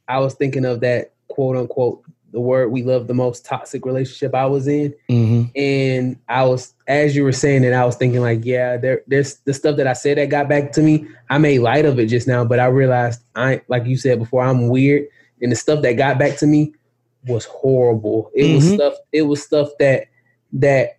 [0.09, 2.03] I was thinking of that quote unquote
[2.33, 4.95] the word we love the most toxic relationship I was in.
[5.09, 9.03] hmm and I was as you were saying it, I was thinking like, yeah, there
[9.07, 11.07] there's the stuff that I said that got back to me.
[11.31, 14.43] I made light of it just now, but I realized I like you said before,
[14.43, 15.07] I'm weird,
[15.43, 16.72] and the stuff that got back to me
[17.27, 18.31] was horrible.
[18.35, 18.75] It was Mhm.
[18.75, 18.95] stuff.
[19.12, 20.07] It was stuff that
[20.53, 20.99] that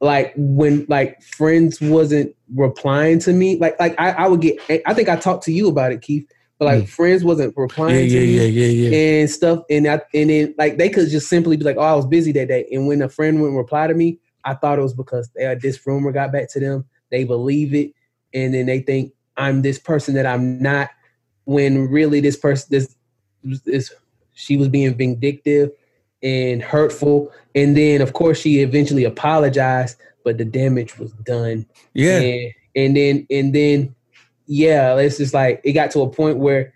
[0.00, 3.56] like when like friends wasn't replying to me.
[3.56, 4.58] Like like I, I would get.
[4.86, 6.26] I think I talked to you about it, Keith.
[6.58, 8.98] But like friends wasn't replying yeah, to me yeah, yeah, yeah.
[9.20, 9.62] and stuff.
[9.70, 12.32] And I, and then like they could just simply be like, "Oh, I was busy
[12.32, 15.30] that day." And when a friend wouldn't reply to me, I thought it was because
[15.36, 16.84] they, this rumor got back to them.
[17.10, 17.92] They believe it,
[18.34, 20.90] and then they think I'm this person that I'm not.
[21.44, 22.96] When really this person, this
[23.64, 23.94] this
[24.38, 25.70] she was being vindictive
[26.22, 27.32] and hurtful.
[27.54, 31.66] And then of course she eventually apologized, but the damage was done.
[31.92, 32.18] Yeah.
[32.18, 33.94] And, and then and then
[34.46, 36.72] yeah, it's just like it got to a point where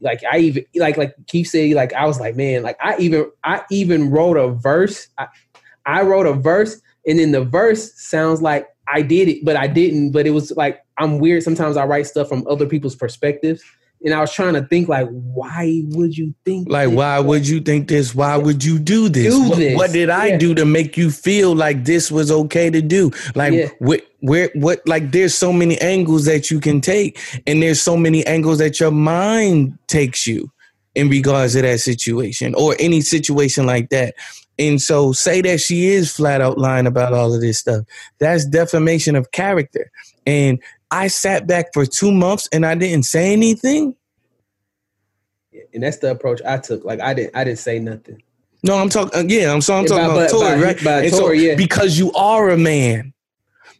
[0.00, 3.30] like I even like like Keith said, like I was like, man, like I even
[3.42, 5.08] I even wrote a verse.
[5.18, 5.26] I,
[5.86, 9.66] I wrote a verse, and then the verse sounds like I did it, but I
[9.66, 10.12] didn't.
[10.12, 11.42] But it was like I'm weird.
[11.42, 13.62] Sometimes I write stuff from other people's perspectives.
[14.04, 16.96] And I was trying to think like, why would you think Like, this?
[16.96, 18.14] why would you think this?
[18.14, 19.34] Why would you do this?
[19.34, 19.76] Do what, this.
[19.76, 20.36] what did I Yeah.
[20.38, 23.10] do to make you feel like this was okay to do?
[23.34, 23.68] Like, Yeah.
[23.80, 24.80] where, where, what?
[24.86, 28.78] Like, there's so many angles that you can take, and there's so many angles that
[28.78, 30.50] your mind takes you
[30.94, 34.14] in regards to that situation or any situation like that.
[34.58, 37.84] And so, say that she is flat out lying about all of this stuff.
[38.20, 39.90] That's defamation of character.
[40.26, 40.58] And
[40.90, 43.94] I sat back for two months and I didn't say anything.
[45.74, 46.84] and that's the approach I took.
[46.84, 48.22] Like I didn't I didn't say nothing.
[48.62, 49.18] No, I'm talking.
[49.18, 50.84] Uh, yeah, I'm so I'm talking by- about Tory, right?
[50.84, 51.54] by And so Tory, yeah.
[51.54, 53.12] because you are a man,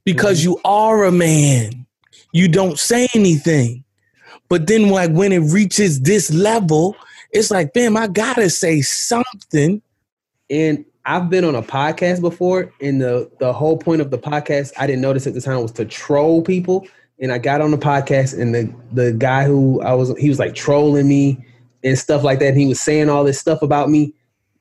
[0.04, 0.50] because Mm-hmm.
[0.50, 1.86] you are a man,
[2.32, 3.84] you don't say anything.
[4.48, 6.94] But then, like when it reaches this level,
[7.32, 9.82] it's like, bam, I gotta say something.
[10.50, 14.72] And I've been on a podcast before, and the the whole point of the podcast
[14.76, 16.86] I didn't notice at the time was to troll people.
[17.18, 20.38] And I got on the podcast, and the the guy who I was he was
[20.38, 21.38] like trolling me
[21.84, 22.48] and stuff like that.
[22.48, 24.12] And he was saying all this stuff about me,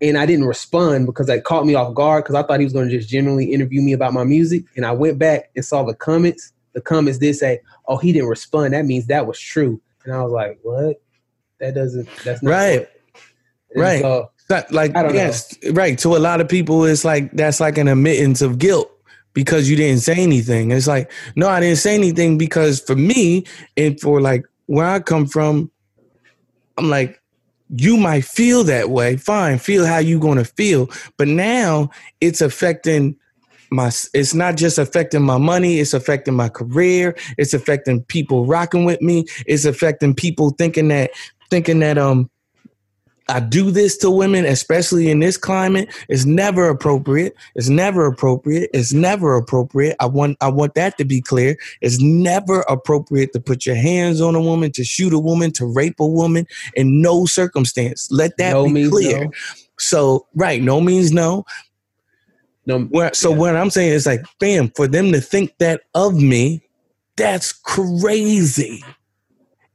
[0.02, 2.74] and I didn't respond because that caught me off guard because I thought he was
[2.74, 4.64] going to just generally interview me about my music.
[4.76, 6.54] And I went back and saw the comments.
[6.74, 8.74] The comments did say, "Oh, he didn't respond.
[8.74, 11.02] That means that was true." And I was like, "What?
[11.60, 12.08] That doesn't.
[12.24, 12.88] That's not Right.
[13.76, 14.02] Right.
[14.02, 15.14] so- Not like don't know.
[15.14, 15.98] yes, right.
[16.00, 18.92] To a lot of people, it's like that's like an admittance of guilt
[19.34, 20.72] because you didn't say anything.
[20.72, 25.00] It's like, no, I didn't say anything because for me and for like where I
[25.00, 25.72] come from,
[26.78, 27.22] I'm like,
[27.70, 29.18] you might feel that way.
[29.18, 30.90] Fine, feel how you gonna feel.
[31.18, 31.90] But now
[32.22, 33.18] it's affecting
[33.72, 38.86] my it's not just affecting my money, it's affecting my career, it's affecting people rocking
[38.86, 41.12] with me, it's affecting people thinking that
[41.50, 42.30] thinking that um
[43.28, 45.90] I do this to women, especially in this climate.
[46.10, 47.36] It's never appropriate.
[47.56, 48.70] It's never appropriate.
[48.74, 49.96] It's never appropriate.
[50.00, 51.58] I want I want that to be clear.
[51.82, 55.66] It's never appropriate to put your hands on a woman, to shoot a woman, to
[55.66, 56.46] rape a woman
[56.76, 58.08] in no circumstance.
[58.12, 59.26] Let that no be clear.
[59.26, 59.32] no.
[59.80, 61.46] So, right, no means no.
[62.68, 63.38] No, Where, so Yeah.
[63.38, 66.62] what I'm saying is like, bam, for them to think that of me,
[67.16, 68.84] that's crazy.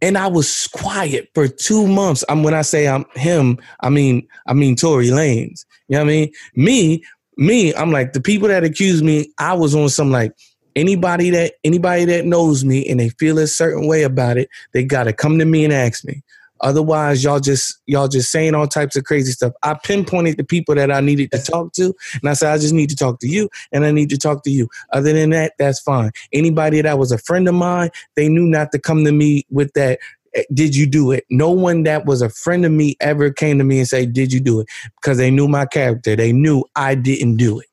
[0.02, 2.24] And I was quiet for two months.
[2.28, 5.64] I'm when I say I'm him, I mean I mean Tory Lanez.
[5.88, 6.32] You know what I mean?
[6.54, 7.04] Me,
[7.36, 10.32] me, I'm like the people that accuse me, I was on some like,
[10.76, 14.84] Anybody that anybody that knows me and they feel a certain way about it, they
[14.84, 16.22] gotta come to me and ask me.
[16.60, 19.52] Otherwise, y'all just y'all just saying all types of crazy stuff.
[19.62, 22.74] I pinpointed the people that I needed to talk to, and I said I just
[22.74, 24.68] need to talk to you, and I need to talk to you.
[24.92, 26.10] Other than that, that's fine.
[26.32, 29.72] Anybody that was a friend of mine, they knew not to come to me with
[29.74, 29.98] that.
[30.34, 31.24] "Eh, Did you do it?
[31.30, 34.32] No one that was a friend of me ever came to me and say, "Did
[34.32, 34.68] you do it?"
[35.00, 36.14] Because they knew my character.
[36.16, 37.66] They knew I didn't do it.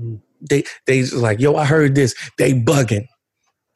[0.00, 0.20] Mm.
[0.48, 2.14] They they was like, "Yo, I heard this.
[2.38, 3.06] They bugging."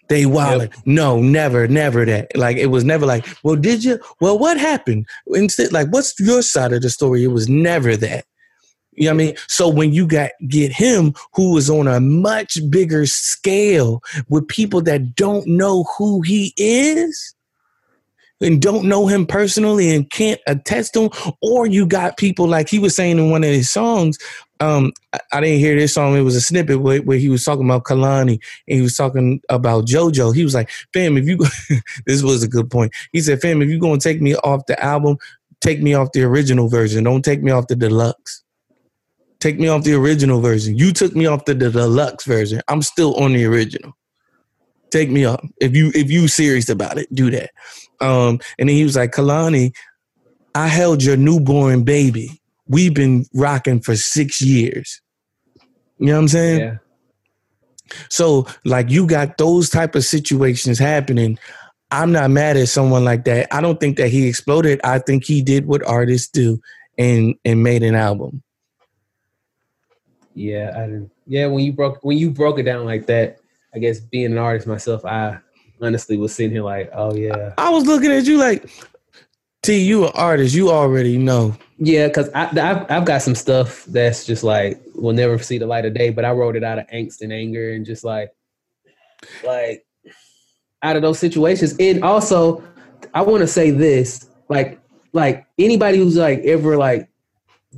[0.08, 0.70] They wilding.
[0.86, 2.34] No, never, never that.
[2.36, 4.00] Like it was never like, well, did you?
[4.20, 5.06] Well, what happened?
[5.28, 7.24] Instead, like, what's your side of the story?
[7.24, 8.24] It was never that.
[8.92, 9.36] You know what I mean?
[9.46, 14.80] So when you got get him who is on a much bigger scale with people
[14.82, 17.34] that don't know who he is
[18.40, 21.10] and don't know him personally and can't attest to him,
[21.42, 24.18] or you got people like he was saying in one of his songs.
[24.60, 26.16] Um, I, I didn't hear this song.
[26.16, 29.40] It was a snippet where, where he was talking about Kehlani and he was talking
[29.48, 30.34] about JoJo.
[30.34, 31.38] He was like, "Fam, if you,"
[32.06, 32.92] this was a good point.
[33.12, 35.18] He said, "Fam, if you gonna take me off the album,
[35.60, 37.04] take me off the original version.
[37.04, 38.42] Don't take me off the deluxe."
[39.40, 40.76] Take me off the original version.
[40.76, 42.60] You took me off the, the deluxe version.
[42.66, 43.96] I'm still on the original.
[44.90, 45.40] Take me off.
[45.60, 47.50] If you if you serious about it, do that.
[48.00, 49.74] Um, and then he was like, Kehlani,
[50.54, 52.37] I held your newborn baby.
[52.68, 55.00] We've been rocking for six years.
[55.98, 56.60] You know what I'm saying?
[56.60, 56.76] Yeah.
[58.10, 61.38] So like you got those type of situations happening.
[61.90, 63.52] I'm not mad at someone like that.
[63.52, 64.80] I don't think that he exploded.
[64.84, 66.60] I think he did what artists do
[66.98, 68.42] and and made an album.
[70.34, 71.10] Yeah, I didn't.
[71.26, 73.38] Yeah, when you broke when you broke it down like that,
[73.74, 75.38] I guess being an artist myself, I
[75.80, 78.68] honestly was sitting here like, oh yeah, I was looking at you like,
[79.62, 80.54] T, you an artist.
[80.54, 81.56] You already know.
[81.78, 85.66] Yeah, because I I've, I've got some stuff that's just like will never see the
[85.66, 88.30] light of day, but I wrote it out of angst and anger and just like
[89.44, 89.86] like
[90.82, 91.74] out of those situations.
[91.78, 92.64] And also,
[93.14, 94.80] I want to say this, like
[95.12, 97.08] like anybody who's like ever like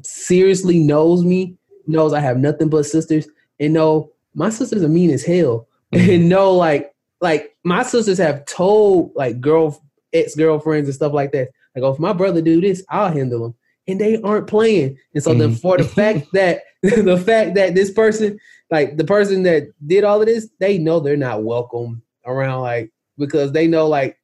[0.03, 3.28] seriously knows me knows I have nothing but sisters
[3.59, 5.68] and know my sisters are mean as hell.
[5.92, 6.11] Mm-hmm.
[6.11, 9.78] And know like like my sisters have told like girl
[10.12, 13.46] ex girlfriends and stuff like that like oh if my brother do this I'll handle
[13.46, 13.55] him
[13.89, 15.61] and they aren't playing and so then Mhm.
[15.61, 18.39] for the fact that the fact that this person
[18.70, 22.91] like the person that did all of this they know they're not welcome around like
[23.18, 24.16] because they know like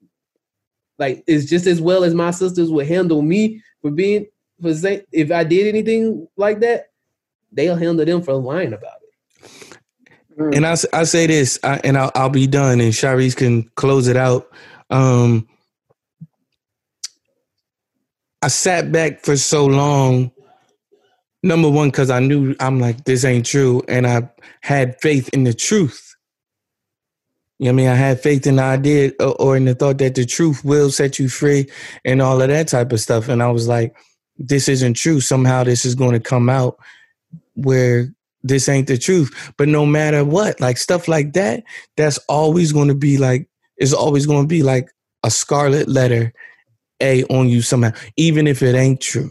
[0.98, 4.26] like it's just as well as my sisters would handle me for being
[4.60, 6.86] for say if I did anything like that,
[7.52, 10.54] they'll handle them for lying about it.
[10.54, 14.16] And I say this, I, and I'll, I'll be done, and Sharice can close it
[14.16, 14.50] out.
[14.90, 15.46] Um,
[18.42, 20.30] I sat back for so long.
[21.42, 24.28] Number one, because I knew I'm like this ain't true, and I
[24.62, 26.16] had faith in the truth.
[27.58, 27.88] You know what I mean?
[27.88, 30.90] I had faith in the idea or, or in the thought that the truth will
[30.90, 31.70] set you free
[32.04, 33.28] and all of that type of stuff.
[33.28, 33.96] And I was like,
[34.36, 35.20] this isn't true.
[35.20, 36.78] Somehow this is going to come out
[37.54, 38.12] where
[38.42, 39.54] this ain't the truth.
[39.56, 41.64] But no matter what, like stuff like that,
[41.96, 44.90] that's always going to be like, it's always going to be like
[45.22, 46.34] a scarlet letter
[47.02, 49.30] A on you somehow, even if it ain't true.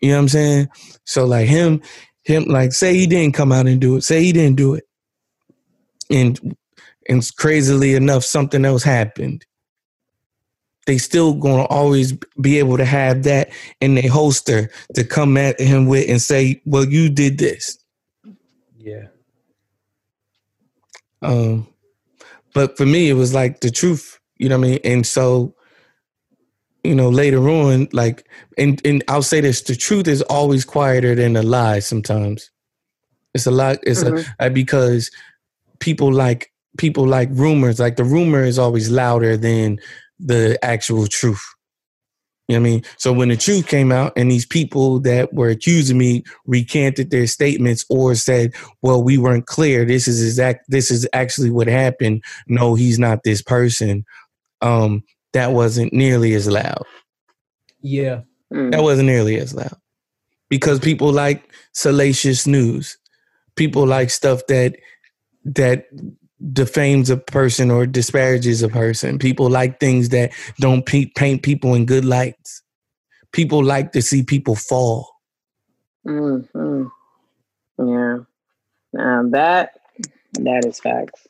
[0.00, 0.68] You know what I'm saying?
[1.04, 1.82] So like him,
[2.24, 4.84] him, like say he didn't come out and do it, say he didn't do it.
[6.10, 6.56] And
[7.08, 9.44] and crazily enough, something else happened.
[10.86, 13.50] They still gonna always be able to have that
[13.80, 17.78] in their holster to come at him with and say, "Well, you did this."
[18.76, 19.08] Yeah.
[21.22, 21.66] Um,
[22.54, 24.80] but for me, it was like the truth, you know what I mean?
[24.84, 25.54] And so,
[26.84, 28.26] you know, later on, like,
[28.56, 32.50] and, and I'll say this the truth is always quieter than a lie sometimes.
[33.34, 34.26] It's a lot, it's Mhm.
[34.38, 35.10] a, because
[35.80, 39.78] people like, people like rumors, like the rumor is always louder than
[40.18, 41.44] the actual truth.
[42.46, 42.82] You know what I mean?
[42.96, 47.26] So when the truth came out and these people that were accusing me recanted their
[47.26, 49.84] statements or said, well, we weren't clear.
[49.84, 50.64] This is exact.
[50.68, 52.22] This is actually what happened.
[52.46, 54.06] No, he's not this person.
[54.62, 55.02] Um,
[55.32, 56.84] that wasn't nearly as loud.
[57.80, 58.22] Yeah.
[58.52, 58.72] Mm.
[58.72, 59.76] That wasn't nearly as loud
[60.48, 62.98] because people like salacious news.
[63.56, 64.76] People like stuff that
[65.44, 65.86] that
[66.52, 69.18] defames a person or disparages a person.
[69.18, 72.62] People like things that don't pe- paint people in good lights.
[73.32, 75.10] People like to see people fall.
[76.06, 76.90] Mm, mm.
[77.78, 78.18] Yeah.
[78.92, 79.72] Now that
[80.34, 81.26] that is facts.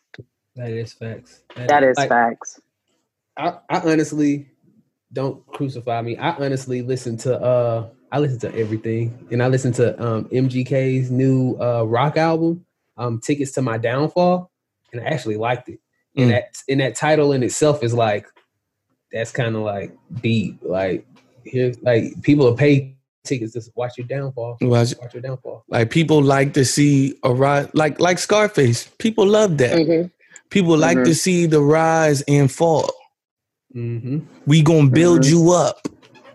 [0.56, 1.42] That is facts.
[1.56, 2.60] That is like, facts.
[3.38, 4.48] I, I honestly
[5.12, 6.16] don't crucify me.
[6.16, 9.26] I honestly listen to uh I listen to everything.
[9.30, 12.64] And I listen to um MGK's new uh rock album.
[12.96, 14.50] um, "Tickets to My Downfall,"
[14.92, 15.78] and I actually liked it.
[16.16, 16.32] And Mm.
[16.32, 18.26] that and that title in itself is like
[19.12, 20.58] that's kind of like deep.
[20.62, 21.06] Like
[21.44, 24.56] here, like people will pay tickets to watch your downfall.
[24.60, 25.64] Watch- Watch your downfall.
[25.68, 28.88] Like people like to see a rise, like like Scarface.
[28.98, 29.78] People love that.
[29.78, 30.10] Mhm.
[30.50, 31.04] People like Mhm.
[31.04, 32.90] to see the rise and fall.
[33.74, 34.18] Mm-hmm.
[34.46, 35.30] We gonna build Mhm.
[35.30, 35.86] you up.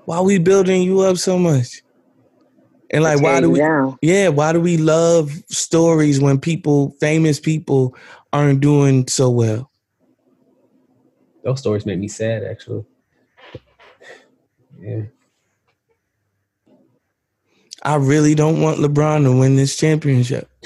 [0.05, 1.81] Why we building you up so much?
[2.91, 3.59] And like, why do we?
[3.59, 3.91] Yeah.
[4.01, 7.95] Yeah, why do we love stories when people, famous people,
[8.31, 9.71] aren't doing so well?
[11.43, 12.86] Those stories make me sad, actually.
[14.79, 15.03] Yeah.
[17.81, 20.47] I really don't want LeBron to win this championship.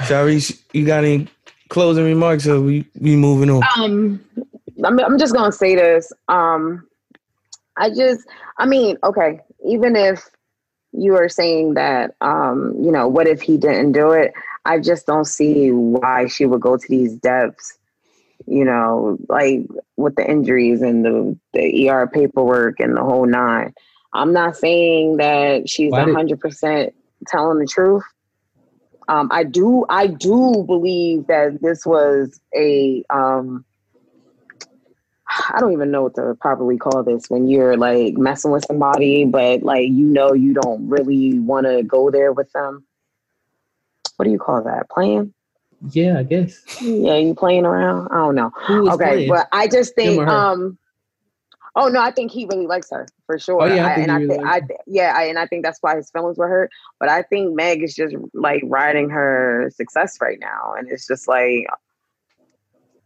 [0.00, 1.28] Sharice, you got any
[1.68, 3.62] closing remarks or we, we moving on?
[3.76, 4.24] Um,
[4.84, 6.12] I'm, I'm just gonna say this.
[6.28, 6.86] Um,
[7.76, 8.26] I just,
[8.58, 10.28] I mean, okay, even if
[10.92, 14.32] you are saying that, um, you know, what if he didn't do it?
[14.64, 17.78] I just don't see why she would go to these depths.
[18.46, 19.60] You know, like
[19.96, 23.74] with the injuries and the the ER paperwork and the whole nine.
[24.12, 26.94] I'm not saying that she's Why hundred percent
[27.26, 28.04] telling the truth.
[29.08, 33.64] Um, I do, I do believe that this was a um,
[35.28, 39.24] I don't even know what to properly call this when you're like messing with somebody,
[39.24, 42.84] but like you know you don't really want to go there with them.
[44.16, 44.88] What do you call that?
[44.88, 45.34] Playing?
[45.90, 46.62] Yeah, I guess.
[46.80, 48.08] Yeah, you playing around?
[48.10, 48.52] I don't know.
[48.68, 49.28] Okay, playing?
[49.28, 50.78] but I just think um
[51.78, 53.62] Oh no, I think he really likes her for sure.
[53.62, 55.62] Oh, yeah, I I, and he I really think I yeah, I, and I think
[55.62, 56.70] that's why his feelings were hurt.
[56.98, 61.28] But I think Meg is just like riding her success right now, and it's just
[61.28, 61.66] like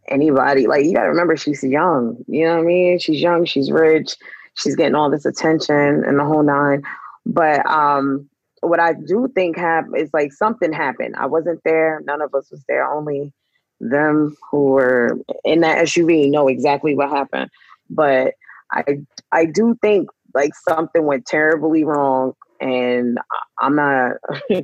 [0.07, 0.67] anybody.
[0.67, 2.17] Like you got to remember, she's young.
[2.27, 2.99] You know what I mean?
[2.99, 3.43] She's young.
[3.45, 4.15] She's rich.
[4.53, 6.81] She's getting all this attention and the whole nine.
[7.25, 8.29] But um,
[8.61, 11.15] what I do think happened is like something happened.
[11.17, 12.01] I wasn't there.
[12.05, 12.89] None of us was there.
[12.89, 13.33] Only
[13.81, 17.49] them who were in that SUV know exactly what happened.
[17.89, 18.35] But
[18.71, 18.83] I
[19.31, 23.19] I do think like something went terribly wrong, and
[23.59, 24.13] I'm not.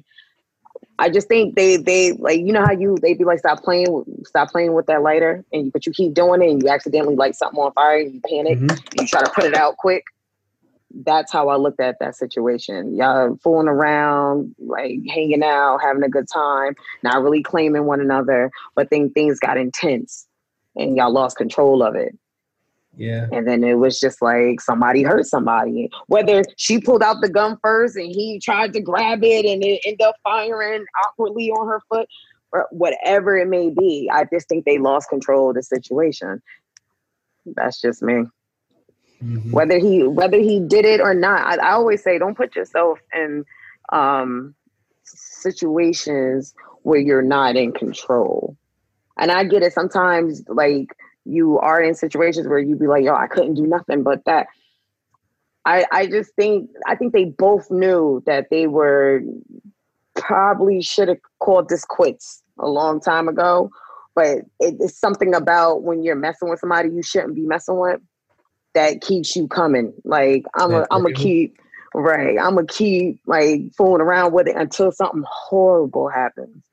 [0.99, 3.91] I just think they they like you know how you they be like stop playing
[3.91, 6.69] with- stop playing with that lighter and you, but you keep doing it and you
[6.69, 8.71] accidentally light something on fire and you panic Mhm.
[8.71, 10.03] and you try to put it out quick.
[11.03, 12.95] That's how I looked at that situation.
[12.95, 18.49] Y'all fooling around, like hanging out, having a good time, not really claiming one another,
[18.75, 20.25] but then things got intense
[20.75, 22.17] and y'all lost control of it.
[22.97, 23.27] Yeah.
[23.31, 25.89] And then it was just like somebody hurt somebody.
[26.07, 29.81] Whether she pulled out the gun first and he tried to grab it and it
[29.85, 32.09] ended up firing awkwardly on her foot,
[32.51, 34.09] or whatever it may be.
[34.11, 36.41] I just think they lost control of the situation.
[37.45, 38.25] That's just me.
[39.21, 39.51] Mhm.
[39.51, 42.99] Whether he whether he did it or not, I, I always say don't put yourself
[43.13, 43.45] in
[43.91, 44.55] um,
[45.03, 48.55] situations where you're not in control.
[49.19, 50.95] And I get it sometimes like
[51.27, 54.47] you are in situations where you'd be like, yo, I couldn't do nothing but that.
[55.65, 59.21] I I just think I think they both knew that they were
[60.15, 63.69] probably should have called this quits a long time ago.
[64.15, 68.01] But it, it's something about when you're messing with somebody you shouldn't be messing with
[68.73, 69.93] that keeps you coming.
[70.03, 71.57] Like I'm a I'm a keep
[71.93, 72.37] right.
[72.39, 76.63] I'm a keep like fooling around with it until something horrible happens.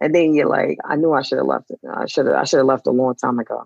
[0.00, 1.78] And then you're like, I knew I should have left it.
[1.88, 3.64] I should have I should have left a long time ago.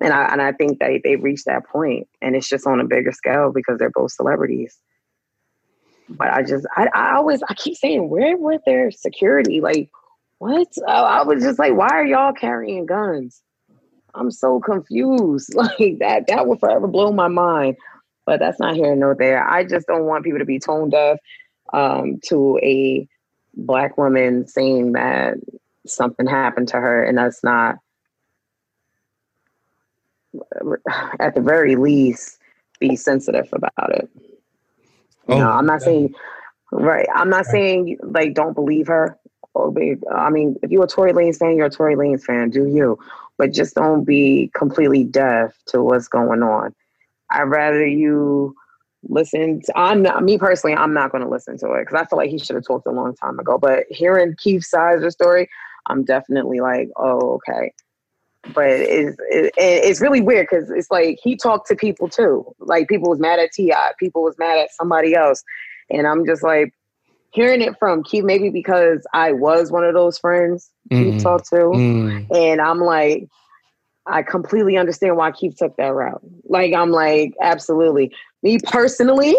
[0.00, 2.84] And I and I think they they reached that point and it's just on a
[2.84, 4.78] bigger scale because they're both celebrities.
[6.08, 9.60] But I just I, I always I keep saying, where were their security?
[9.60, 9.90] Like,
[10.38, 10.68] what?
[10.86, 13.42] I, I was just like, why are y'all carrying guns?
[14.14, 15.54] I'm so confused.
[15.54, 17.76] Like that that would forever blow my mind.
[18.26, 19.46] But that's not here nor there.
[19.48, 21.18] I just don't want people to be tone deaf
[21.72, 23.08] um, to a
[23.54, 25.34] black woman saying that
[25.86, 27.76] something happened to her, and that's not.
[31.20, 32.38] At the very least,
[32.80, 34.08] be sensitive about it.
[35.28, 36.14] You Oh, know, I'm not saying
[36.72, 37.08] right.
[37.14, 37.46] I'm not Right.
[37.46, 39.18] saying like don't believe her.
[39.54, 39.74] Oh,
[40.14, 42.50] I mean, if you're a Tory Lanez fan, you're a Tory Lanez fan.
[42.50, 42.98] Do you?
[43.38, 46.74] But just don't be completely deaf to what's going on.
[47.30, 48.54] I'd rather you
[49.02, 49.60] listen.
[49.62, 50.76] To, I'm not, me personally.
[50.76, 52.86] I'm not going to listen to it because I feel like he should have talked
[52.86, 53.58] a long time ago.
[53.58, 55.48] But hearing Keith's side of the story,
[55.86, 57.72] I'm definitely like, oh, okay.
[58.46, 62.44] But it's it, it's really weird because it's like he talked to people too.
[62.60, 65.42] Like people was mad at Ti, people was mad at somebody else,
[65.90, 66.72] and I'm just like
[67.30, 68.24] hearing it from Keith.
[68.24, 71.22] Maybe because I was one of those friends Keith Mhm.
[71.22, 72.26] talked to, Mm.
[72.34, 73.26] and I'm like,
[74.06, 76.22] I completely understand why Keith took that route.
[76.48, 78.10] Like I'm like, absolutely.
[78.42, 79.36] Me personally,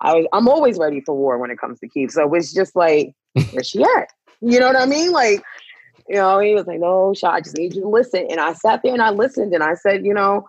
[0.00, 2.12] I was, I'm always ready for war when it comes to Keith.
[2.12, 3.14] So it's just like,
[3.50, 4.08] where's she at?
[4.40, 5.10] You know what I mean?
[5.10, 5.42] Like,
[6.12, 8.26] you know, he was like, no, Shaw, I just need you to listen.
[8.30, 10.46] And I sat there and I listened and I said, you know,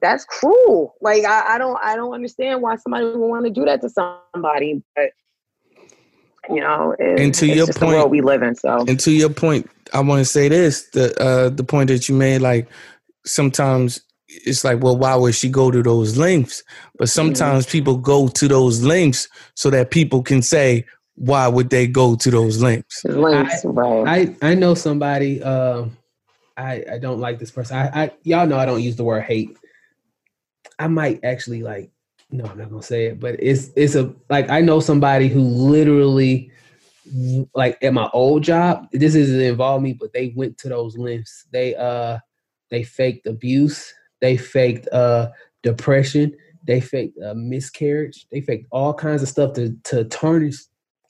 [0.00, 0.94] that's cruel.
[1.02, 3.90] Like I, I don't I don't understand why somebody would want to do that to
[3.90, 4.82] somebody.
[4.96, 5.10] But
[6.48, 8.54] you know, it, And to it's your point- the world we live in.
[8.54, 12.08] So And to your point, I want to say this: the uh, the point that
[12.08, 12.66] you made, like
[13.26, 16.64] sometimes it's like, well, why would she go to those lengths?
[16.96, 20.86] But sometimes people go to those lengths so that people can say,
[21.16, 23.04] why would they go to those lengths?
[23.04, 24.36] links, right?
[24.42, 25.42] I I know somebody.
[25.42, 25.86] Uh,
[26.56, 27.76] I I don't like this person.
[27.76, 29.56] I, I y'all know I don't use the word hate.
[30.78, 31.90] I might actually like.
[32.30, 35.42] No, I'm not gonna say it, but it's it's a like I know somebody who
[35.42, 36.50] literally
[37.54, 38.88] like at my old job.
[38.92, 41.46] This doesn't involve me, but they went to those lengths.
[41.52, 42.18] They uh
[42.70, 43.92] they faked abuse.
[44.20, 45.28] They faked uh
[45.62, 46.34] depression.
[46.66, 48.26] They faked a miscarriage.
[48.30, 50.56] They faked all kinds of stuff to to tarnish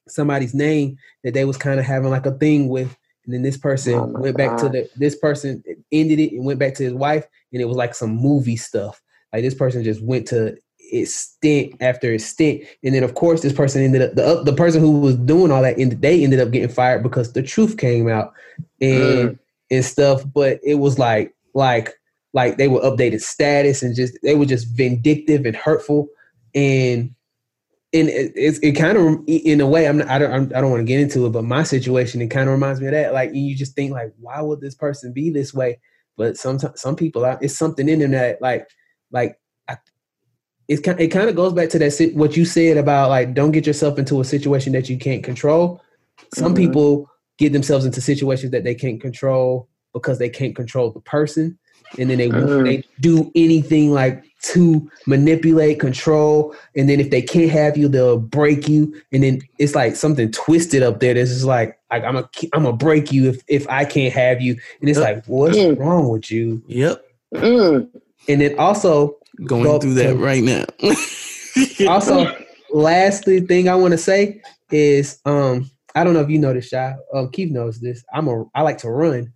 [0.09, 2.97] somebody's name that they was kind of having like a thing with.
[3.25, 6.59] And then this person Oh went back to the this person ended it and went
[6.59, 9.01] back to his wife and it was like some movie stuff.
[9.33, 12.65] Like this person just went to its stint after its stint.
[12.83, 15.63] And then of course this person ended up the the person who was doing all
[15.63, 18.33] that ended, they ended up getting fired because the truth came out
[18.81, 19.39] and mm.
[19.71, 20.25] and stuff.
[20.35, 21.95] But it was like like
[22.33, 26.09] like they were updated status and just they were just vindictive and hurtful.
[26.55, 27.15] And
[27.95, 30.61] and it, it's it kind of in a way I'm not, I don't I'm, I
[30.61, 32.93] don't want to get into it, but my situation it kind of reminds me of
[32.93, 33.13] that.
[33.13, 35.79] Like you just think like, why would this person be this way?
[36.17, 38.67] But sometimes some people it's something in them that like
[39.11, 39.39] like
[39.69, 39.77] I,
[40.69, 43.35] it's kind it kind of goes back to that sit- what you said about like
[43.35, 45.81] don't get yourself into a situation that you can't control.
[46.35, 46.57] Some Mhm.
[46.59, 51.59] people get themselves into situations that they can't control because they can't control the person,
[51.99, 52.65] and then they Mhm.
[52.65, 58.19] they do anything like to manipulate, control, and then if they can't have you, they'll
[58.19, 61.15] break you, and then it's like something twisted up there.
[61.15, 64.41] That's just like like I'm a I'm gonna break you if if I can't have
[64.41, 65.15] you, and it's Yep.
[65.17, 65.79] like what's Mm.
[65.79, 66.61] wrong with you?
[66.67, 67.89] Yep, Mm.
[68.29, 70.65] And then also going Go through that to- right now.
[71.89, 72.35] also
[72.73, 74.41] lastly thing I want to say
[74.71, 76.95] is um I don't know if you know this shot.
[77.15, 78.03] Um Keith knows this.
[78.13, 79.33] I'm a I like to run.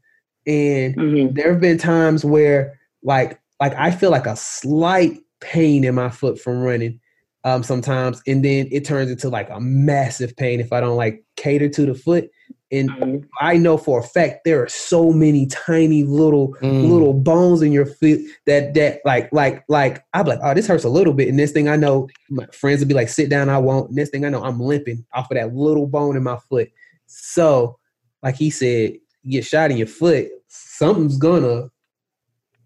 [0.47, 1.34] And Mhm.
[1.34, 6.09] there have been times where like like I feel like a slight pain in my
[6.11, 6.99] foot from running
[7.44, 11.22] um sometimes and then it turns into like a massive pain if I don't like
[11.36, 12.28] cater to the foot
[12.72, 13.24] and Mhm.
[13.40, 16.88] I know for a fact there are so many tiny little Mm.
[16.88, 20.84] little bones in your foot that that like like like I'm like oh this hurts
[20.84, 23.49] a little bit and this thing I know my friends would be like sit down
[23.51, 26.22] I won't and this thing I know I'm limping off of that little bone in
[26.22, 26.68] my foot
[27.07, 27.78] so
[28.22, 31.68] like he said you get shot in your foot something's gonna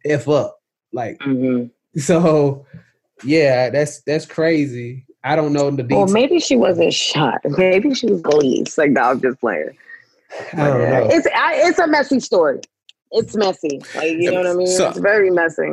[0.04, 0.58] f up
[0.92, 1.70] like Mhm.
[1.96, 2.66] so
[3.24, 7.40] yeah that's that's crazy I don't know the Well, maybe she wasn't shot.
[7.44, 8.70] Maybe she was gleamed.
[8.78, 9.76] Like, no, I'm just playing.
[10.54, 12.60] I don't know It's I, it's a messy story.
[13.12, 13.82] It's messy.
[13.94, 14.66] Like you know what I mean.
[14.66, 15.72] So- it's very messy.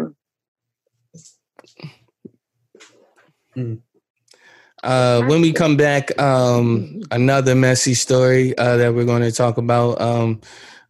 [4.83, 9.57] Uh, when we come back, um, another messy story uh, that we're going to talk
[9.57, 9.99] about.
[9.99, 10.41] Um,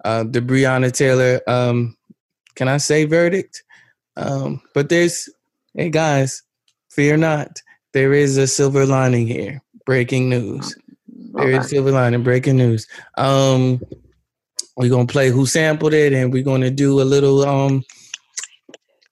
[0.07, 1.97] uh, the Breonna Taylor, um,
[2.55, 3.63] can I say verdict?
[4.15, 5.29] Um, but there's,
[5.75, 6.43] hey guys,
[6.89, 7.61] fear not.
[7.93, 9.61] There is a silver lining here.
[9.85, 10.75] Breaking news.
[11.33, 11.67] There is Okay.
[11.67, 12.23] silver lining.
[12.23, 12.87] Breaking news.
[13.17, 13.81] Um,
[14.77, 17.83] we're gonna play who sampled it, and we're gonna do a little um.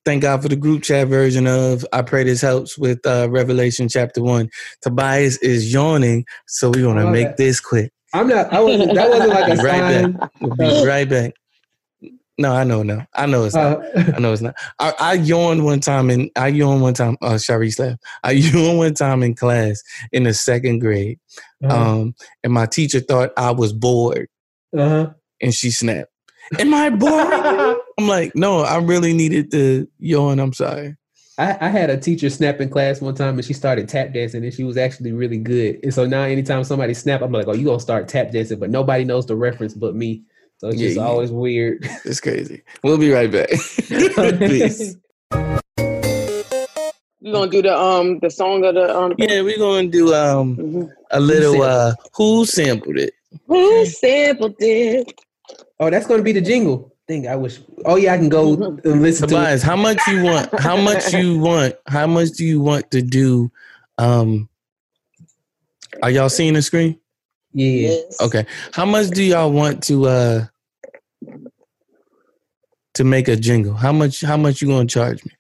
[0.06, 3.90] Thank God for the group chat version of I pray this helps with uh, Revelation
[3.90, 4.50] chapter one.
[4.82, 7.36] Tobias is yawning, so we're gonna make okay.
[7.38, 7.92] this quick.
[8.16, 10.32] I'm not I wasn't that wasn't like a Right sign back.
[10.42, 11.34] We'll be right back.
[12.38, 13.78] No, I know, no, I know it's not.
[13.96, 14.56] uh, I know it's not.
[14.80, 17.18] I, I yawned one time and I yawned one time.
[17.22, 18.04] Uh, Sharice left.
[18.24, 19.82] I yawned one time in class
[20.12, 21.18] in the second grade.
[21.64, 21.76] uh-huh.
[21.76, 24.28] Um, and my teacher thought I was bored,
[24.78, 25.12] uh-huh.
[25.42, 26.12] and she snapped.
[26.60, 27.78] Am I bored?
[27.98, 30.40] I'm like, no, I really needed to yawn.
[30.40, 30.98] I'm sorry.
[31.38, 34.44] I, I had a teacher snap in class one time and she started tap dancing
[34.44, 35.80] and she was actually really good.
[35.84, 38.70] And so now anytime somebody snap, I'm like, oh, you gonna start tap dancing, but
[38.70, 40.24] nobody knows the reference but me.
[40.60, 41.04] So it's Yeah, just yeah.
[41.04, 41.86] always weird.
[42.06, 42.64] It's crazy.
[42.84, 43.50] We'll be right back.
[44.40, 44.96] Peace.
[47.22, 50.56] We're gonna do the um the song of the um Yeah, we're gonna do um
[50.56, 50.90] Mhm.
[51.12, 53.14] a little sampled uh who sampled it.
[53.48, 55.12] Who sampled it?
[55.82, 56.95] oh, that's gonna be the jingle.
[57.08, 57.60] Thing I wish.
[57.86, 59.36] Oh yeah, I can go and listen to.
[59.36, 60.60] Tobias, how much you want?
[60.60, 61.76] How much you want?
[61.86, 63.52] How much do you want to do?
[64.00, 64.50] Um,
[66.02, 67.00] are y'all seeing the screen?
[67.54, 67.90] Yeah.
[67.90, 68.22] Yes.
[68.22, 68.46] Okay.
[68.74, 70.46] How much do y'all want to uh
[72.96, 73.76] to make a jingle?
[73.76, 74.22] How much?
[74.22, 75.32] How much you gonna charge me?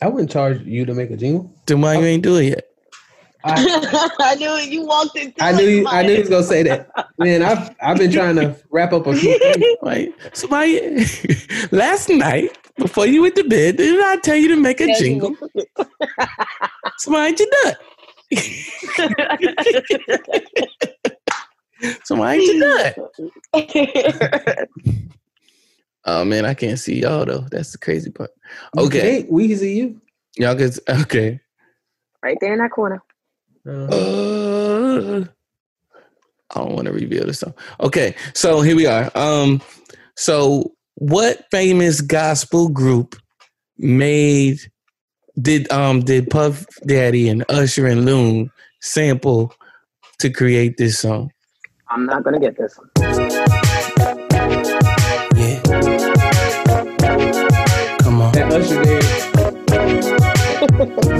[0.00, 1.54] I wouldn't charge you to make a jingle.
[1.66, 2.64] Then why you ain't do it yet?
[3.46, 4.70] I, I knew it.
[4.70, 6.88] You walked into I knew you, I knew he was gonna say that.
[7.18, 9.64] Man, I've I've been trying to wrap up a few things.
[9.82, 11.06] Like somebody
[11.70, 15.36] last night before you went to bed, did I tell you to make a jingle?
[16.98, 17.74] Somebody you done.
[22.04, 22.94] Somebody you done.
[26.06, 27.46] Oh man, I can't see y'all though.
[27.50, 28.30] That's the crazy part.
[28.78, 30.00] Okay, Hey, we can see you.
[30.36, 30.70] y'all can.
[31.02, 31.40] Okay.
[32.22, 33.02] right there in that corner.
[33.66, 35.24] Uh, Uh,
[36.54, 37.54] I don't want to reveal this song.
[37.80, 39.10] Okay, so here we are.
[39.16, 39.60] Um,
[40.16, 43.16] so what famous gospel group
[43.78, 44.58] made
[45.40, 48.50] did um did Puff Daddy and Usher and Loon
[48.80, 49.52] sample
[50.20, 51.30] to create this song?
[51.88, 52.78] I'm not gonna get this.
[55.36, 55.60] Yeah.
[58.02, 58.32] Come on.
[58.32, 59.04] that Usher did.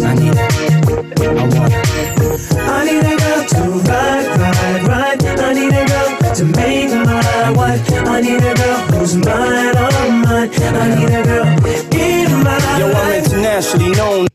[0.05, 0.74] I need it.
[1.20, 2.59] I want it.
[2.59, 5.41] I need a girl to ride, ride, ride.
[5.41, 7.82] I need a girl to make my wife.
[8.07, 10.51] I need a girl who's mine, all mine.
[10.53, 11.47] I need a girl
[11.95, 14.27] in my Yo, I'm internationally known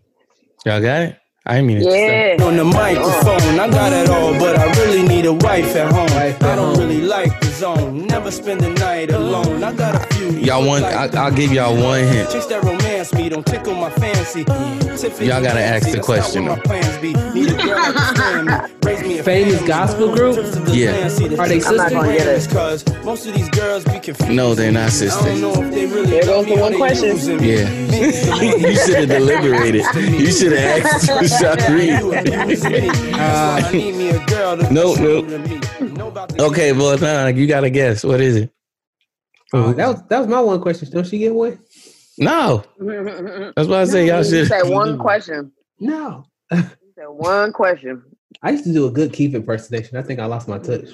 [0.66, 1.18] Y'all got it?
[1.50, 1.84] I mean it.
[1.84, 2.46] to Yeah.
[2.46, 3.60] on the microphone.
[3.60, 6.10] I got it all, but I really need a wife at home.
[6.12, 8.06] I don't really like the zone.
[8.06, 9.64] Never spend the night alone.
[9.64, 10.30] I got a few.
[10.40, 10.86] Y'all want?
[10.86, 12.30] I, I'll give y'all one hint.
[12.30, 14.42] Chicks that romance me don't tickle my fancy.
[15.26, 17.14] Y'all gotta ask the question, That's not what my plans be.
[17.34, 18.90] Need a girl that understand me.
[18.90, 20.36] Raise me a Famous gospel group?
[20.36, 20.92] Trips to the Yeah.
[20.92, 22.52] land, see the Are they chicks I'm not that gonna get brands, it.
[22.52, 24.32] Cause most of these girls be confused.
[24.32, 25.42] No, they're not sisters.
[25.42, 27.18] know if There goes the one question.
[27.40, 27.70] Yeah.
[27.90, 29.84] Maybe the more you should have deliberated.
[30.20, 31.90] You should have asked for Shari.
[33.20, 35.28] Uh, I need me a girl to Nope, nope.
[35.28, 35.92] to me.
[35.94, 38.04] Know about the- Okay, well, nah, you gotta guess.
[38.04, 38.52] What is it?
[39.54, 40.90] Uh, that was that was my one question.
[40.92, 41.60] Don't she get one?
[42.18, 42.64] No,
[43.56, 44.48] that's why I say y'all You should.
[44.48, 45.52] said one question.
[45.80, 46.26] No.
[46.52, 46.68] Said
[47.08, 48.04] one question.
[48.42, 49.98] I used to do a good Keith impersonation.
[49.98, 50.90] I think I lost my touch.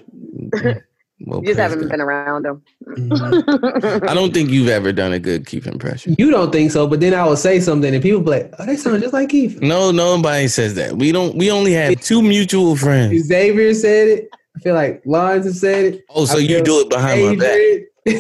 [1.22, 1.92] Well, You just haven't God.
[1.92, 2.62] been around them.
[2.88, 4.06] Mm-hmm.
[4.10, 6.14] I don't think you've ever done a good Keith impression.
[6.18, 8.66] You don't think so, but then I would say something and people be like, "Oh,
[8.66, 10.98] they sound just like Keith." No, nobody says that.
[10.98, 11.36] We don't.
[11.38, 13.28] We only have two mutual friends.
[13.28, 14.30] Xavier said it.
[14.56, 16.06] I feel like Lawrence has said it.
[16.10, 17.60] Oh, so you do it behind my back?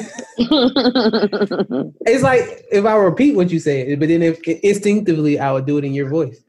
[2.07, 5.77] It's like if I repeat what you said, but then if instinctively I would do
[5.77, 6.41] it in your voice.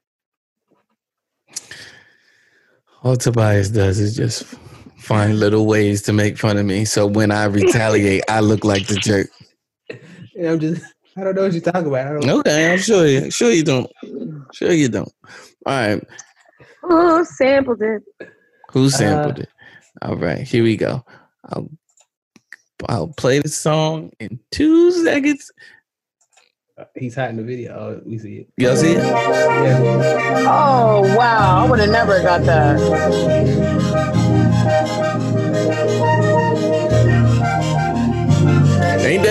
[3.02, 4.54] All Tobias does is just
[5.06, 6.84] find little ways to make fun of me.
[6.84, 9.28] So when I retaliate, I look like the jerk.
[9.88, 10.82] And I'm just,
[11.16, 12.08] I don't know what you're talking about.
[12.08, 13.30] I don't Okay, I'm sure you.
[13.30, 13.90] Sure you don't.
[14.52, 15.12] Sure you don't.
[15.64, 16.04] All right.
[16.82, 18.02] Who sampled it.
[18.72, 19.48] Who uh, sampled it?
[20.02, 21.04] All right, here we go.
[21.46, 21.70] I'll
[22.88, 25.50] I'll play the song in two seconds.
[26.76, 27.72] Uh, he's hot in the video.
[27.72, 28.48] Oh, we see it.
[28.58, 28.98] Y'all see it?
[28.98, 30.44] Yeah.
[30.46, 33.75] Oh wow, I would have never got that.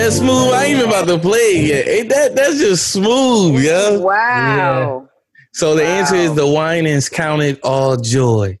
[0.06, 0.54] Ain't that smooth?
[0.54, 1.88] I ain't even about to play it yet.
[1.88, 4.00] Ain't that that's just smooth, yo?
[4.00, 5.08] Wow.
[5.52, 6.36] So the answer is Wow.
[6.36, 8.60] the Winans counted all joy.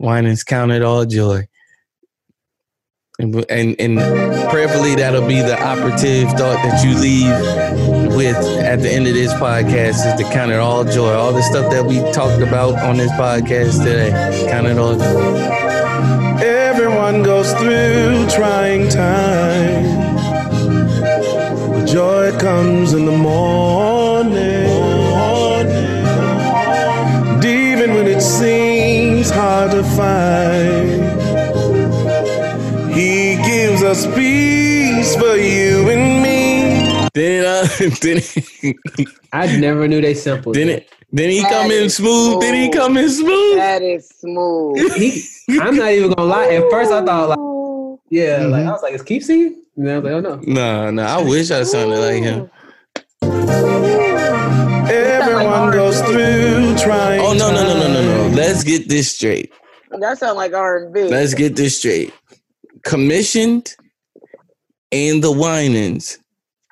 [0.00, 1.46] Winans counted all joy.
[3.20, 8.90] And, and and prayerfully that'll be the operative thought that you leave with at the
[8.90, 11.12] end of this podcast is to count it all joy.
[11.12, 14.10] All the stuff that we talked about on this podcast today.
[14.50, 16.42] Count it all joy.
[16.44, 19.71] Everyone goes through trying times.
[22.42, 24.32] But joy comes in the morning.
[27.44, 31.02] Even when it seems hard to find,
[32.94, 37.08] He gives us peace for you and me.
[37.14, 37.66] Then uh
[38.00, 38.18] then
[38.62, 38.76] he,
[39.32, 40.52] I never knew they simple.
[40.52, 42.40] then it then he That come in is smooth.
[42.40, 42.74] Then he smooth.
[42.74, 43.56] come in smooth.
[43.58, 44.92] That is smooth.
[44.94, 45.22] He,
[45.60, 46.46] I'm not even gonna lie.
[46.54, 47.38] At first, I thought like,
[48.10, 48.68] yeah, like Mhm.
[48.68, 49.61] I was like, is Keith singing?
[49.76, 50.36] And I was like, oh no.
[50.36, 51.18] Nah, nah.
[51.18, 52.50] I wish I sounded like him.
[54.90, 58.34] Everyone goes through trying Oh no, no, no, no, no, no.
[58.34, 59.52] Let's get this straight.
[60.00, 61.04] That sounds like R and B.
[61.04, 62.12] Let's get this straight.
[62.84, 63.76] Commissioned
[64.90, 66.18] and the Winans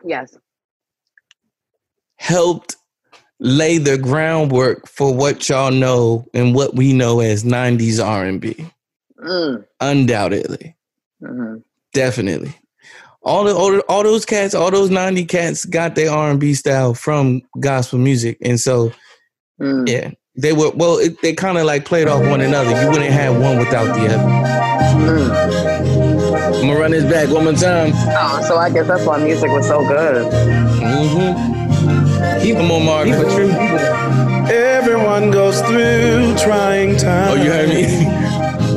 [0.05, 0.37] Yes.
[2.17, 2.77] helped
[3.39, 8.67] lay the groundwork for what y'all know and what we know as 90s R&B.
[9.23, 9.65] Mm.
[9.81, 10.77] Undoubtedly.
[11.25, 11.57] hmm
[11.93, 12.55] Definitely.
[13.23, 17.43] All the all, all those cats, all those 90 cats got their R&B style from
[17.61, 18.39] gospel music.
[18.43, 18.93] And so,
[19.61, 19.87] Mm.
[19.87, 22.71] yeah, they were well, it, they kind of like played off one another.
[22.83, 24.25] You wouldn't have one without the other.
[25.05, 25.31] Mm.
[26.55, 27.93] I'm gonna run this back one more time.
[27.95, 30.25] Oh, so I guess that's why music was so good.
[30.81, 33.15] hmm He, Come on, he Marvin.
[33.23, 33.51] for true.
[34.51, 37.33] Everyone goes through trying times.
[37.33, 37.85] Oh, you heard me?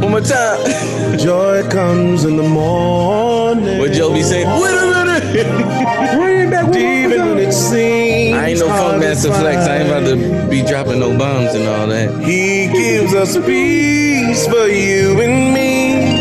[0.04, 1.18] One more time.
[1.18, 3.80] Joy comes in the morning.
[3.80, 4.48] What Joe be saying?
[4.62, 6.18] Wait a minute.
[6.18, 6.76] Bring it back.
[6.76, 9.66] Even when it seems I ain't no Funkmaster Flex.
[9.66, 12.22] I ain't about to be dropping no bombs and all that.
[12.22, 16.12] He gives us peace for you and me.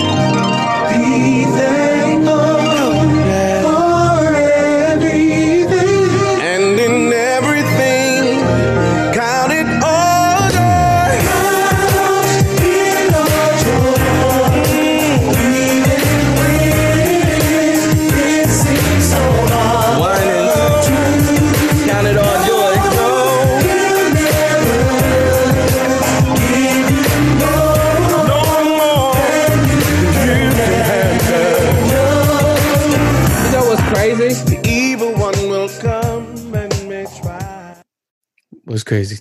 [38.72, 39.18] What's crazy?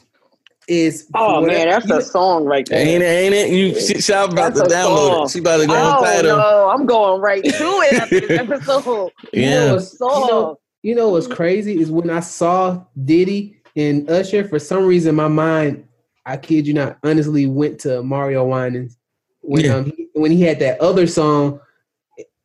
[0.70, 2.80] Is Oh man, that's you a song right there.
[2.80, 3.06] Ain't it?
[3.06, 3.50] Ain't it?
[3.50, 5.26] You, she, she about That's to download song.
[5.26, 5.32] it.
[5.32, 6.38] She about to go on Oh title.
[6.38, 9.12] no, I'm going right to it after this episode.
[9.34, 9.72] You know Yeah.
[9.74, 14.58] what's, you know, you know what's crazy is when I saw Diddy and Usher, for
[14.58, 15.86] some reason my mind,
[16.26, 18.98] I kid you not, honestly went to Mario Winans
[19.42, 19.76] when Yeah.
[19.76, 21.60] um he, when he had that other song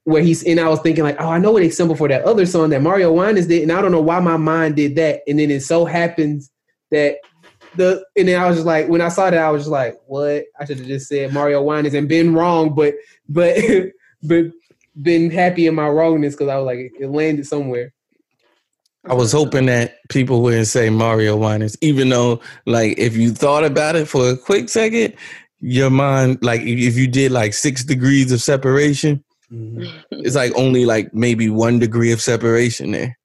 [0.03, 2.24] where he's and I was thinking like, oh, I know what they sampled for that
[2.24, 5.20] other song that Mario Winans did, and I don't know why my mind did that,
[5.28, 6.51] and then it so happens
[6.97, 7.16] that
[7.77, 9.97] the and then I was just like, when I saw that, I was just like,
[10.06, 10.44] what?
[10.59, 12.94] I should have just said Mario Winans and been wrong, but
[13.28, 13.56] but
[14.23, 14.47] but
[15.01, 17.93] been happy in my wrongness because I was like, it landed somewhere.
[19.09, 23.64] I was hoping that people wouldn't say Mario Winans, even though, like, if you thought
[23.64, 25.14] about it for a quick second,
[25.60, 29.86] your mind, like, if if you did like six degrees of separation, mm-hmm.
[30.10, 33.16] it's like only like maybe one degree of separation there.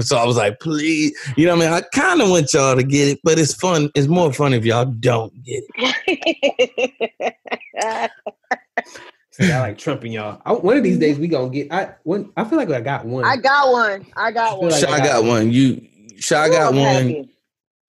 [0.00, 1.74] So I was like, please, you know what I mean?
[1.74, 3.90] I kind of want y'all to get it, but it's fun.
[3.94, 8.12] It's more fun if y'all don't get it.
[9.30, 10.40] See, I like trumping y'all.
[10.44, 11.72] I, one of these days we gonna get.
[11.72, 12.32] I one.
[12.36, 13.24] I feel like I got one.
[13.24, 14.04] I got one.
[14.16, 14.70] I got one.
[14.70, 15.52] like Shy I got got one.
[15.52, 15.86] You,
[16.18, 16.86] Shy got I'm one.
[16.86, 17.28] happy.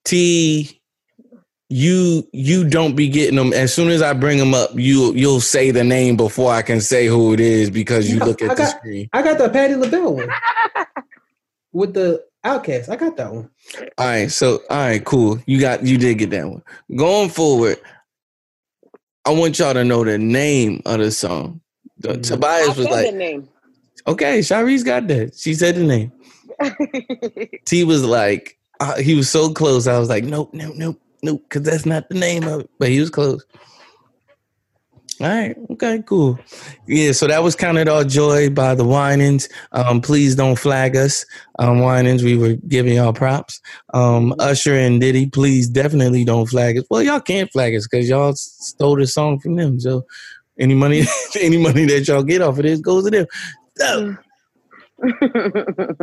[0.06, 0.80] T,
[1.70, 3.52] you you don't be getting them.
[3.54, 6.82] As soon as I bring them up, you you'll say the name before I can
[6.82, 9.10] say who it is because you No, look at I the got- screen.
[9.14, 10.30] I got the Patti LaBelle one
[11.72, 12.90] with the OutKast.
[12.90, 13.50] I got that one.
[13.98, 15.40] All right, so all right, cool.
[15.46, 16.64] You got you did get that one.
[16.96, 17.78] Going forward,
[19.26, 21.62] I want y'all to know the name of the song.
[21.98, 22.24] The- Mhm.
[22.28, 23.50] Tobias was said like, the name.
[24.08, 26.12] "Okay, Sharice got that." She said the name.
[27.66, 29.88] T was like, uh, he was so close.
[29.88, 32.70] I was like, nope, nope, nope, nope, because that's not the name of it.
[32.80, 33.46] But he was close.
[35.22, 36.40] All right, okay, cool.
[36.88, 39.50] Yeah, so that was counted all joy by the Winans.
[39.74, 41.26] Um, please don't flag us.
[41.58, 43.60] Um, Winans, we were giving y'all props.
[43.94, 46.86] Um, Usher and Diddy, please definitely don't flag us.
[46.90, 49.78] Well, y'all can't flag us because y'all stole the song from them.
[49.82, 50.06] So
[50.58, 51.04] any money,
[51.42, 53.28] any money that y'all get off of this goes to them.
[53.76, 54.18] So,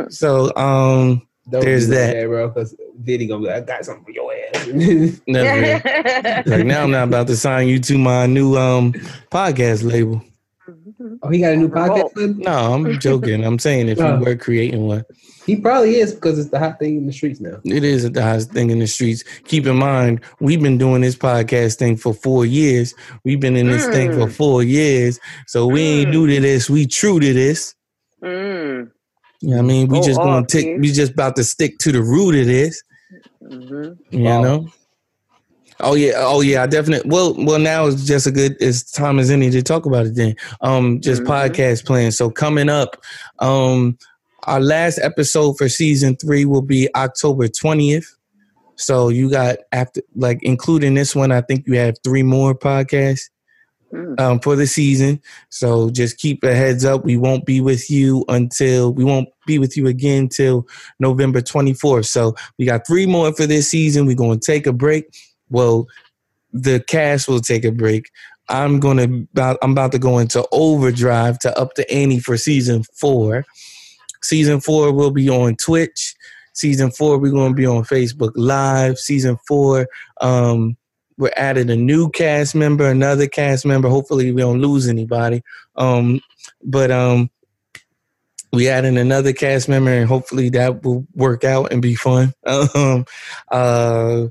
[0.09, 2.27] so um, Don't There's do like that.
[2.27, 2.47] bro.
[2.49, 4.67] Because Diddy gonna be like, I got something for your ass.
[5.27, 6.43] never.
[6.49, 8.91] like now I'm not about to sign you to my new um
[9.31, 10.21] podcast label.
[11.23, 12.13] oh, he got a new podcast.
[12.17, 12.37] son?
[12.39, 13.45] No, I'm joking.
[13.45, 15.05] I'm saying if you were creating one,
[15.45, 17.61] He probably is because it's the hot thing in the streets now.
[17.63, 19.23] it is the hottest thing in the streets.
[19.45, 22.93] Keep in mind, we've been doing this podcast thing for four years.
[23.23, 24.31] We've been in this thing for Mm.
[24.33, 25.17] four years.
[25.45, 26.11] So we ain't Mm.
[26.11, 26.69] new to this.
[26.69, 27.73] We true to this.
[28.21, 28.89] mm.
[29.41, 29.87] You know what I mean?
[29.87, 32.47] We Go just gonna off, take we just about to stick to the root of
[32.47, 32.81] this.
[33.41, 34.41] hmm You Wow.
[34.41, 34.67] know?
[35.79, 39.19] Oh yeah, oh yeah, I definitely well well now it's just a good it's time
[39.19, 40.35] as any to talk about it then.
[40.61, 41.27] Um just Mhm.
[41.27, 42.17] podcast plans.
[42.17, 42.97] So coming up,
[43.39, 43.97] um
[44.43, 48.07] our last episode for season three will be October 20th.
[48.75, 53.29] So you got after like including this one, I think you have three more podcasts.
[54.17, 55.21] Um, for the season.
[55.49, 57.03] So just keep a heads up.
[57.03, 60.67] We won't be with you until we won't be with you again till
[60.99, 62.05] November 24th.
[62.05, 64.05] So we got three more for this season.
[64.05, 65.05] We're going to take a break.
[65.49, 65.87] Well,
[66.51, 68.09] the cast will take a break.
[68.49, 72.83] I'm to about I'm about to go into overdrive to up the ante for season
[72.93, 73.45] four.
[74.21, 76.15] Season four will be on Twitch.
[76.53, 78.97] Season four, we're going to be on Facebook Live.
[78.97, 79.87] Season four,
[80.21, 80.75] um,
[81.17, 83.89] we're adding a new cast member, another cast member.
[83.89, 85.43] Hopefully, we don't lose anybody.
[85.75, 86.21] Um,
[86.63, 87.29] but um,
[88.53, 92.33] we adding another cast member, and hopefully that will work out and be fun.
[92.75, 93.05] Um,
[93.51, 94.27] uh,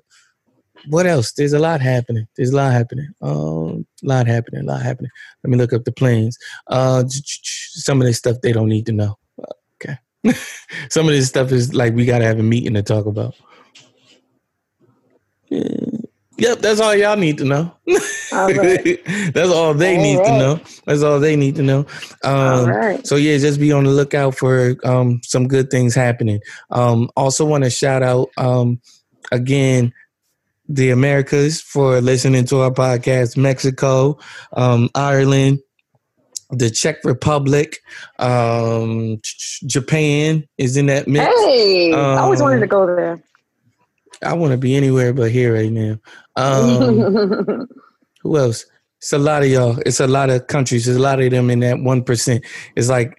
[0.89, 1.33] what else?
[1.33, 2.29] There's a lot happening.
[2.37, 3.09] There's a lot happening.
[3.21, 4.63] Um, lot happening.
[4.63, 5.11] A lot happening.
[5.43, 6.39] Let me look up the planes.
[6.69, 9.19] Uh, some of this stuff they don't need to know.
[9.83, 9.99] Okay.
[10.91, 13.35] Some of this stuff is like we gotta have a meeting to talk about.
[15.49, 16.06] Yeah.
[16.39, 17.73] Yep, that's all y'all need to know.
[18.33, 19.01] All right.
[19.33, 20.61] that's all they All need to know.
[20.85, 21.87] That's all they need to know.
[22.25, 23.07] Um, right.
[23.07, 26.41] So yeah, just be on the lookout for um, some good things happening.
[26.71, 28.81] Um, also, want to shout out um,
[29.33, 29.93] again
[30.69, 33.37] the Americas for listening to our podcast.
[33.37, 34.19] Mexico,
[34.53, 35.61] um, Ireland,
[36.51, 37.79] the Czech Republic,
[38.19, 39.21] um,
[39.67, 41.25] Japan is in that mix.
[41.25, 43.23] Hey, I always wanted to go there.
[44.23, 45.99] I want to be anywhere but here right now.
[46.37, 47.69] Um,
[48.23, 48.67] who else?
[48.99, 49.79] It's a lot of y'all.
[49.85, 50.87] It's a lot of countries.
[50.87, 52.45] There's a lot of them in that one percent.
[52.77, 53.17] It's like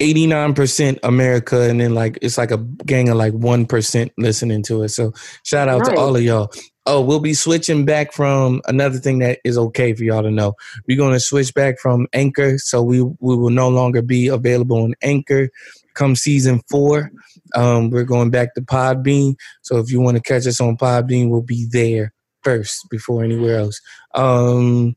[0.00, 4.12] eighty nine percent America, and then like it's like a gang of like one percent
[4.18, 4.88] listening to it.
[4.90, 5.12] So
[5.44, 6.52] shout out to all of y'all.
[6.84, 10.54] Oh, we'll be switching back from another thing that is okay for y'all to know.
[10.88, 14.82] We're going to switch back from Anchor, so we we will no longer be available
[14.82, 15.48] on Anchor.
[15.94, 17.12] Come season four,
[17.54, 19.34] um, we're going back to Podbean.
[19.62, 22.12] So if you want to catch us on Podbean, we'll be there
[22.42, 23.80] first before anywhere else.
[24.14, 24.96] Um,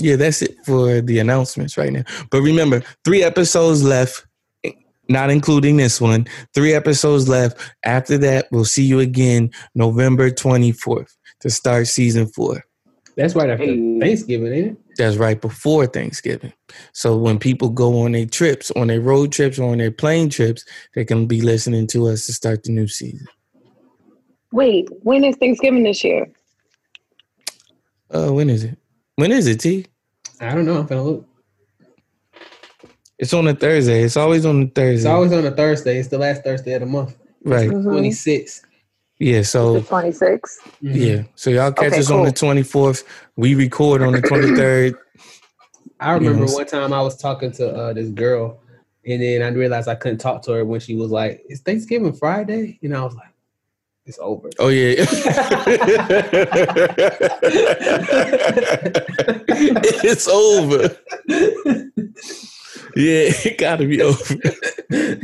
[0.00, 2.02] yeah, that's it for the announcements right now.
[2.30, 4.26] But remember, three episodes left,
[5.08, 6.26] not including this one.
[6.54, 7.58] Three episodes left.
[7.84, 12.64] After that, we'll see you again November 24th to start season four.
[13.16, 14.00] That's right after Hey.
[14.00, 14.83] Thanksgiving, ain't it?
[14.96, 16.52] That's right before Thanksgiving.
[16.92, 20.30] So when people go on their trips, on their road trips, or on their plane
[20.30, 20.64] trips,
[20.94, 23.26] they can be listening to us to start the new season.
[24.52, 26.30] Wait, when is Thanksgiving this year?
[28.10, 28.78] Uh, when is it?
[29.16, 29.86] When is it, T?
[30.40, 30.78] I don't know.
[30.78, 31.26] I'm gonna look.
[33.18, 34.02] It's on a Thursday.
[34.02, 34.94] It's always on a Thursday.
[34.96, 35.98] It's always on a Thursday.
[35.98, 37.16] It's the last Thursday of the month.
[37.44, 37.70] right.
[37.70, 37.84] Mhm.
[37.84, 38.62] 26.
[39.24, 39.38] Yeah.
[39.38, 40.58] The So 26th.
[40.82, 40.84] Mhm.
[40.96, 41.22] yeah.
[41.34, 43.04] So y'all catch Okay, us on the twenty fourth.
[43.36, 44.96] We record on the twenty third.
[45.98, 46.52] I remember Yes.
[46.54, 48.60] one time I was talking to uh, this girl,
[49.06, 52.12] and then I realized I couldn't talk to her when she was like, "It's Thanksgiving
[52.12, 53.32] Friday," and I was like,
[54.04, 54.96] "It's over." oh yeah.
[60.04, 60.94] it's over.
[62.96, 64.34] Yeah, it gotta be over.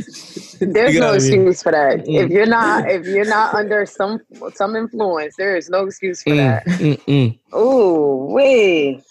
[0.61, 2.05] There's no gotta be- excuse for that.
[2.05, 2.25] Mm.
[2.25, 4.19] If you're not, if you're not under some
[4.55, 6.65] some influence, there is no excuse for Mm, that.
[6.65, 7.39] mm, mm.
[7.57, 9.01] Ooh, wait.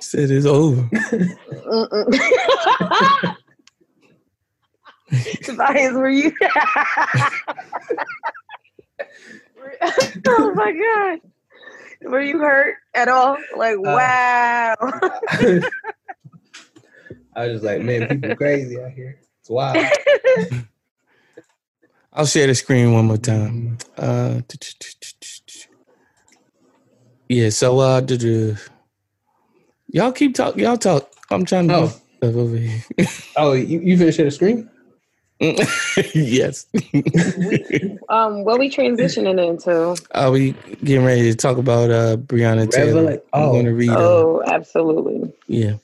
[0.00, 0.88] Said it's over.
[5.44, 6.32] Tobias, were you?
[10.28, 11.18] oh my god,
[12.10, 13.36] were you hurt at all?
[13.56, 14.74] Like, Uh, wow.
[17.38, 19.20] I was just like, "Man, people crazy out here.
[19.40, 19.76] It's wild."
[22.12, 23.78] I'll share the screen one more time.
[23.96, 24.40] Uh,
[27.28, 27.50] yeah.
[27.50, 28.56] So uh, duh, duh.
[29.86, 30.56] y'all keep talk.
[30.56, 31.08] Y'all talk.
[31.30, 31.86] I'm trying to Oh.
[31.86, 32.82] stuff over here.
[33.36, 34.68] Oh, you, you finished the screen?
[36.14, 36.66] yes.
[38.08, 39.96] um, what we transitioning into?
[40.10, 43.04] Are we getting ready to talk about uh Breonna Taylor?
[43.04, 43.52] Revela- I'm oh.
[43.52, 43.90] going to read.
[43.90, 45.74] Uh, Oh, absolutely, yeah.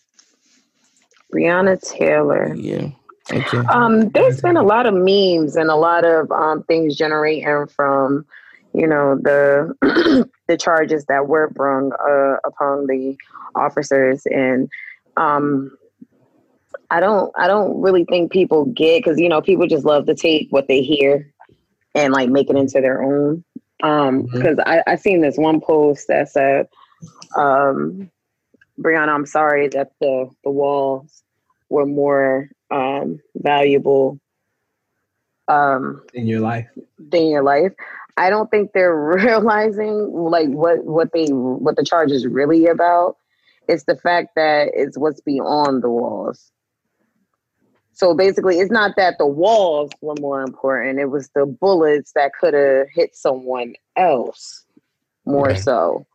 [1.35, 2.55] Breonna Taylor.
[2.55, 2.90] Yeah.
[3.32, 3.59] Okay.
[3.69, 8.27] Um, there's been a lot of memes and a lot of um, things generating from,
[8.74, 9.74] you know, the
[10.48, 13.16] the charges that were brung uh, upon the
[13.55, 14.69] officers, and
[15.16, 15.77] um,
[16.90, 20.15] I don't, I don't really think people get because you know people just love to
[20.15, 21.32] take what they hear
[21.94, 23.43] and like make it into their own.
[23.82, 26.69] Um, because I I seen this one post that said,
[27.36, 28.11] um,
[28.78, 31.23] Breonna, I'm sorry that the the walls
[31.74, 34.20] were more um, valuable
[35.48, 36.68] um, In your life?
[36.98, 37.72] than your life.
[38.16, 43.16] I don't think they're realizing like what what they what the charge is really about.
[43.68, 46.52] It's the fact that it's what's beyond the walls.
[47.92, 50.98] So basically, it's not that the walls were more important.
[51.01, 54.64] It was the bullets that could have hit someone else
[55.26, 55.59] more Right.
[55.59, 56.06] so.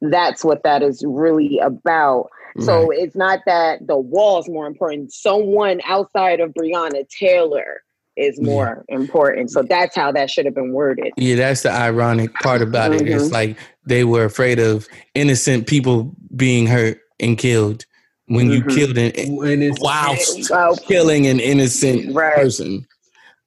[0.00, 2.30] That's what that is really about.
[2.60, 5.12] So it's not that the wall's more important.
[5.12, 7.82] Someone outside of Breonna Taylor
[8.16, 9.50] is more important.
[9.50, 11.12] So that's how that should have been worded.
[11.16, 13.06] Yeah, that's the ironic part about it.
[13.08, 13.32] It's Mhm.
[13.32, 13.56] like
[13.86, 17.84] they were afraid of innocent people being hurt and killed
[18.26, 18.74] when you Mhm.
[18.74, 20.50] killed an When it's whilst
[20.88, 22.34] killing an innocent Right.
[22.34, 22.86] person.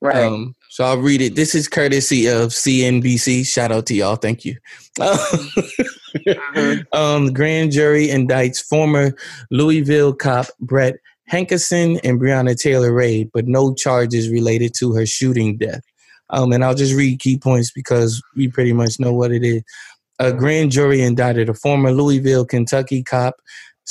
[0.02, 0.24] right.
[0.26, 1.36] Um, so I'll read it.
[1.36, 3.46] This is courtesy of CNBC.
[3.46, 4.16] Shout out to y'all.
[4.16, 4.56] Thank you.
[6.94, 9.14] Um, the grand jury indicts former
[9.50, 10.96] Louisville cop Brett
[11.32, 15.82] Hankison and Breonna Taylor Reid, but no charges related to her shooting death.
[16.30, 19.64] Um, and I'll just read key points because we pretty much know what it is.
[20.20, 23.36] A grand jury indicted a former Louisville, Kentucky cop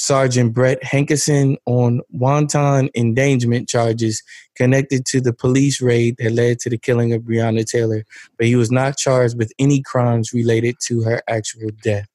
[0.01, 4.23] Sergeant Brett Hankison on wanton endangerment charges
[4.55, 8.07] connected to the police raid that led to the killing of Breonna Taylor,
[8.39, 12.09] but he was not charged with any crimes related to her actual death.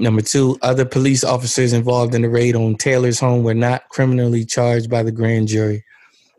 [0.00, 4.44] Number two, other police officers involved in the raid on Taylor's home were not criminally
[4.44, 5.84] charged by the grand jury.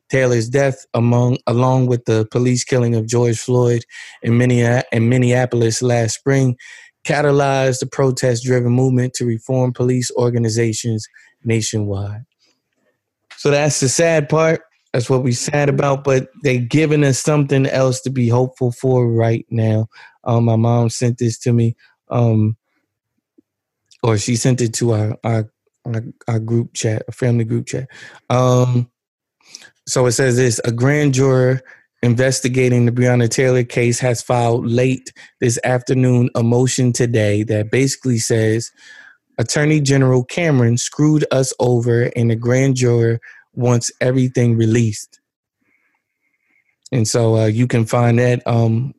[0.10, 3.84] Taylor's death, among along with the police killing of George Floyd
[4.22, 6.58] in Minneapolis last spring,
[7.08, 11.08] catalyzed the protest-driven movement to reform police organizations
[11.44, 12.26] nationwide.
[13.38, 14.62] So that's the sad part.
[14.94, 19.08] That's what we sad about, but they giving us something else to be hopeful for
[19.08, 19.88] right now.
[20.24, 21.76] Um, my mom sent this to me.
[22.10, 22.58] Um,
[24.04, 25.52] or she sent it to our our
[25.86, 27.90] our, our group chat, a family group chat.
[28.30, 28.90] Um,
[29.88, 31.62] so it says this: a grand juror
[32.04, 38.20] investigating the Breonna Taylor case has filed late this afternoon a motion today that basically
[38.20, 38.72] says
[39.38, 43.20] Attorney General Cameron screwed us over, and the grand juror
[43.54, 45.20] wants everything released.
[46.92, 48.94] And so uh, you can find that um,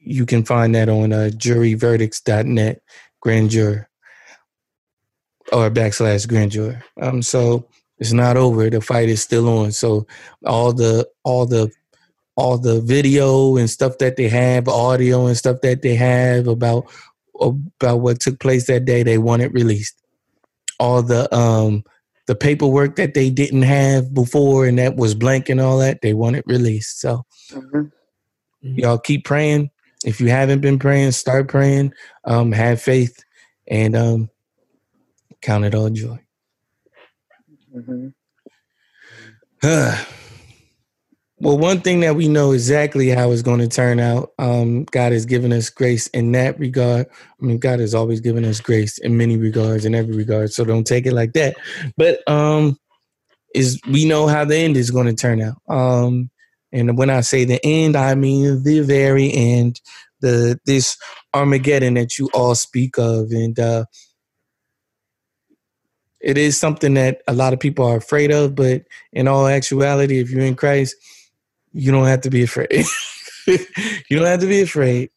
[0.00, 2.82] you can find that on uh, juryverdicts.net
[3.20, 3.88] grand juror
[5.52, 6.82] or backslash grand juror.
[7.00, 7.68] Um, so
[7.98, 8.68] it's not over.
[8.70, 9.72] The fight is still on.
[9.72, 10.06] So
[10.46, 11.70] all the all the
[12.36, 16.86] all the video and stuff that they have, audio and stuff that they have about
[17.40, 19.96] about what took place that day, they want it released.
[20.80, 21.84] All the um
[22.26, 26.14] the paperwork that they didn't have before and that was blank and all that, they
[26.14, 27.00] want it released.
[27.00, 27.24] So
[28.64, 28.78] Mhm.
[28.78, 29.70] y'all keep praying.
[30.04, 31.92] If you haven't been praying, start praying.
[32.24, 33.22] Um, have faith
[33.68, 34.30] and um,
[35.40, 36.18] count it all joy.
[37.74, 38.14] Mhm.
[41.38, 44.32] well, one thing that we know exactly how it's going to turn out.
[44.38, 47.06] Um, God has given us grace in that regard.
[47.10, 50.52] I mean, God has always given us grace in many regards, in every regard.
[50.52, 51.56] So don't take it like that.
[51.96, 52.78] But um,
[53.54, 55.56] is we know how the end is going to turn out.
[55.68, 56.30] Um,
[56.72, 59.80] and when I say the end, I mean the very end,
[60.20, 60.96] the this
[61.34, 63.84] Armageddon that you all speak of, and uh,
[66.22, 68.54] it is something that a lot of people are afraid of.
[68.54, 70.96] But in all actuality, if you're in Christ,
[71.72, 72.70] you don't have to be afraid.
[73.46, 75.10] you don't have to be afraid.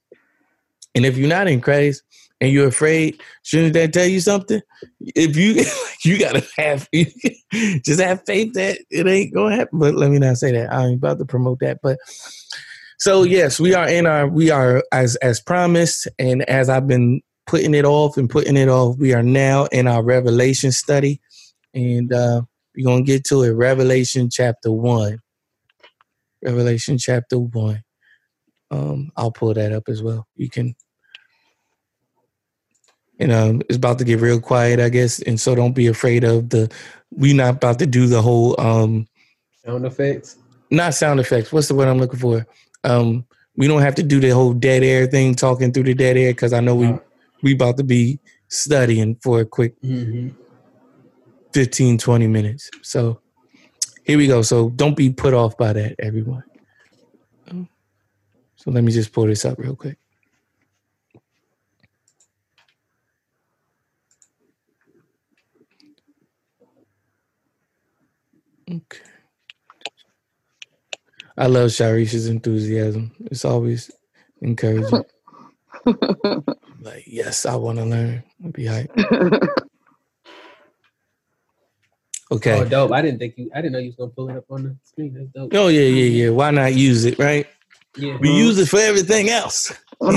[0.96, 2.04] And if you're not in Christ
[2.42, 4.62] and you're afraid, shouldn't that tell you something?
[5.02, 5.64] If you
[6.04, 6.88] you gotta have
[7.54, 9.80] just have faith that it ain't gonna happen.
[9.80, 10.74] But let me not say that.
[10.74, 11.80] I'm about to promote that.
[11.84, 12.00] But
[12.98, 17.22] so yes, we are in our we are as as promised, and as I've been
[17.48, 21.22] putting it off and putting it off, we are now in our Revelation study,
[21.74, 22.42] and uh,
[22.76, 23.52] we're gonna get to it.
[23.52, 25.20] Revelation chapter one.
[26.44, 27.84] Revelation chapter one.
[28.72, 30.28] Um, I'll pull that up as well.
[30.36, 30.76] You can
[33.20, 35.22] and um, it's about to get real quiet, I guess.
[35.22, 36.70] And so don't be afraid of the.
[37.12, 39.08] We're not about to do the whole um,
[39.66, 40.38] Sound effects.
[40.70, 41.52] not sound effects.
[41.54, 42.46] What's the word I'm looking for?
[42.84, 46.18] Um, we don't have to do the whole dead air thing, talking through the dead
[46.18, 46.94] air, because I know we
[47.46, 50.30] we about to be studying for a quick Mm-hmm.
[51.54, 52.70] 15, 20 minutes.
[52.82, 53.22] So
[54.04, 54.42] here we go.
[54.42, 56.44] So don't be put off by that, everyone.
[58.58, 59.98] So let me just pull this up real quick.
[68.70, 69.00] Okay.
[71.38, 73.12] I love Sharisha's enthusiasm.
[73.32, 73.92] It's always
[74.42, 75.04] encouraging.
[76.86, 78.24] like, yes, I want to learn.
[78.44, 78.92] I'll be hype.
[82.32, 82.60] Okay.
[82.60, 82.92] Oh, dope!
[82.92, 83.52] I didn't think you.
[83.54, 85.14] I didn't know you was gonna pull it up on the screen.
[85.14, 85.54] That's dope.
[85.54, 86.32] Oh yeah, yeah, yeah.
[86.32, 87.46] Why not use it, right?
[87.96, 88.18] Yeah.
[88.20, 89.72] We use it for everything else.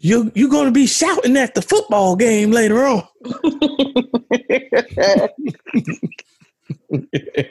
[0.00, 3.08] you you gonna be shouting at the football game later on.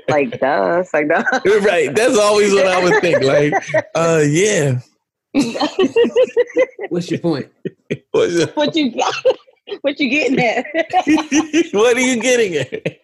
[0.10, 1.24] like duh, it's like duh.
[1.62, 1.94] right.
[1.94, 3.24] That's always what I would think.
[3.24, 3.54] Like,
[3.96, 4.80] uh yeah.
[6.90, 7.52] What's your point?
[8.12, 9.14] What's your- what you got?
[9.82, 10.66] What you getting at?
[11.74, 13.00] what are you getting at?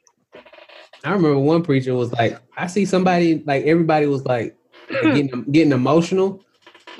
[1.03, 4.55] I remember one preacher was like, I see somebody like everybody was like
[4.89, 6.41] getting getting emotional,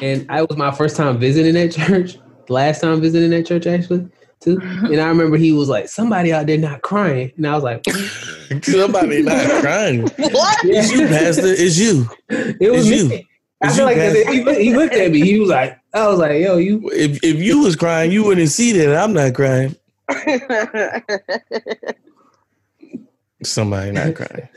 [0.02, 2.18] and I was my first time visiting that church.
[2.50, 4.10] Last time visiting that church actually
[4.44, 7.64] too, and I remember he was like, somebody out there not crying, and I was
[7.64, 7.84] like,
[8.64, 10.02] Somebody not crying.
[10.04, 10.58] what?
[10.66, 11.48] It's you, Pastor.
[11.48, 12.08] It's you.
[12.30, 13.16] it was It's me.
[13.18, 13.24] you.
[13.62, 15.22] I It's feel like he, looked- he looked at me.
[15.22, 16.90] He was like, I was like, yo, you.
[16.92, 19.76] If if you was crying, you wouldn't see that I'm not crying.
[23.44, 24.50] Somebody not crying.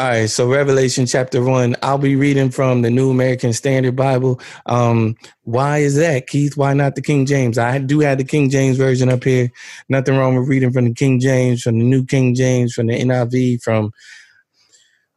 [0.00, 1.76] All right, so Revelation chapter one.
[1.82, 4.40] I'll be reading from the New American Standard Bible.
[4.64, 6.56] Um, why is that, Keith?
[6.56, 7.58] Why not the King James?
[7.58, 9.50] I do have the King James version up here.
[9.90, 12.98] Nothing wrong with reading from the King James, from the New King James, from the
[12.98, 13.92] NIV, from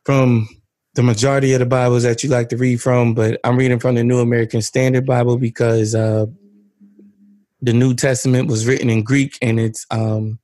[0.04, 0.50] from
[0.96, 3.14] the majority of the Bibles that you like to read from.
[3.14, 6.26] But I'm reading from the New American Standard Bible because uh,
[7.62, 10.40] the New Testament was written in Greek, and it's um,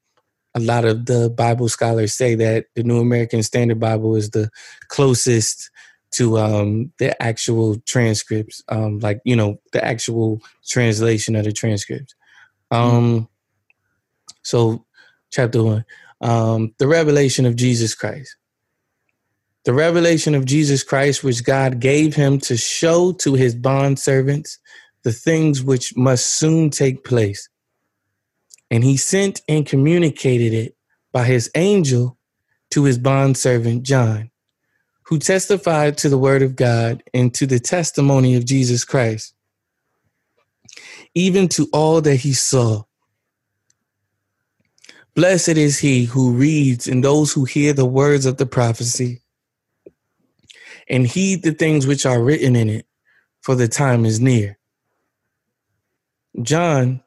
[0.59, 4.49] a lot of the Bible scholars say that the New American Standard Bible is the
[4.87, 5.71] closest
[6.11, 12.13] to um, the actual transcripts, um, like you know the actual translation of the transcripts.
[12.71, 13.27] Um,
[14.43, 14.85] so,
[15.31, 15.85] chapter one,
[16.21, 18.35] um, the revelation of Jesus Christ.
[19.65, 24.57] The revelation of Jesus Christ, which God gave him to show to his bond servants
[25.03, 27.49] the things which must soon take place
[28.71, 30.75] and he sent and communicated it
[31.11, 32.17] by his angel
[32.71, 34.29] to his bondservant John,
[35.03, 39.33] who testified to the word of God and to the testimony of Jesus Christ,
[41.15, 42.83] even to all that he saw.
[45.15, 49.21] Blessed is he who reads and those who hear the words of the prophecy
[50.87, 52.85] and heed the things which are written in it,
[53.41, 54.57] for the time is near.
[56.41, 57.03] John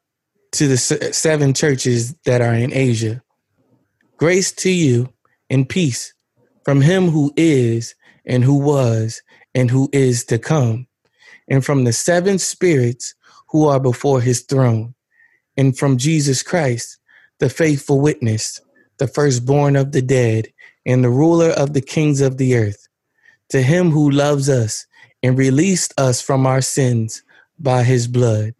[0.52, 3.22] to the seven churches that are in Asia.
[4.16, 5.12] Grace to you
[5.50, 6.14] and peace
[6.64, 9.22] from him who is and who was
[9.54, 10.86] and who is to come,
[11.48, 13.14] and from the seven spirits
[13.48, 14.94] who are before his throne,
[15.56, 16.98] and from Jesus Christ,
[17.38, 18.60] the faithful witness,
[18.98, 20.48] the firstborn of the dead,
[20.86, 22.88] and the ruler of the kings of the earth,
[23.50, 24.86] to him who loves us
[25.22, 27.22] and released us from our sins
[27.58, 28.54] by his blood.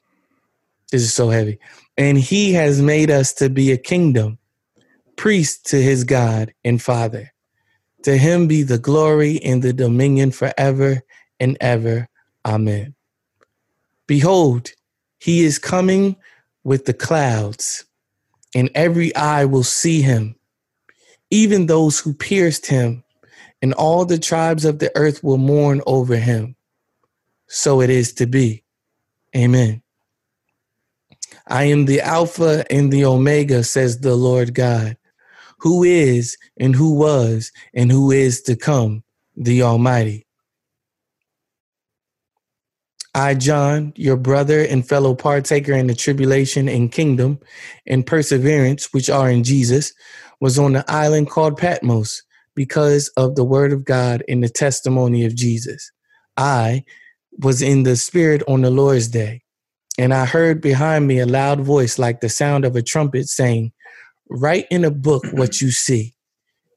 [0.93, 1.59] This is so heavy
[1.97, 4.39] and he has made us to be a kingdom,
[5.17, 7.33] priest to his God and Father.
[8.05, 11.03] To him be the glory and the dominion forever
[11.39, 12.09] and ever.
[12.45, 12.95] Amen.
[14.07, 14.71] Behold,
[15.21, 16.17] he is coming
[16.65, 17.85] with the clouds,
[18.55, 20.35] and every eye will see him,
[21.31, 23.05] even those who pierced him,
[23.61, 26.57] and all the tribes of the earth will mourn over him.
[27.47, 28.65] So it is to be.
[29.37, 29.83] Amen.
[31.47, 34.97] I am the Alpha and the Omega, says the Lord God,
[35.59, 39.03] who is and who was and who is to come,
[39.37, 40.27] the Almighty.
[43.15, 47.39] I, John, your brother and fellow partaker in the tribulation and kingdom
[47.87, 49.93] and perseverance which are in Jesus,
[50.41, 52.23] was on the island called Patmos
[52.55, 55.93] because of the word of God and the testimony of Jesus.
[56.37, 56.85] I
[57.39, 59.43] was in the Spirit on the Lord's day
[59.99, 63.73] and I heard behind me a loud voice like the sound of a trumpet saying,
[64.29, 66.15] Write in a book what you see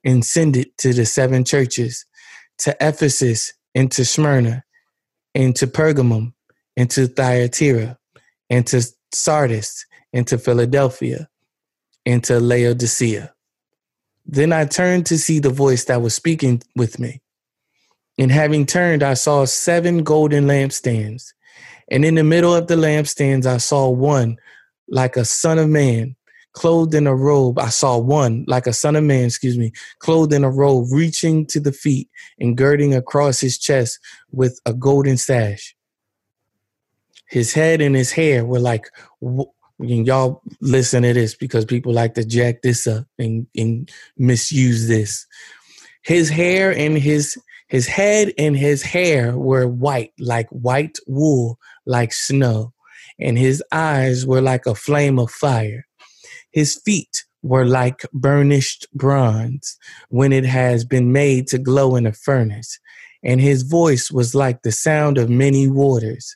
[0.03, 2.05] and send it to the seven churches
[2.59, 4.63] to Ephesus and to Smyrna
[5.33, 6.33] and to Pergamum
[6.75, 7.97] and to Thyatira
[8.49, 11.29] and to Sardis and to Philadelphia
[12.05, 13.33] and to Laodicea.
[14.25, 17.21] Then I turned to see the voice that was speaking with me.
[18.17, 21.33] And having turned, I saw seven golden lampstands
[21.89, 24.37] and in the middle of the lampstands, I saw one
[24.87, 26.15] like a son of man,
[26.53, 27.59] clothed in a robe.
[27.59, 31.45] I saw one like a son of man, excuse me, clothed in a robe, reaching
[31.47, 32.09] to the feet
[32.39, 33.99] and girding across his chest
[34.31, 35.75] with a golden sash.
[37.27, 38.85] His head and his hair were like,
[39.21, 44.87] and y'all listen to this because people like to jack this up and, and misuse
[44.87, 45.25] this.
[46.03, 47.37] His hair and his
[47.67, 52.73] his head and his hair were white, like white wool, like snow,
[53.19, 55.85] and his eyes were like a flame of fire.
[56.51, 59.77] His feet were like burnished bronze
[60.09, 62.79] when it has been made to glow in a furnace,
[63.23, 66.35] and his voice was like the sound of many waters.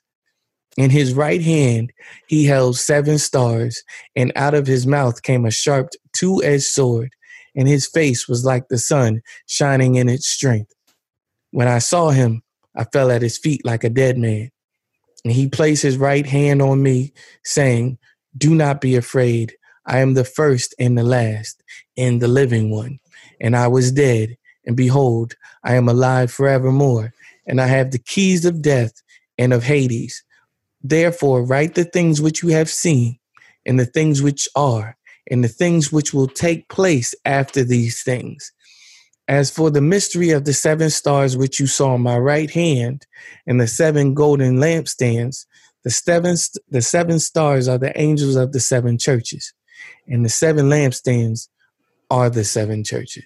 [0.77, 1.91] In his right hand
[2.27, 3.83] he held seven stars,
[4.15, 7.11] and out of his mouth came a sharp two edged sword,
[7.55, 10.71] and his face was like the sun shining in its strength.
[11.51, 12.43] When I saw him,
[12.75, 14.51] I fell at his feet like a dead man.
[15.23, 17.13] And he placed his right hand on me,
[17.43, 17.97] saying,
[18.37, 19.53] Do not be afraid.
[19.85, 21.61] I am the first and the last,
[21.97, 22.99] and the living one.
[23.41, 27.13] And I was dead, and behold, I am alive forevermore,
[27.45, 29.01] and I have the keys of death
[29.37, 30.23] and of Hades.
[30.81, 33.19] Therefore, write the things which you have seen,
[33.65, 34.95] and the things which are,
[35.29, 38.51] and the things which will take place after these things.
[39.29, 43.05] As for the mystery of the seven stars which you saw in my right hand
[43.45, 45.45] and the seven golden lampstands,
[45.83, 46.35] the seven,
[46.69, 49.53] the seven stars are the angels of the seven churches,
[50.07, 51.47] and the seven lampstands
[52.09, 53.23] are the seven churches.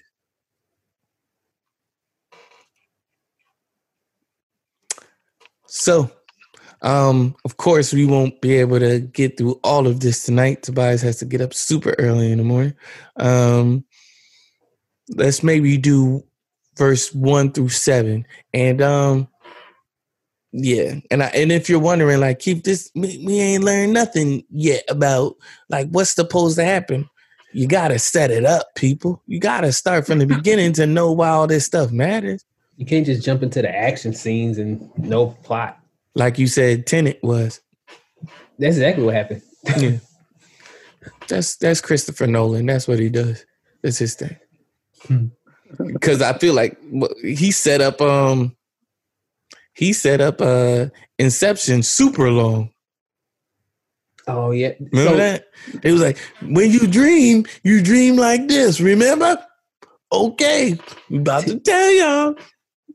[5.66, 6.10] So,
[6.82, 10.64] um, of course, we won't be able to get through all of this tonight.
[10.64, 12.74] Tobias has to get up super early in the morning.
[13.16, 13.86] Um,
[15.08, 16.24] let's maybe do
[16.76, 19.28] verse one through seven, and um,
[20.52, 24.44] yeah, and I, and if you're wondering, like, keep this, we, we ain't learned nothing
[24.50, 25.34] yet about
[25.68, 27.08] like what's supposed to happen.
[27.52, 29.22] You gotta set it up, people.
[29.26, 32.44] You gotta start from the beginning to know why all this stuff matters.
[32.76, 35.78] You can't just jump into the action scenes and no plot.
[36.14, 37.60] Like you said, Tenet was.
[38.58, 39.42] That's exactly what happened.
[39.76, 39.98] Yeah.
[41.28, 42.66] That's that's Christopher Nolan.
[42.66, 43.44] That's what he does.
[43.82, 44.36] That's his thing.
[45.06, 45.26] Hmm.
[45.78, 46.78] Because I feel like
[47.22, 48.56] he set up um
[49.74, 50.86] he set up uh
[51.18, 52.70] Inception super long.
[54.26, 54.72] Oh yeah.
[54.92, 55.44] Remember So- that?
[55.82, 58.80] It was like when you dream, you dream like this.
[58.80, 59.38] Remember?
[60.12, 60.78] Okay,
[61.10, 62.34] I'm about to tell y'all.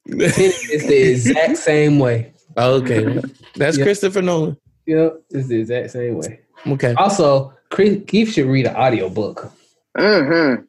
[0.06, 2.34] It's the exact same way.
[2.58, 3.20] okay,
[3.56, 3.84] that's Yeah.
[3.84, 4.56] Christopher Nolan.
[4.86, 6.40] Yep, it's the exact same way.
[6.66, 9.52] Okay, Also, Chris, Keith should read an audiobook.
[9.98, 10.64] Mm-hmm.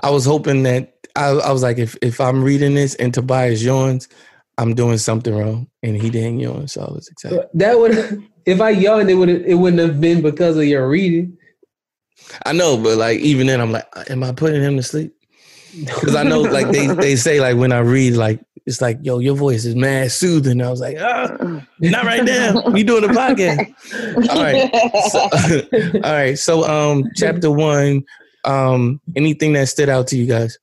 [0.00, 3.62] I was hoping that I, I was like, if if I'm reading this and Tobias
[3.62, 4.08] yawns,
[4.58, 7.46] I'm doing something wrong, and he didn't yawn, so I was excited.
[7.54, 11.36] That would, if I yawned, it would it wouldn't have been because of your reading.
[12.44, 15.14] I know, but like even then, I'm like, am I putting him to sleep?
[15.78, 19.20] Because I know, like they they say, like when I read, like it's like, yo,
[19.20, 20.60] your voice is mad soothing.
[20.60, 22.68] I was like, ah, not right now.
[22.70, 23.72] We doing a podcast.
[24.30, 24.70] All right.
[25.10, 26.38] So, all right.
[26.38, 28.04] So, um, chapter one.
[28.46, 30.58] Um, anything that stood out to you guys?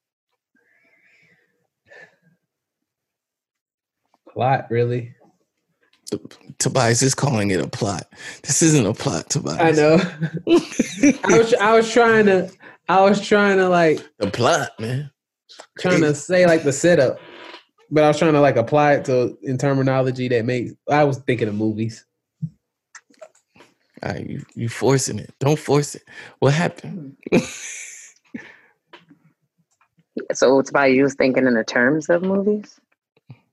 [4.31, 5.14] Plot, really?
[6.60, 8.07] Tobias is calling it a plot.
[8.43, 9.60] This isn't a plot, Tobias.
[9.60, 9.95] I know.
[11.23, 12.49] I was I was trying to
[12.88, 15.11] I was trying to like the plot, man.
[15.80, 17.19] trying to say like the setup,
[17.91, 20.73] but I was trying to like apply it to in terminology that makes.
[20.89, 22.05] I was thinking of movies.
[24.03, 25.34] All right, you you forcing it.
[25.39, 26.03] Don't force it.
[26.39, 27.15] What happened?
[30.34, 32.80] So it's about you was thinking in the terms of movies?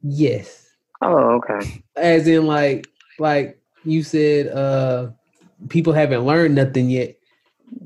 [0.03, 0.69] Yes,
[1.03, 1.83] Oh, okay.
[1.97, 2.87] as in like
[3.19, 5.11] like you said, uh
[5.69, 7.17] people haven't learned nothing yet.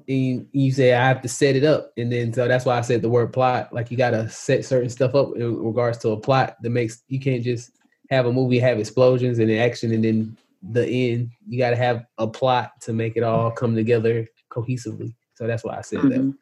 [0.09, 2.81] And you say I have to set it up, and then so that's why I
[2.81, 3.73] said the word plot.
[3.73, 7.03] Like you got to set certain stuff up in regards to a plot that makes
[7.09, 7.70] you can't just
[8.11, 10.36] have a movie have explosions and action, and then
[10.70, 11.31] the end.
[11.47, 15.15] You got to have a plot to make it all come together cohesively.
[15.35, 16.20] So that's why I said that.
[16.20, 16.35] Mhm.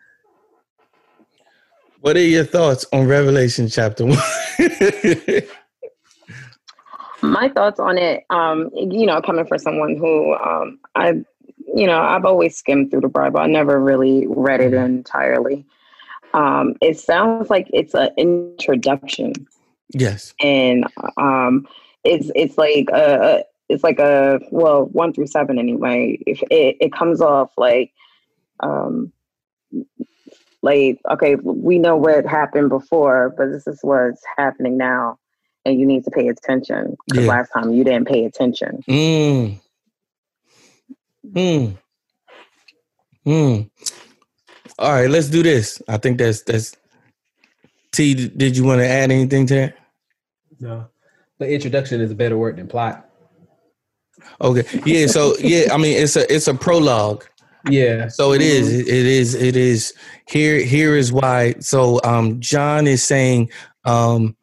[2.00, 4.18] What are your thoughts on Revelation chapter one?
[7.22, 11.22] My thoughts on it, um, you know, coming from someone who um, I,
[11.74, 13.38] you know, I've always skimmed through the Bible.
[13.38, 15.64] I never really read it entirely.
[16.34, 19.34] Um, it sounds like it's an introduction
[19.94, 20.34] yes.
[20.40, 20.84] and
[21.16, 21.66] um
[22.04, 23.40] it's it's like uh
[23.72, 27.92] it's like a well one through seven anyway if it, it comes off like
[28.60, 29.12] um
[30.62, 35.18] like okay we know what happened before but this is what's happening now
[35.64, 37.30] and you need to pay attention because Yeah.
[37.30, 39.60] last time you didn't pay attention Mm.
[41.34, 41.78] Mm.
[43.26, 43.70] Mm.
[44.78, 45.82] All right, let's do this.
[45.88, 46.76] I think that's that's.
[47.92, 49.78] T, did you want to add anything to that?
[50.60, 50.88] No,
[51.38, 53.10] but introduction is a better word than plot.
[54.40, 54.64] Okay.
[54.84, 55.06] Yeah.
[55.06, 57.24] So yeah, I mean, it's a it's a prologue.
[57.70, 58.72] Yeah, So it is.
[58.72, 59.34] It is.
[59.34, 59.94] It is.
[60.28, 60.60] Here.
[60.62, 61.54] Here is why.
[61.60, 63.50] So um, John is saying,
[63.84, 64.36] um,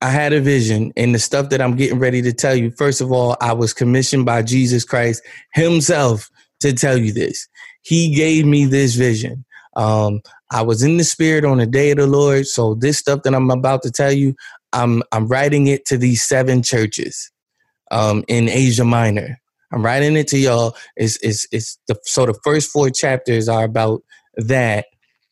[0.00, 2.70] I had a vision, and the stuff that I'm getting ready to tell you.
[2.70, 5.22] First of all, I was commissioned by Jesus Christ
[5.52, 7.46] Himself to tell you this.
[7.82, 9.44] He gave me this vision.
[9.76, 12.46] Um, I was in the Spirit on the day of the Lord.
[12.46, 14.34] So this stuff that I'm about to tell you,
[14.72, 17.30] I'm I'm writing it to these seven churches
[17.90, 19.40] um, in Asia Minor.
[19.72, 20.76] I'm writing it to y'all.
[20.96, 24.02] It's it's it's the so the first four chapters are about
[24.36, 24.86] that,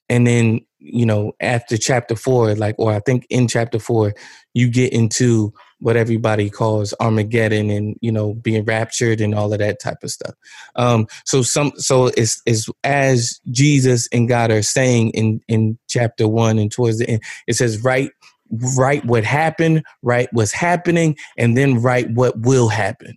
[0.09, 4.15] and then you know after chapter four, like or I think in chapter four,
[4.55, 9.59] you get into what everybody calls Armageddon and you know being raptured and all of
[9.59, 10.35] that type of stuff.
[10.77, 16.29] Um, so some so it's it's as Jesus and God are saying in in chapter
[16.29, 18.13] one and towards the end, it says write
[18.77, 23.17] write what happened, write what's happening, and then write what will happen.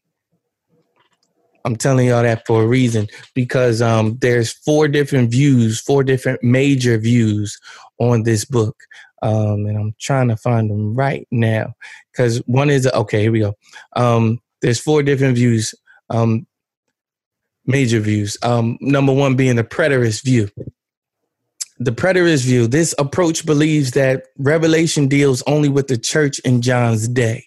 [1.64, 6.44] I'm telling y'all that for a reason because um, there's four different views, four different
[6.44, 7.60] major views
[8.00, 8.76] on this book,
[9.22, 11.74] um, and I'm trying to find them right now
[12.12, 13.22] because one is okay.
[13.22, 13.54] Here we go.
[13.96, 15.76] Um, there's four different views,
[16.10, 16.48] um,
[17.66, 18.38] major views.
[18.42, 20.50] Um, number one being the preterist view.
[21.84, 22.68] The preterist view.
[22.68, 27.44] This approach believes that Revelation deals only with the church in John's day.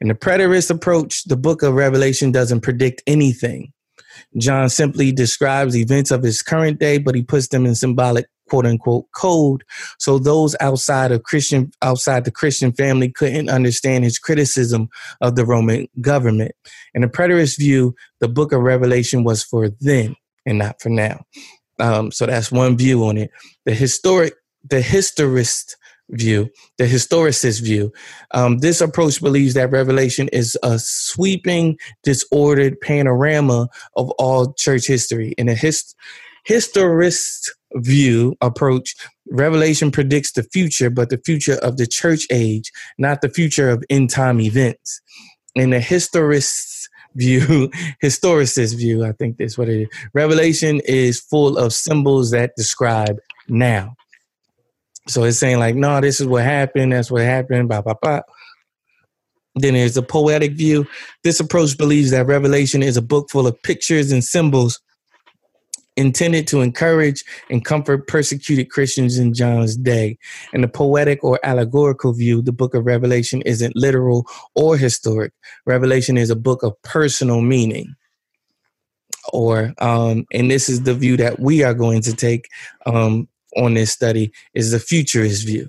[0.00, 3.72] In the preterist approach, the book of Revelation doesn't predict anything.
[4.36, 8.66] John simply describes events of his current day, but he puts them in symbolic quote
[8.66, 9.62] unquote code.
[10.00, 14.88] So those outside of Christian outside the Christian family couldn't understand his criticism
[15.20, 16.50] of the Roman government.
[16.94, 21.24] In the preterist view, the book of Revelation was for then and not for now.
[21.78, 23.30] Um, so that's one view on it.
[23.64, 24.34] The historic,
[24.68, 25.76] the historist
[26.10, 27.92] view, the historicist view.
[28.32, 35.34] Um, this approach believes that Revelation is a sweeping, disordered panorama of all church history.
[35.38, 35.94] In a hist-
[36.44, 38.94] historist view approach,
[39.30, 43.84] Revelation predicts the future, but the future of the church age, not the future of
[43.90, 45.00] end time events.
[45.54, 46.88] In the historist
[47.18, 47.70] view,
[48.02, 49.88] historicist view, I think that's what it is.
[50.14, 53.18] Revelation is full of symbols that describe
[53.48, 53.94] now.
[55.06, 56.92] So it's saying like, no, this is what happened.
[56.92, 57.68] That's what happened.
[57.68, 58.20] Blah blah blah.
[59.54, 60.86] Then there's a poetic view.
[61.24, 64.80] This approach believes that Revelation is a book full of pictures and symbols
[65.98, 70.16] intended to encourage and comfort persecuted Christians in John's day.
[70.52, 75.32] In the poetic or allegorical view, the book of Revelation isn't literal or historic.
[75.66, 77.94] Revelation is a book of personal meaning.
[79.32, 82.48] Or, um, and this is the view that we are going to take
[82.86, 85.68] um, on this study, is the futurist view.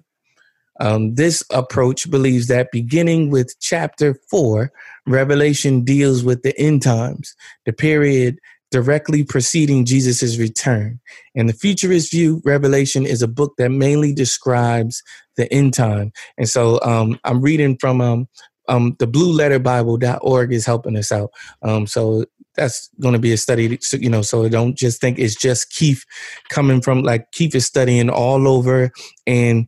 [0.79, 4.71] Um, this approach believes that beginning with chapter four,
[5.05, 7.35] Revelation deals with the end times,
[7.65, 8.39] the period
[8.71, 10.99] directly preceding Jesus' return.
[11.35, 15.03] In the futurist view, Revelation is a book that mainly describes
[15.37, 16.11] the end time.
[16.37, 18.27] And so um, I'm reading from um,
[18.67, 21.31] um, the blueletterbible.org is helping us out.
[21.63, 22.25] Um, so
[22.55, 26.03] that's going to be a study, you know, so don't just think it's just Keith
[26.49, 28.91] coming from like Keith is studying all over
[29.25, 29.67] and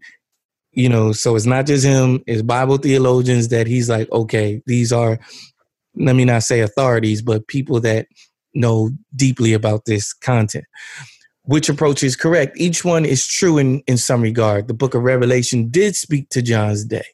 [0.74, 4.94] you know, so it's not just him, it's Bible theologians that he's like, okay, these
[4.94, 5.20] are,
[5.96, 8.08] let me not say authorities, but people that
[8.54, 10.66] know deeply about this content.
[11.44, 12.58] Which approach is correct?
[12.58, 14.68] Each one is true in, in some regard.
[14.68, 17.06] The book of Revelation did speak to John's day.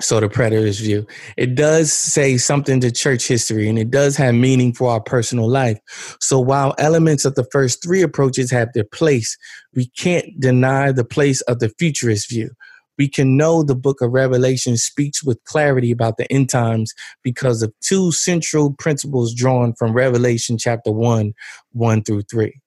[0.00, 1.06] So the preterist view.
[1.36, 5.48] It does say something to church history and it does have meaning for our personal
[5.48, 5.78] life.
[6.20, 9.36] So while elements of the first three approaches have their place,
[9.74, 12.50] we can't deny the place of the futurist view.
[12.98, 16.92] We can know the book of Revelation speaks with clarity about the end times
[17.22, 21.32] because of two central principles drawn from Revelation chapter 1,
[21.72, 22.60] 1 through 3.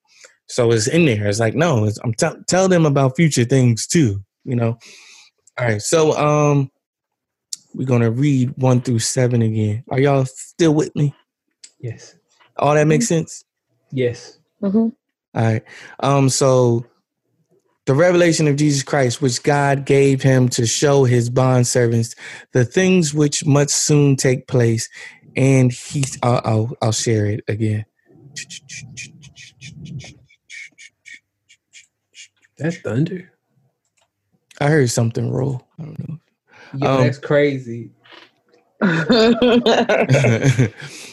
[0.47, 1.27] So it's in there.
[1.27, 4.77] It's like, no, it's, I'm t- tell them about future things too, you know.
[5.59, 5.81] All right.
[5.81, 6.71] So um
[7.73, 9.83] we're gonna read one through seven again.
[9.89, 11.13] Are y'all still with me?
[11.79, 12.15] Yes.
[12.57, 13.43] All that makes sense?
[13.91, 14.39] Yes.
[14.61, 14.93] Mhm.
[15.35, 15.63] All right.
[15.99, 16.85] Um, so
[17.87, 22.15] the revelation of Jesus Christ, which God gave him to show his bond servants
[22.51, 24.89] the things which must soon take place,
[25.35, 27.85] and he, I'll, I'll, I'll share it again.
[32.57, 33.31] That's thunder.
[34.59, 35.67] I heard something roll.
[35.79, 36.19] I don't know.
[36.73, 37.91] Yo, Um, that's crazy.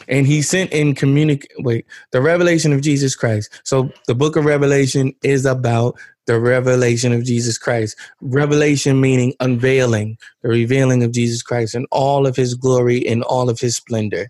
[0.08, 3.50] and he sent in communicate wait the revelation of jesus christ.
[3.64, 7.96] So the book of revelation is about the revelation of jesus christ.
[8.20, 13.48] Revelation meaning unveiling the revealing of jesus christ and all of his glory and all
[13.48, 14.28] of his splendor.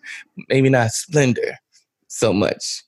[0.48, 1.58] Maybe not splendor
[2.06, 2.84] so much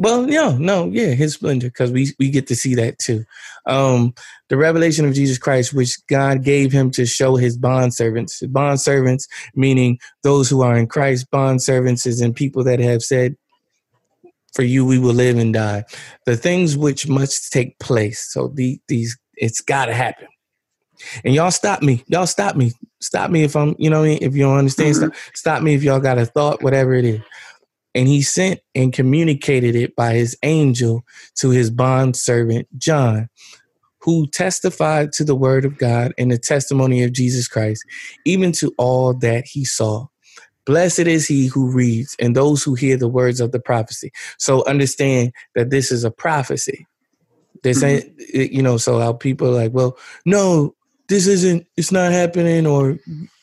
[0.00, 3.24] well no no yeah his splendor because we we get to see that too
[3.66, 4.12] um
[4.48, 8.80] the revelation of jesus christ which god gave him to show his bond servants bond
[8.80, 13.36] servants meaning those who are in Christ, bond servants, is in people that have said,
[14.54, 15.84] For you we will live and die.
[16.26, 18.32] The things which must take place.
[18.32, 20.28] So the, these, it's got to happen.
[21.24, 22.04] And y'all stop me.
[22.08, 22.72] Y'all stop me.
[23.00, 24.96] Stop me if I'm, you know, if you don't understand.
[24.96, 27.20] Stop, stop me if y'all got a thought, whatever it is.
[27.94, 31.04] And he sent and communicated it by his angel
[31.36, 33.28] to his bond servant John,
[34.00, 37.84] who testified to the word of God and the testimony of Jesus Christ,
[38.24, 40.06] even to all that he saw.
[40.66, 44.12] Blessed is he who reads and those who hear the words of the prophecy.
[44.38, 46.86] So understand that this is a prophecy.
[47.62, 47.86] This mm-hmm.
[47.86, 50.74] ain't, it- you know, so how people are like, well, no,
[51.08, 52.98] this isn't, it's not happening, or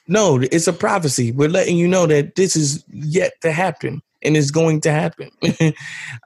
[0.07, 1.33] no, it's a prophecy.
[1.33, 5.31] We're letting you know that this is yet to happen and is going to happen.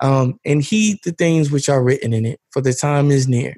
[0.02, 3.56] um, and heed the things which are written in it, for the time is near.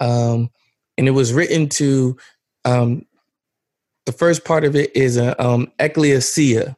[0.00, 0.48] Um,
[0.96, 2.16] and it was written to
[2.64, 3.04] um,
[4.06, 6.76] the first part of it is a um, ecclesia.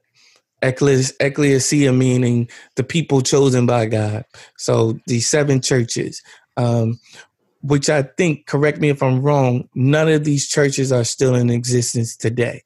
[0.63, 4.25] Eccles- Ecclesia meaning the people chosen by God.
[4.57, 6.23] So the seven churches,
[6.57, 6.99] um,
[7.63, 11.51] which I think, correct me if I'm wrong, none of these churches are still in
[11.51, 12.63] existence today.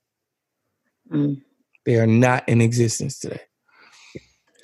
[1.13, 1.41] Mm.
[1.87, 3.41] They are not in existence today.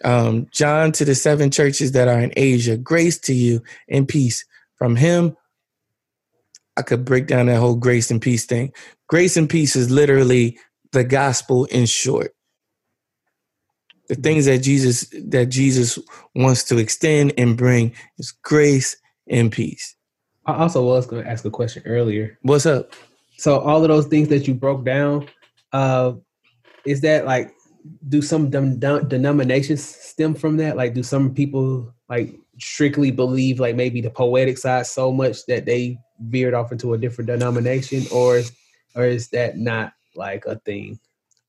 [0.05, 4.45] Um, John to the seven churches that are in Asia, grace to you and peace
[4.77, 5.37] from him.
[6.77, 8.73] I could break down that whole grace and peace thing.
[9.09, 10.59] Grace and peace is literally
[10.93, 12.35] the gospel in short.
[14.09, 15.99] The things that Jesus that Jesus
[16.35, 18.97] wants to extend and bring is grace
[19.29, 19.97] and peace.
[20.47, 22.39] I also was going to ask a question earlier.
[22.43, 22.93] What's up?
[23.39, 25.29] So all of those things that you broke down,
[25.73, 26.13] uh,
[26.85, 27.54] is that like
[28.09, 30.77] do some dem- dem- denominations stem from that?
[30.77, 35.67] Like, do some people like strictly believe like maybe the poetic side so much that
[35.67, 38.43] they veered off into a different denomination, or
[38.95, 40.99] or is that not like a thing?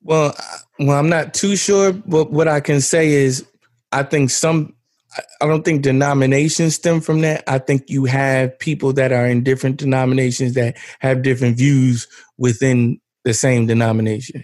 [0.02, 3.46] Well, I- well, I'm not too sure, but what I can say is,
[3.92, 4.74] I think some.
[5.18, 7.44] I- I don't think denominations stem from that.
[7.48, 12.08] I think you have people that are in different denominations that have different views
[12.38, 14.44] within the same denomination.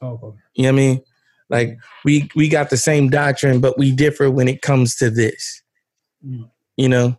[0.00, 1.00] Oh, You know what I mean?
[1.48, 5.62] Like we we got the same doctrine, but we differ when it comes to this.
[6.26, 6.50] Mm.
[6.76, 7.18] You know,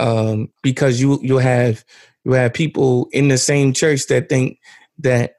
[0.00, 1.84] um, because you you'll have
[2.24, 4.58] you have people in the same church that think
[4.98, 5.34] that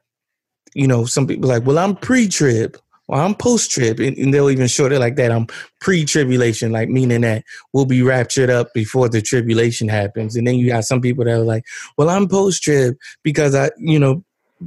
[0.73, 2.77] you know some people like, well, I'm pre-trib
[3.07, 5.31] or I'm post-trib, and, and they'll even short it like that.
[5.31, 5.47] I'm
[5.79, 10.35] pre-tribulation, like meaning that we'll be raptured up before the tribulation happens.
[10.35, 11.65] And then you got some people that are like,
[11.97, 14.23] well, I'm post-trib because I, you know,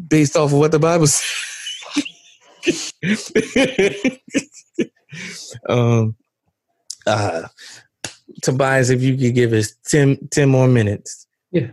[0.09, 1.48] based off of what the Bible says.
[5.69, 6.17] um,
[7.07, 7.43] uh,
[8.43, 11.27] Tobias, if you could give us 10, 10 more minutes.
[11.51, 11.71] Yeah.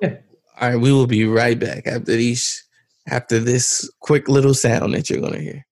[0.00, 0.16] Yeah.
[0.60, 2.64] All right, we will be right back after these,
[3.08, 5.66] after this quick little sound that you're gonna hear.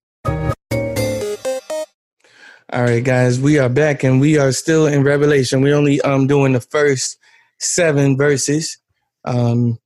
[2.72, 5.62] All right, guys, we are back and we are still in Revelation.
[5.62, 7.18] We're only um doing the first
[7.58, 8.78] seven verses.
[9.24, 9.78] Um,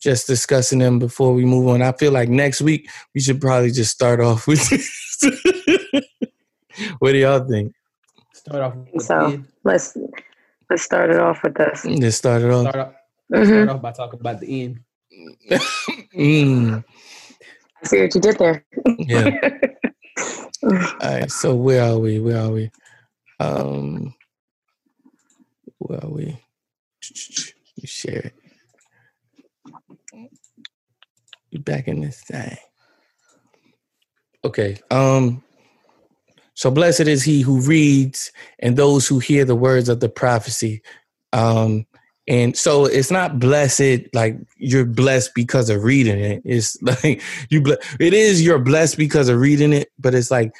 [0.00, 1.82] just discussing them before we move on.
[1.82, 4.60] I feel like next week we should probably just start off with.
[6.98, 7.72] what do y'all think?
[8.34, 9.44] Start off with So- the.
[9.64, 9.96] Let's
[10.70, 11.82] let's start it off with this.
[11.82, 12.68] Just start it off.
[12.70, 12.94] Start off,
[13.32, 13.46] Mhm.
[13.46, 14.80] start off by talking about the end.
[16.16, 16.82] Mm,
[17.82, 18.64] I see what you did there.
[18.98, 19.30] yeah.
[20.62, 20.70] All
[21.02, 21.30] right.
[21.30, 22.18] So where are we?
[22.18, 22.70] Where are we?
[23.38, 24.14] Um,
[25.78, 26.40] where are we?
[27.76, 28.34] You share it.
[31.49, 32.56] You back in this thing.
[34.44, 34.78] Okay.
[34.90, 35.42] Um.
[36.54, 40.82] So blessed is he who reads and those who hear the words of the prophecy.
[41.32, 41.86] Um,
[42.28, 46.42] and so it's not blessed like you're blessed because of reading it.
[46.44, 50.52] It's like you ble- it is you're blessed because of reading it, but it's like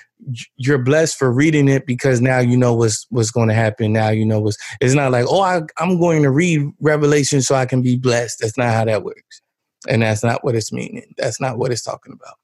[0.56, 3.92] you're blessed for reading it because now you know what's what's going to happen.
[3.92, 7.54] Now you know what's it's not like, oh, I, I'm going to read Revelation so
[7.54, 8.40] I can be blessed.
[8.40, 9.42] That's not how that works.
[9.88, 11.14] And that's not what it's meaning.
[11.16, 12.34] That's not what it's talking about.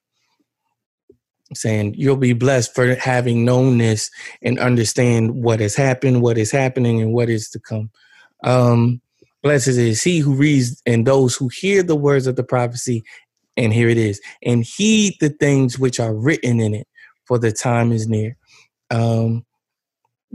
[1.54, 4.10] Saying you'll be blessed for having known this
[4.42, 7.90] and understand what has happened, what is happening, and what is to come.
[8.42, 9.00] Um,
[9.42, 13.04] blessed is he who reads and those who hear the words of the prophecy,
[13.56, 16.88] and here it is, and heed the things which are written in it,
[17.26, 18.36] for the time is near.
[18.90, 19.46] Um,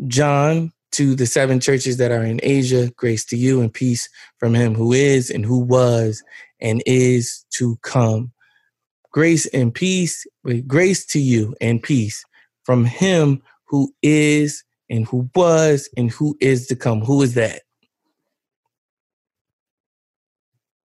[0.08, 4.54] John to the seven churches that are in Asia, grace to you and peace from
[4.54, 6.24] him who is and who was
[6.62, 8.32] and is to come.
[9.12, 10.26] Grace and peace,
[10.68, 12.24] grace to you and peace
[12.66, 17.02] from him who is and who was and who is to come.
[17.02, 17.64] Who is that?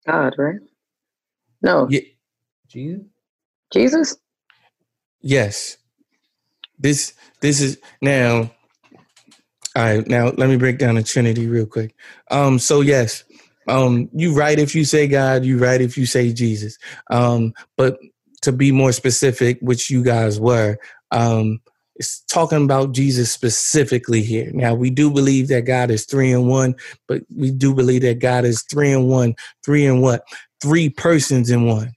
[0.06, 0.60] God, right?
[1.62, 2.00] No, Yeah,
[2.68, 3.02] Jesus.
[3.72, 4.16] Jesus.
[5.22, 5.78] yes.
[6.78, 8.50] This this is now
[9.74, 11.94] all right, now let me break down the Trinity real quick.
[12.30, 13.24] Um, so yes,
[13.68, 16.78] um, you right if you say God, you right if you say Jesus.
[17.10, 17.98] Um, but
[18.42, 20.78] to be more specific, which you guys were,
[21.10, 21.60] um,
[21.96, 24.50] it's talking about Jesus specifically here.
[24.52, 26.74] Now we do believe that God is three and one,
[27.06, 29.34] but we do believe that God is three and one,
[29.64, 30.24] three and what?
[30.60, 31.92] Three persons in one.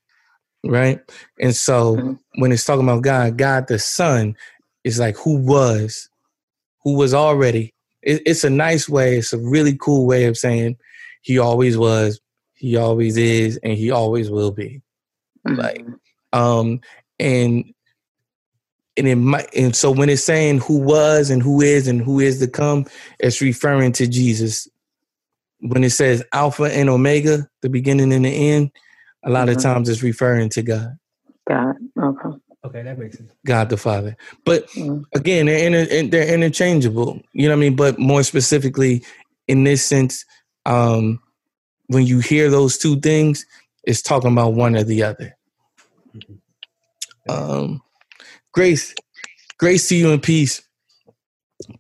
[0.63, 0.99] Right?
[1.39, 2.19] And so Mhm.
[2.35, 4.35] when it's talking about God, God the Son
[4.83, 6.09] is like who was,
[6.83, 7.73] who was already.
[8.03, 10.77] It, it's a nice way, it's a really cool way of saying
[11.25, 12.21] he always was,
[12.55, 14.81] he always is, and he always will be
[15.47, 15.99] Like, Mhm.
[16.33, 16.81] um
[17.19, 17.65] and
[18.97, 22.19] and it might and so when it's saying who was and who is and who
[22.19, 22.85] is to come
[23.19, 24.67] it's referring to jesus
[25.59, 28.71] when it says alpha and omega the beginning and the end
[29.23, 29.61] a lot of Mhm.
[29.63, 30.97] times it's referring to god
[31.47, 31.75] God.
[31.99, 32.29] Okay.
[32.65, 33.31] Okay, that makes sense.
[33.45, 35.05] god the father but Mm.
[35.15, 39.03] again they're, inter- they're interchangeable you know what i mean but more specifically
[39.47, 40.25] in this sense
[40.65, 41.19] um
[41.87, 43.45] when you hear those two things
[43.85, 45.31] it's talking about one or the other
[47.29, 47.81] Um,
[48.53, 48.93] grace,
[49.59, 50.61] grace to you and peace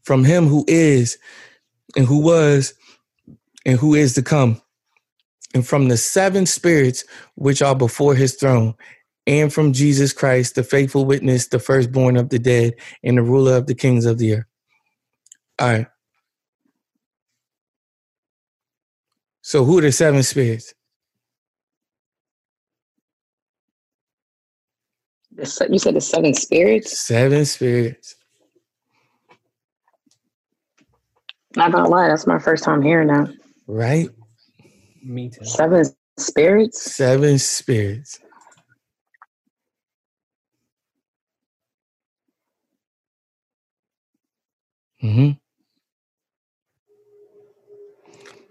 [0.03, 1.17] from him who is
[1.97, 2.73] and who was
[3.65, 4.61] and who is to come,
[5.55, 7.03] and from the seven spirits
[7.35, 8.75] which are before his throne,
[9.27, 13.57] and from Jesus Christ, the faithful witness, the firstborn of the dead, and the ruler
[13.57, 14.45] of the kings of the earth.
[15.59, 15.87] All right.
[19.47, 20.73] So, who are the seven spirits?
[25.37, 26.99] You said the seven spirits.
[26.99, 28.15] Seven spirits.
[31.55, 33.31] Not gonna lie, that's my first time hearing that.
[33.67, 34.09] Right?
[35.03, 35.45] Me too.
[35.45, 35.85] Seven
[36.17, 36.81] spirits.
[36.81, 38.17] Seven spirits.
[45.01, 45.31] hmm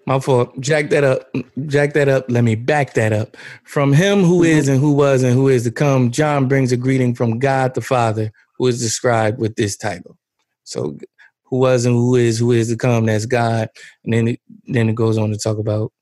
[0.06, 0.58] My fault.
[0.60, 1.34] Jack that up.
[1.66, 2.26] Jack that up.
[2.28, 3.36] Let me back that up.
[3.64, 6.76] From him who is and who was and who is to come, John brings a
[6.76, 10.18] greeting from God the Father, who is described with this title.
[10.64, 10.98] So,
[11.44, 13.68] who was and who is, who is to come, that's God.
[14.04, 15.92] And then it, then it goes on to talk about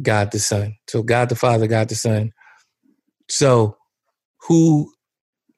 [0.00, 0.76] God the Son.
[0.88, 2.32] So, God the Father, God the Son.
[3.28, 3.76] So,
[4.42, 4.92] who,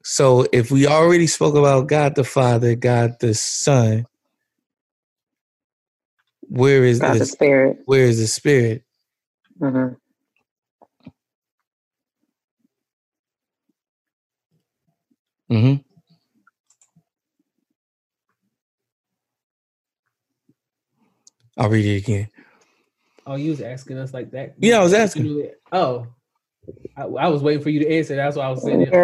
[0.03, 4.05] so if we already spoke about God the Father, God the Son,
[6.49, 7.79] where is the the spirit.
[7.85, 8.83] where is the Spirit?
[9.59, 9.89] hmm
[15.49, 15.75] hmm
[21.57, 22.29] I'll read it again.
[23.25, 24.55] Oh, you was asking us like that?
[24.59, 25.31] Yeah, I was asking.
[25.71, 26.07] Oh,
[26.97, 28.15] I, I was waiting for you to answer.
[28.15, 28.81] That's why I was saying.
[28.81, 28.99] it.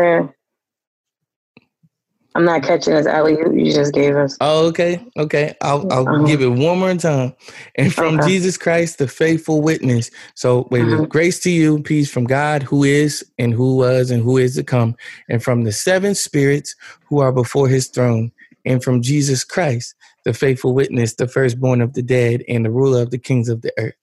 [2.35, 4.39] I'm not catching this alley you, you just gave us.
[4.39, 5.55] Oh, okay, okay.
[5.61, 6.23] I'll I'll Uh-huh.
[6.23, 7.33] give it one more time.
[7.75, 8.29] And from Okay.
[8.29, 10.11] Jesus Christ, the faithful witness.
[10.35, 11.07] So wait, Uh-huh.
[11.09, 14.63] grace to you, peace from God, who is and who was and who is to
[14.63, 14.95] come,
[15.27, 16.75] and from the seven spirits
[17.09, 18.31] who are before His throne,
[18.63, 23.01] and from Jesus Christ, the faithful witness, the firstborn of the dead, and the ruler
[23.01, 23.95] of the kings of the earth.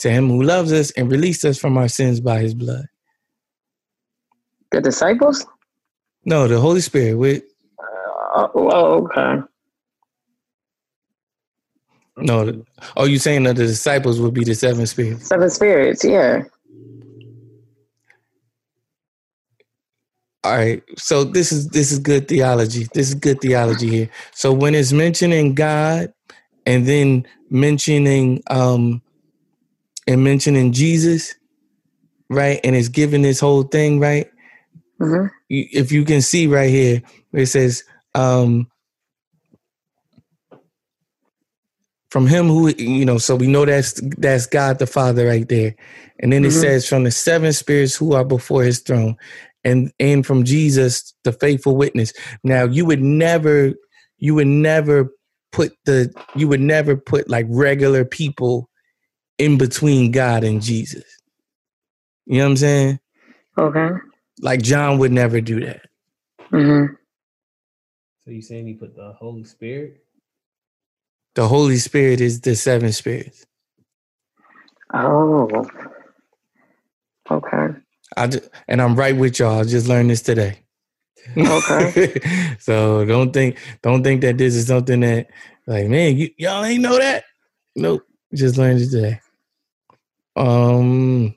[0.00, 2.86] To Him who loves us and released us from our sins by His blood.
[4.72, 5.46] The disciples?
[6.24, 7.16] No, the Holy Spirit.
[7.16, 7.44] With
[8.36, 9.42] Oh, oh, okay.
[12.18, 12.66] no, the,
[12.96, 15.28] oh, you saying that the disciples would be the seven spirits?
[15.28, 16.44] Seven spirits, yeah.
[20.44, 20.82] All right.
[20.96, 22.88] So this is this is good theology.
[22.94, 24.10] This is good theology here.
[24.32, 26.12] So when it's mentioning God
[26.66, 29.02] and then mentioning um
[30.08, 31.34] and mentioning Jesus,
[32.30, 32.60] right?
[32.64, 34.30] And it's giving this whole thing, right?
[35.00, 37.02] hmm You- If you can see right here
[37.34, 37.84] it says
[38.16, 38.68] um
[42.10, 45.74] from him who you know so we know that's that's god the father right there
[46.20, 46.60] and then it Mhm.
[46.60, 49.16] says from the seven spirits who are before his throne
[49.64, 52.12] and and from jesus the faithful witness
[52.44, 53.74] now you would never
[54.18, 55.10] you would never
[55.52, 58.70] put the you would never put like regular people
[59.38, 61.04] in between god and jesus
[62.26, 63.00] you know what i'm saying
[63.58, 63.90] Okay.
[64.42, 65.82] Like john would never do that
[66.50, 66.86] hmm
[68.24, 70.04] So you saying he put the Holy Spirit?
[71.36, 73.46] the holy spirit is the seven spirits
[74.94, 75.48] Oh.
[77.30, 77.68] Okay.
[78.16, 79.60] I just, and I'm right with y'all.
[79.60, 80.58] I just learned this today.
[81.46, 81.96] Okay.
[82.60, 85.28] so don't think don't think that this is something that
[85.66, 87.24] like man you, y'all ain't know that.
[87.76, 88.04] Nope.
[88.34, 89.20] Just learned it today.
[90.36, 91.34] Um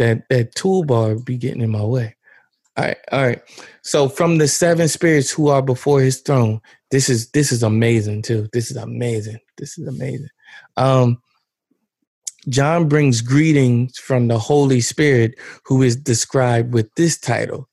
[0.00, 2.16] that that toolbar be getting in my way.
[2.76, 3.42] All right, all right.
[3.82, 6.60] So from the seven spirits who are before his throne,
[6.90, 8.48] this is this is amazing too.
[8.52, 9.38] This is amazing.
[9.58, 10.30] This is amazing.
[10.76, 11.22] Um
[12.48, 15.34] John brings greetings from the Holy Spirit,
[15.66, 17.68] who is described with this title.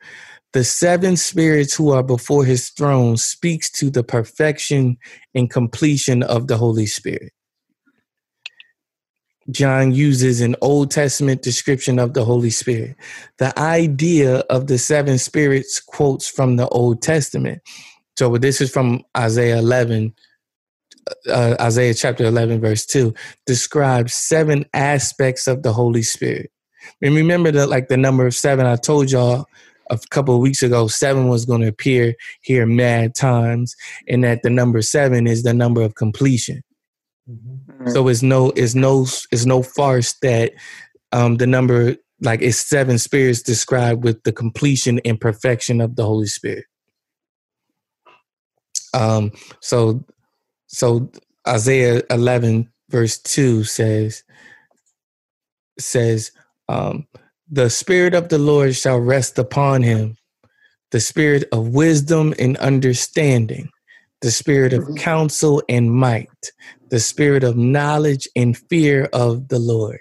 [0.51, 4.97] The seven spirits who are before his throne speaks to the perfection
[5.33, 7.31] and completion of the Holy Spirit.
[9.49, 12.95] John uses an Old Testament description of the Holy Spirit.
[13.37, 17.61] The idea of the seven spirits quotes from the Old Testament.
[18.17, 20.13] So this is from Isaiah 11,
[21.29, 23.13] uh, Isaiah chapter 11, verse 2,
[23.45, 26.51] describes seven aspects of the Holy Spirit.
[27.01, 29.45] And remember that, like the number of seven, I told y'all
[29.89, 33.75] a couple weeks ago, seven was going to appear here mad times,
[34.07, 36.63] and that the number seven is the number of completion.
[37.29, 37.66] Mm-hmm.
[37.89, 40.53] So it's no, it's no, it's no farce that
[41.11, 46.03] um, the number, like it's seven spirits described with the completion and perfection of the
[46.03, 46.65] Holy Spirit.
[48.93, 49.31] Um,
[49.61, 50.03] so
[50.67, 51.11] so
[51.47, 54.23] Isaiah 11 verse 2 says
[55.79, 56.31] says
[56.69, 57.07] um
[57.49, 60.17] The spirit of the Lord shall rest upon him,
[60.91, 63.69] the spirit of wisdom and understanding,
[64.21, 64.95] the spirit of mm-hmm.
[64.95, 66.51] counsel and might,
[66.89, 69.99] the spirit of knowledge and fear of the Lord.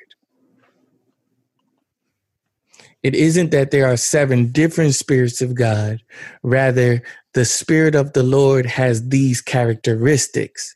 [3.02, 6.00] It isn't that there are seven different spirits of God.
[6.42, 7.02] Rather,
[7.34, 10.74] the Spirit of the Lord has these characteristics,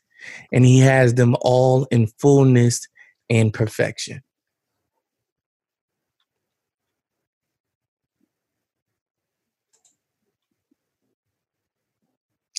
[0.51, 2.87] and He has them all in fullness
[3.29, 4.21] and perfection.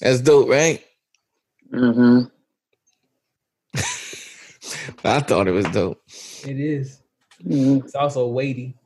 [0.03, 0.85] That's dope, right?
[1.73, 2.25] Mm-hmm.
[5.07, 6.03] I thought it was dope.
[6.45, 7.01] It is.
[7.45, 7.87] Mm-hmm.
[7.87, 8.77] It's also weighty.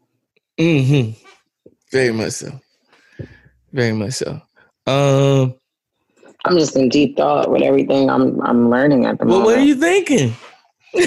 [0.61, 1.13] Mm-hmm.
[1.91, 2.61] Very much so.
[3.73, 4.43] Very much so.
[4.87, 5.55] Um,
[6.45, 9.47] I'm just in deep thought with everything I'm I'm learning at the well, moment.
[9.47, 10.35] what are you thinking?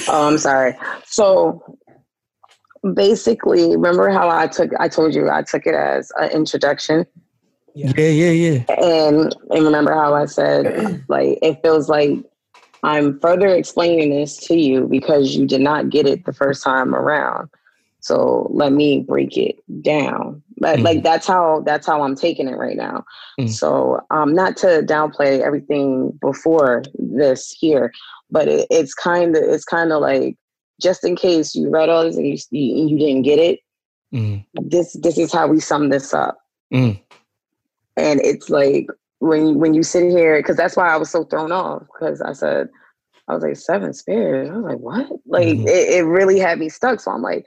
[0.07, 0.75] oh, I'm sorry.
[1.05, 1.77] So
[2.95, 7.05] basically, remember how I took I told you I took it as an introduction.
[7.79, 8.63] Yeah, yeah, yeah.
[8.77, 12.11] And and remember how I said like it feels like
[12.83, 16.93] I'm further explaining this to you because you did not get it the first time
[16.93, 17.49] around.
[18.01, 20.41] So let me break it down.
[20.57, 20.83] But Mhm.
[20.83, 23.05] like that's how that's how I'm taking it right now.
[23.39, 23.49] Mhm.
[23.49, 27.91] So um not to downplay everything before this here,
[28.29, 30.37] but it, it's kind of it's kind of like
[30.81, 33.59] just in case you read all this and you you, you didn't get it,
[34.13, 36.39] Mm, this this is how we sum this up
[36.73, 36.99] mm,
[37.99, 38.87] and it's like
[39.19, 42.31] when when you sit here because that's why i was so thrown off because i
[42.33, 42.67] said
[43.27, 44.49] i was like seven spirits?
[44.51, 45.07] I was like what?
[45.25, 45.67] Like Mhm.
[45.67, 46.99] it, it really had me stuck.
[46.99, 47.45] So i'm like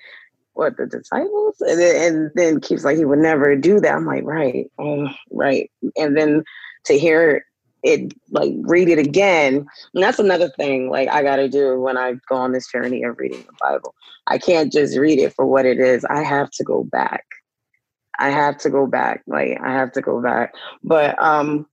[0.55, 1.57] what the disciples?
[1.61, 3.95] And then, and then keeps like he would never do that.
[3.95, 5.71] I'm like right oh, right.
[5.97, 6.45] And then
[6.85, 7.45] to hear
[7.83, 11.97] it like read it again and that's another thing like i got to do when
[11.99, 13.93] i go on this journey of reading the bible.
[14.29, 16.05] I can't just read it for what it is.
[16.05, 17.25] I have to go back
[18.19, 19.23] I have to go back.
[19.27, 20.55] Like I have to go back.
[20.83, 21.67] But um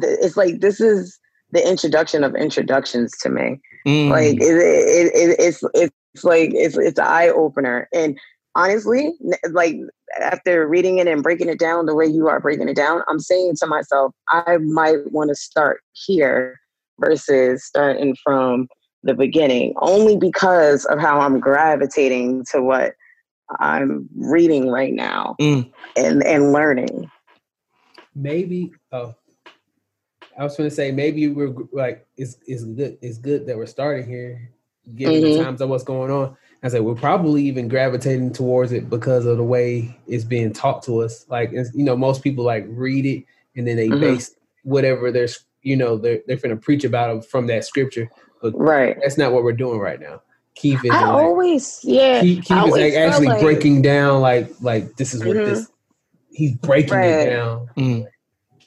[0.00, 1.18] th- it's like this is
[1.50, 3.60] the introduction of introductions to me.
[3.86, 4.10] mm.
[4.10, 7.88] Like it, it, it, it's it's like it's it's an eye opener.
[7.92, 8.18] And
[8.54, 9.12] honestly,
[9.50, 9.76] like
[10.20, 13.20] after reading it and breaking it down the way you are breaking it down, I'm
[13.20, 16.60] saying to myself, I might want to start here
[16.98, 18.68] versus starting from
[19.02, 22.94] the beginning, only because of how I'm gravitating to what
[23.60, 25.72] I'm reading right now Mm.
[25.96, 27.10] and and learning.
[28.14, 28.72] Maybe.
[28.92, 29.14] Oh,
[30.38, 33.66] I was going to say maybe we're like it's it's good it's good that we're
[33.66, 34.50] starting here,
[34.96, 35.32] given Mhm.
[35.32, 36.36] the times of what's going on.
[36.62, 40.82] I said we're probably even gravitating towards it because of the way it's being taught
[40.84, 41.26] to us.
[41.28, 43.24] Like it's, you know, most people like read it
[43.56, 44.00] and then they Mhm.
[44.00, 44.34] base
[44.64, 48.10] whatever there's you know they're they're going to preach about it from that scripture.
[48.42, 48.98] But Right.
[49.00, 50.22] that's not what we're doing right now.
[50.54, 52.20] Keith is I like, always, yeah.
[52.20, 55.36] Keith, Keith I is always like actually like- breaking down like like this is what
[55.36, 55.44] Mhm.
[55.46, 55.68] this.
[56.30, 57.06] He's breaking Right.
[57.06, 57.68] it down.
[57.76, 58.06] Mm.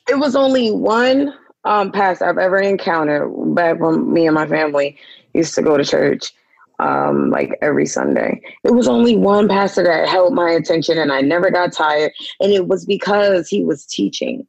[0.10, 1.34] It was only one
[1.64, 4.98] um pastor I've ever encountered back when me and my family
[5.34, 6.32] used to go to church
[6.80, 8.42] um like every Sunday.
[8.64, 12.12] It was only one pastor that held my attention and I never got tired.
[12.40, 14.46] And it was because he was teaching.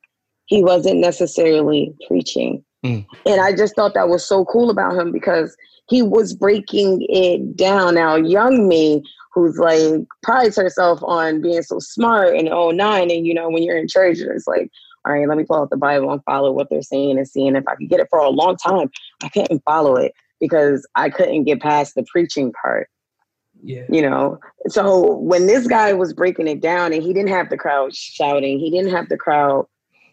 [0.47, 2.65] He wasn't necessarily preaching.
[2.85, 3.05] Mm.
[3.27, 5.57] And I just thought that was so cool about him because
[5.89, 7.95] he was breaking it down.
[7.95, 9.03] Now, young me,
[9.35, 13.63] who's like prides herself on being so smart and oh nine, and you know, when
[13.63, 14.71] you're in church, it's like,
[15.05, 17.57] all right, let me pull out the Bible and follow what they're saying and seeing
[17.57, 18.91] if I could get it for a long time.
[19.23, 22.89] I couldn't follow it because I couldn't get past the preaching part
[23.63, 23.83] Yeah.
[23.89, 24.39] you know
[24.69, 28.61] so when this guy was breaking it down and he didn't have the crowd shouting
[28.61, 29.67] he didn't have the crowd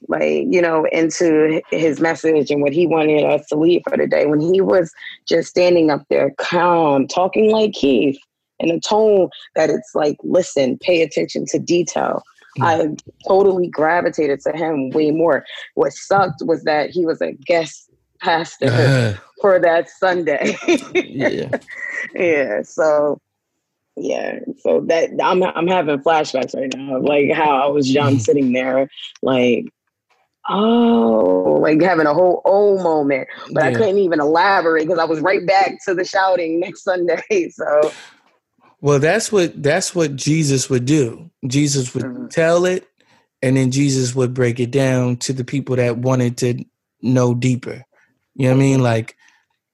[0.08, 4.08] like you know into his message and what he wanted us to leave for the
[4.08, 4.92] day when he was
[5.28, 8.18] just standing up there calm talking like keith
[8.60, 12.24] in a tone that it's like listen pay attention to detail.
[12.62, 12.88] I
[13.28, 15.46] totally gravitated to him way more.
[15.74, 17.90] What sucked was that he was a guest
[18.22, 20.56] pastor Uh, for that sunday.
[20.94, 21.50] Yeah.
[22.16, 23.20] yeah so
[23.98, 28.20] yeah so that i'm i'm having flashbacks right now of like how i was young
[28.20, 28.90] sitting there
[29.22, 29.66] like
[30.50, 35.20] oh like having a whole oh moment but i couldn't even elaborate because i was
[35.22, 37.92] right back to the shouting next sunday so
[38.82, 41.30] Well, that's what that's what Jesus would do.
[41.48, 42.30] Jesus would Mhm.
[42.30, 42.88] tell it,
[43.42, 46.64] and then Jesus would break it down to the people that wanted to
[47.02, 47.84] know deeper.
[48.36, 48.84] You know what I mean?
[48.84, 49.16] Like,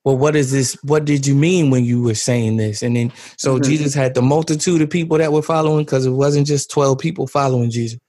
[0.06, 0.76] well, what is this?
[0.84, 2.81] What did you mean when you were saying this?
[2.84, 3.64] And then so Mhm.
[3.65, 7.27] Jesus had the multitude of people that were following because it wasn't just twelve people
[7.27, 7.99] following Jesus.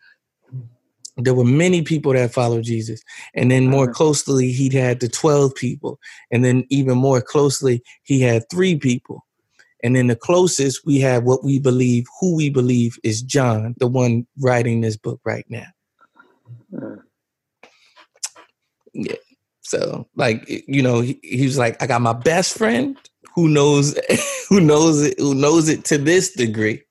[1.19, 3.03] There were many people that followed Jesus,
[3.35, 3.93] and then more Mhm.
[3.95, 5.99] closely, he had the twelve people,
[6.31, 9.21] and then even more closely, he had three people
[9.83, 13.87] And then the closest we have what we believe, who we believe is John, the
[13.87, 15.67] one writing this book right now.
[18.95, 19.17] Yeah.
[19.63, 22.97] So like you know, he, he was like, I got my best friend
[23.35, 23.99] who knows
[24.51, 26.83] who knows it, who knows it to this degree.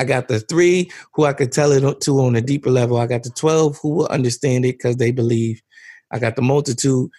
[0.00, 2.98] I got the three who I could tell it to on a deeper level.
[2.98, 5.62] I got the 12 who will understand it because they believe.
[6.10, 7.10] I got the multitude.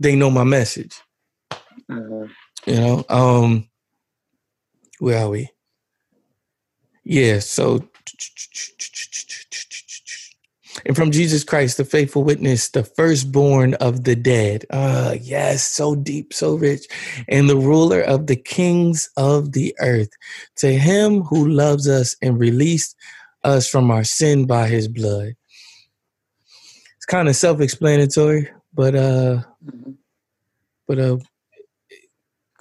[0.00, 1.00] They know my message.
[1.90, 2.30] Mhm.
[2.66, 3.70] You know, um,
[4.98, 5.50] where are we?
[7.04, 7.88] Yeah, so
[10.86, 14.66] and from Jesus Christ, the faithful witness, the firstborn of the dead.
[14.70, 16.86] Ah, yes, so deep, so rich,
[17.28, 20.10] and the ruler of the kings of the earth.
[20.56, 22.96] To him who loves us and released
[23.44, 25.34] us from our sin by his blood.
[26.96, 29.42] It's kind of self-explanatory, but uh,
[30.86, 31.18] but uh,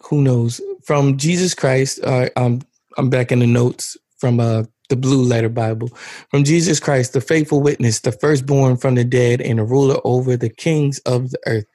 [0.02, 0.62] who knows?
[0.86, 2.62] From Jesus Christ, uh, I'm
[2.98, 4.64] I'm back in the notes from uh
[4.94, 5.90] the Blue Letter Bible.
[6.30, 10.38] From Jesus Christ, the faithful witness, the firstborn from the dead, and a ruler over
[10.38, 11.66] the kings of the earth.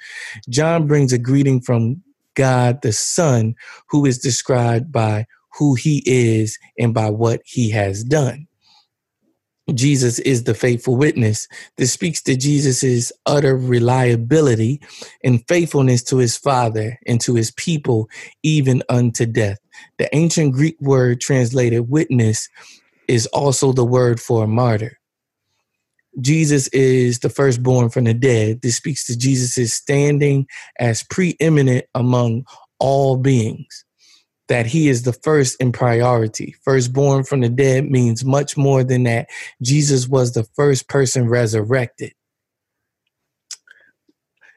[0.49, 2.01] John brings a greeting from
[2.35, 3.57] God the Son,
[3.89, 5.27] who is described by
[5.59, 8.47] who he is and by what he has done.
[9.75, 11.49] Jesus is the faithful witness.
[11.77, 14.81] This speaks to Jesus' utter reliability
[15.25, 18.09] and faithfulness to his Father and to his people,
[18.45, 19.59] even unto death.
[19.99, 22.49] The ancient Greek word translated witness
[23.09, 24.99] is also the word for martyr.
[26.21, 28.63] Jesus is the firstborn from the dead.
[28.63, 30.47] This speaks to Jesus' standing
[30.79, 32.45] as preeminent among
[32.79, 33.85] all beings,
[34.49, 36.55] that he is the first in priority.
[36.65, 39.29] Firstborn from the dead means much more than that.
[39.63, 42.13] Jesus was the first person resurrected.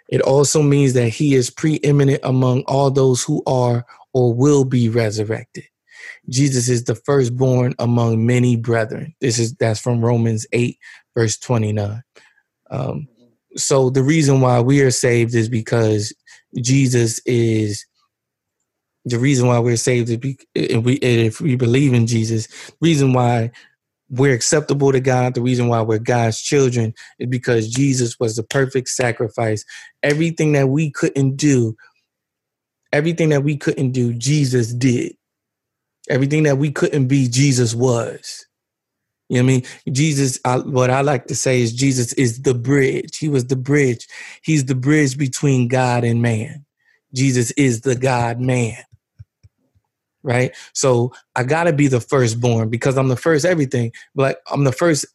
[0.10, 4.90] It also means that he is preeminent among all those who are or will be
[4.90, 5.66] resurrected.
[6.32, 9.16] Jesus is the firstborn among many brethren.
[9.22, 10.78] This is that's from Romans 8,
[11.16, 12.04] verse 29.
[12.72, 13.10] Um,
[13.58, 16.14] so the reason why we are saved is because
[16.62, 17.86] Jesus is
[19.06, 22.48] the reason why we're saved if we if we believe in Jesus.
[22.82, 23.52] Reason why
[24.10, 25.36] we're acceptable to God.
[25.36, 29.66] The reason why we're God's children is because Jesus was the perfect sacrifice.
[30.04, 31.76] Everything that we couldn't do,
[32.94, 35.16] everything that we couldn't do, Jesus did.
[36.10, 38.46] Everything that we couldn't be, Jesus was.
[39.30, 39.66] You know what I mean?
[39.96, 43.18] Jesus, I, what I like to say is Jesus is the bridge.
[43.18, 44.08] He was the bridge.
[44.44, 46.66] He's the bridge between God and man.
[47.14, 48.78] Jesus is the God man.
[50.24, 50.56] Right?
[50.74, 53.94] So I gotta be the firstborn because I'm the first everything.
[54.14, 55.06] But I'm the first,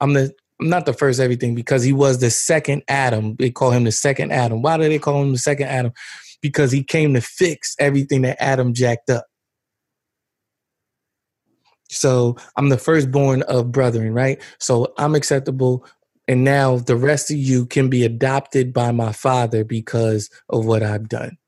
[0.00, 3.36] I'm the I'm not the first everything because he was the second Adam.
[3.36, 4.62] They call him the second Adam.
[4.62, 5.92] Why do they call him the second Adam?
[6.40, 9.26] Because he came to fix everything that Adam jacked up.
[11.88, 14.40] So I'm the firstborn of brethren, right?
[14.58, 15.86] So I'm acceptable.
[16.28, 20.82] And now the rest of you can be adopted by my father because of what
[20.82, 21.38] I've done.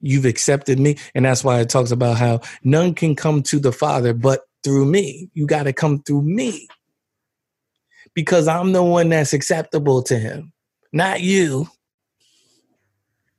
[0.00, 0.96] You've accepted me.
[1.14, 4.86] And that's why it talks about how none can come to the father but through
[4.86, 5.30] me.
[5.34, 6.68] You got to come through me
[8.14, 10.52] because I'm the one that's acceptable to him,
[10.92, 11.68] not you.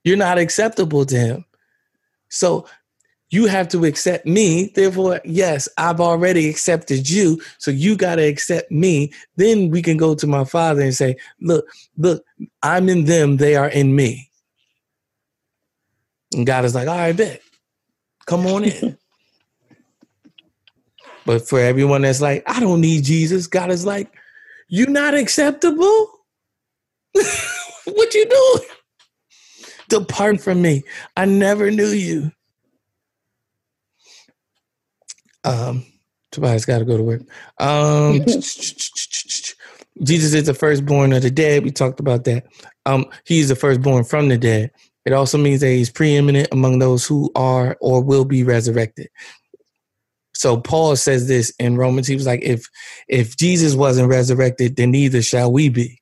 [0.04, 1.46] You're not acceptable to him.
[2.30, 2.68] So
[3.30, 4.72] you have to accept me.
[4.76, 7.42] Therefore, yes, I've already accepted you.
[7.58, 9.12] So you got to accept me.
[9.36, 11.66] Then we can go to my father and say, look,
[11.98, 12.24] look,
[12.62, 13.38] I'm in them.
[13.38, 14.30] They are in me.
[16.34, 17.42] And God is like, all right, bet.
[18.26, 18.98] Come on in.
[21.26, 24.12] but for everyone that's like, I don't need Jesus, God is like,
[24.68, 26.12] you're not acceptable?
[27.86, 28.70] what you doing?
[29.90, 30.84] Depart from me.
[31.16, 32.32] I never knew you.
[35.46, 35.86] Um,
[36.32, 37.22] Tobias got to go to work.
[37.60, 38.26] Um,
[40.04, 41.64] Jesus is the firstborn of the dead.
[41.64, 42.46] We talked about that.
[42.86, 44.72] Um, he's the firstborn from the dead.
[45.06, 49.08] It also means that he's preeminent among those who are or will be resurrected.
[50.34, 52.08] So Paul says this in Romans.
[52.08, 52.68] He was like, if
[53.08, 56.02] if Jesus wasn't resurrected, then neither shall we be.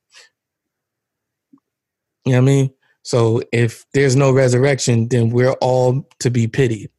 [2.26, 2.74] You know what I mean?
[3.04, 6.90] So if there's no resurrection, then we're all to be pitied.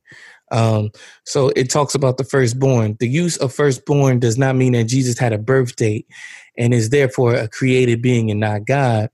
[0.55, 0.93] Um,
[1.27, 2.97] so it talks about the firstborn.
[3.01, 6.07] The use of firstborn does not mean that Jesus had a birth date
[6.57, 9.11] and is therefore a created being and not God.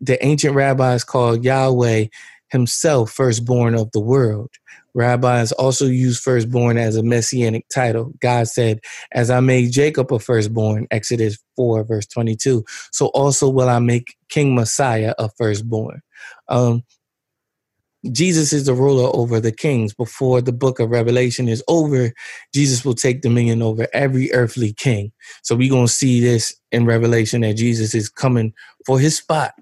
[0.00, 2.06] The ancient rabbis called Yahweh
[2.50, 4.50] himself firstborn of the world.
[4.92, 8.12] Rabbis also use firstborn as a messianic title.
[8.20, 8.80] God said,
[9.12, 14.16] As I made Jacob a firstborn, Exodus 4, verse 22, so also will I make
[14.28, 16.02] King Messiah a firstborn.
[16.48, 16.82] Um,
[18.12, 19.92] Jesus is the ruler over the kings.
[19.94, 22.12] Before the book of Revelation is over,
[22.54, 25.12] Jesus will take dominion over every earthly king.
[25.42, 28.54] So we're going to see this in Revelation that Jesus is coming
[28.86, 29.54] for his spot.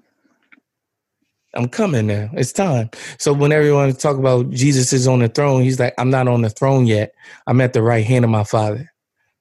[1.55, 2.29] I'm coming now.
[2.33, 2.91] It's time.
[3.17, 6.43] So when everyone talk about Jesus is on the throne, he's like, I'm not on
[6.43, 7.13] the throne yet.
[7.47, 8.91] I'm at the right hand of my father.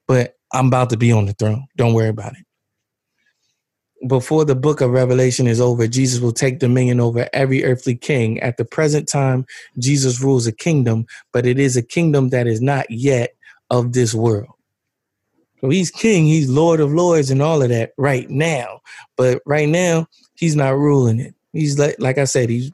[0.08, 1.66] But I'm about to be on the throne.
[1.76, 2.47] Don't worry about it
[4.06, 8.38] before the book of Revelation is over, Jesus will take dominion over every earthly king.
[8.40, 9.46] At the present time,
[9.78, 13.30] Jesus rules a kingdom, but it is a kingdom that is not yet
[13.70, 14.54] of this world.
[15.60, 18.80] So he's king, he's Lord of Lords, and all of that right now.
[19.16, 21.34] But right now, he's not ruling it.
[21.52, 22.70] He's like, like I said, he's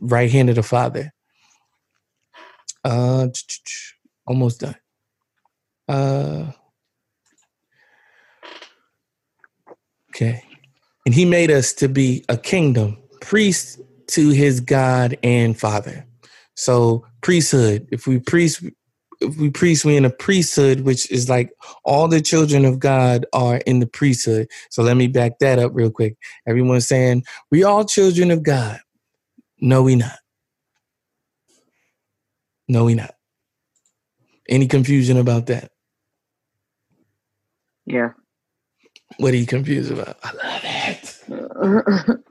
[0.00, 1.12] right hand of the Father.
[2.84, 3.28] Uh,
[4.26, 4.76] almost done.
[5.88, 6.52] Uh,
[10.20, 10.44] Okay.
[11.06, 16.04] And he made us to be a kingdom, priest to his God and Father.
[16.56, 18.62] So priesthood, if we priest
[19.22, 21.52] if we priest, we in a priesthood, which is like
[21.84, 24.48] all the children of God are in the priesthood.
[24.70, 26.16] So let me back that up real quick.
[26.46, 28.80] Everyone's saying we all children of God.
[29.60, 30.18] No, we not.
[32.68, 33.14] No, we not.
[34.48, 35.70] Any confusion about that?
[37.86, 38.10] Yeah.
[39.18, 40.18] What are you confused about?
[40.24, 42.20] I love it.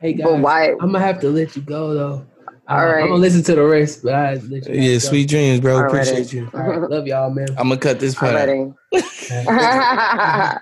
[0.00, 0.70] Hey guys, But why?
[0.70, 2.26] I'm gonna have to let you go though.
[2.68, 3.02] All Uh, right.
[3.02, 5.08] I'm gonna listen to the rest, but I let you Yeah, go.
[5.08, 5.78] sweet dreams, bro.
[5.78, 5.86] Alrighty.
[5.88, 6.50] Appreciate you.
[6.54, 7.48] All right, love y'all, man.
[7.58, 8.54] I'm gonna cut this part.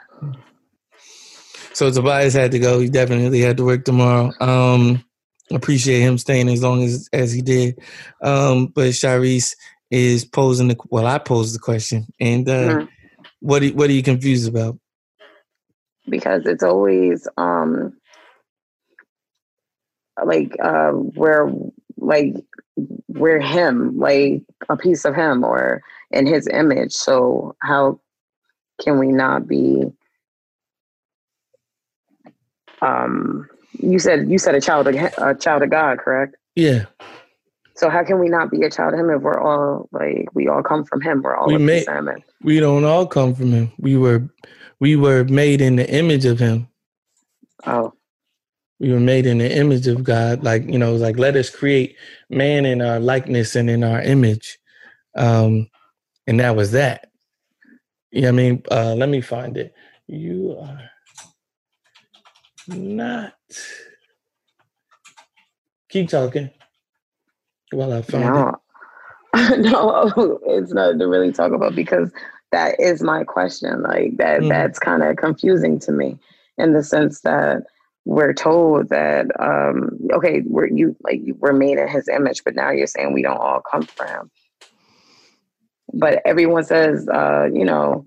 [1.75, 2.81] So Tobias had to go.
[2.81, 4.33] He definitely had to work tomorrow.
[4.41, 5.05] Um,
[5.53, 7.79] appreciate him staying as long as as he did.
[8.23, 9.55] Um, but Sharice
[9.91, 12.89] is posing the well, I posed the question, and uh, Mhm.
[13.41, 14.79] what are, what are you confused about?
[16.13, 17.93] Because it's always um
[20.25, 21.51] like uh we're
[21.97, 22.35] like
[23.09, 25.83] we're him like a piece of him or
[26.13, 26.93] in his image.
[26.93, 27.99] So how
[28.85, 29.85] can we not be
[32.83, 33.49] um
[33.81, 36.37] you said you said a child of a child of god correct?
[36.55, 36.85] Yeah,
[37.75, 40.47] so how can we not be a child of him if we're all like we
[40.49, 41.23] all come from him?
[41.23, 43.73] We're all We may- of him and- we don't all come from him.
[43.79, 44.29] We were
[44.83, 46.67] we were made in the image of him.
[47.67, 47.93] oh
[48.81, 50.43] We were made in the image of God.
[50.43, 51.97] Like you know, like let us create
[52.29, 54.59] man in our likeness and in our image.
[55.17, 55.69] Um,
[56.27, 57.11] and that was that.
[58.11, 59.73] Yeah, I mean, uh, let me find it.
[60.09, 60.91] You are
[62.67, 63.35] not.
[65.91, 66.51] Keep talking
[67.71, 68.49] while I find it.
[68.49, 68.57] no
[69.37, 72.11] no it's not to really talk about because
[72.53, 74.49] that is my question like that Mhm.
[74.51, 76.19] that's kind of confusing to me
[76.59, 77.65] in the sense that
[78.05, 82.71] we're told that um okay we're you like we're made in his image but now
[82.71, 84.31] you're saying we don't all come from him
[85.95, 88.05] but everyone says uh you know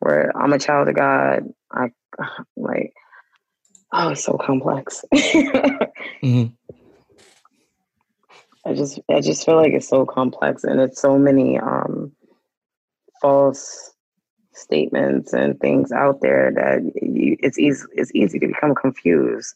[0.00, 1.90] where i'm a child of god i
[2.56, 2.92] like
[3.92, 6.52] oh it's so complex Mhm.
[8.66, 12.12] I just I just feel like it's so complex and it's so many um
[13.20, 13.92] false
[14.52, 19.54] statements and things out there that you, it's easy it's easy to become confused.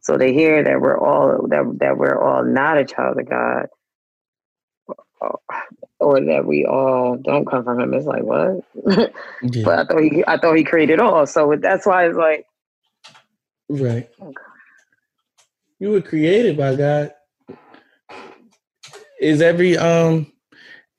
[0.00, 3.66] So they hear that we're all that that we're all not a child of God,
[5.20, 5.40] or,
[6.00, 7.94] or that we all don't come from Him.
[7.94, 8.64] It's like what?
[9.42, 11.26] Yeah, but I thought he I thought He created all.
[11.26, 12.46] So that's why it's like
[13.68, 14.08] right.
[14.20, 14.34] Okay.
[15.78, 17.12] You were created by God.
[19.20, 20.32] Is every um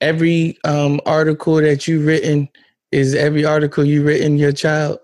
[0.02, 2.50] every um article that you written
[2.92, 5.00] is every article you written your child?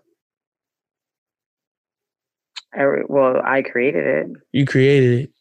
[2.74, 4.28] every, well I created it.
[4.52, 5.32] You created it,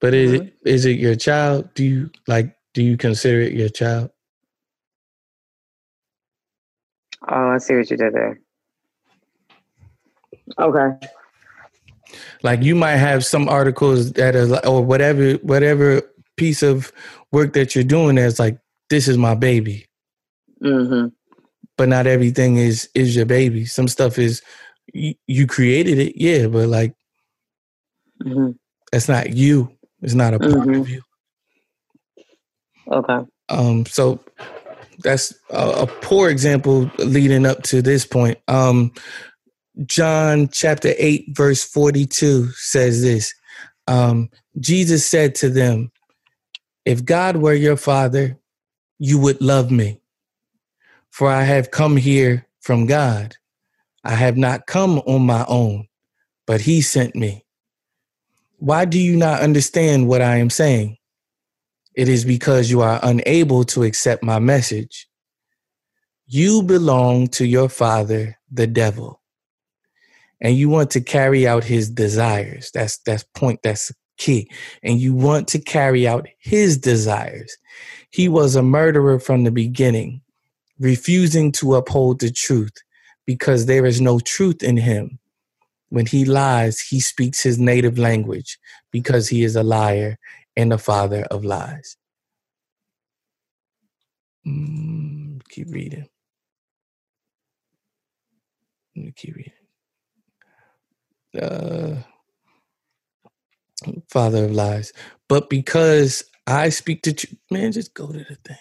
[0.00, 0.42] but is Mm-hmm.
[0.42, 1.72] it is it your child?
[1.74, 4.10] Do you like do you consider it your child?
[7.28, 8.40] Oh, I see what you did there.
[10.58, 11.08] Okay.
[12.42, 16.02] Like you might have some articles that are like, or whatever whatever
[16.36, 16.92] piece of
[17.32, 18.58] work that you're doing that's like
[18.90, 19.86] this is my baby,
[20.62, 21.08] Mm-hmm.
[21.78, 23.66] but not everything is is your baby.
[23.66, 24.42] Some stuff is
[24.94, 26.94] you, you created it, yeah, but like
[28.24, 28.52] Mm-hmm.
[28.92, 29.70] that's not you.
[30.02, 30.80] It's not a part Mhm.
[30.80, 31.02] of you.
[32.92, 33.26] Okay.
[33.50, 34.20] Um, so
[35.00, 38.38] that's a, a poor example leading up to this point.
[38.48, 38.92] Um,
[39.86, 43.34] John chapter 8, verse 42 says this
[43.88, 44.30] um,
[44.60, 45.90] Jesus said to them,
[46.84, 48.38] If God were your father,
[48.98, 50.00] you would love me,
[51.10, 53.36] for I have come here from God.
[54.04, 55.88] I have not come on my own,
[56.46, 57.44] but he sent me.
[58.58, 60.96] Why do you not understand what I am saying?
[61.94, 65.08] It is because you are unable to accept my message.
[66.26, 69.20] You belong to your father, the devil,
[70.40, 72.70] and you want to carry out his desires.
[72.74, 73.60] That's that's point.
[73.62, 74.50] That's key.
[74.82, 77.56] And you want to carry out his desires.
[78.14, 80.22] He was a murderer from the beginning,
[80.78, 82.74] refusing to uphold the truth
[83.26, 85.18] because there is no truth in him.
[85.88, 88.56] When he lies, he speaks his native language
[88.92, 90.16] because he is a liar
[90.56, 91.96] and the father of lies.
[94.46, 96.06] Mm, keep reading.
[98.94, 99.52] Let me keep reading.
[101.42, 102.02] Uh,
[104.08, 104.92] father of lies.
[105.28, 108.56] But because I speak the truth, man, just go to the thing.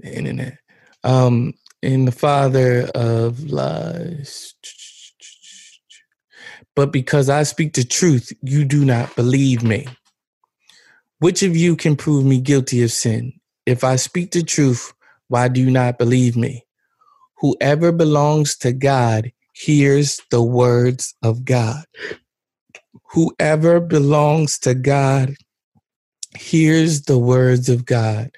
[0.00, 0.58] the internet.
[1.04, 4.54] Um, and the father of lies.
[6.76, 9.86] But because I speak the truth, you do not believe me.
[11.20, 13.34] Which of you can prove me guilty of sin?
[13.66, 14.92] If I speak the truth,
[15.28, 16.64] why do you not believe me?
[17.38, 21.84] Whoever belongs to God hears the words of God.
[23.14, 25.36] Whoever belongs to God
[26.36, 28.32] hears the words of God.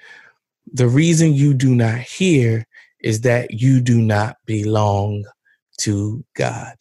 [0.71, 2.67] The reason you do not hear
[2.99, 5.25] is that you do not belong
[5.79, 6.75] to God.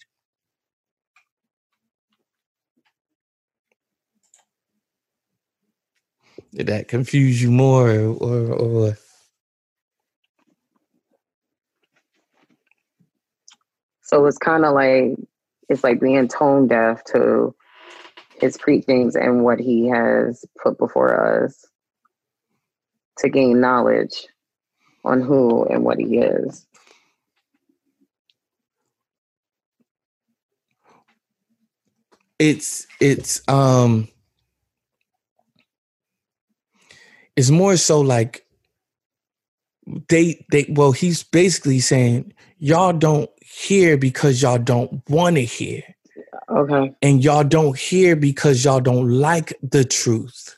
[6.52, 8.98] Did that confuse you more or, or
[14.02, 15.16] So it's kind of like
[15.70, 17.54] it's like being tone deaf to
[18.40, 21.66] his preachings and what he has put before us
[23.18, 24.26] to gain knowledge
[25.04, 26.66] on who and what he is.
[32.38, 34.08] it's it's um
[37.36, 38.46] it's more so like
[40.08, 45.82] they they well he's basically saying y'all don't hear because y'all don't want to hear
[46.56, 46.94] Okay.
[47.02, 50.56] and y'all don't hear because y'all don't like the truth.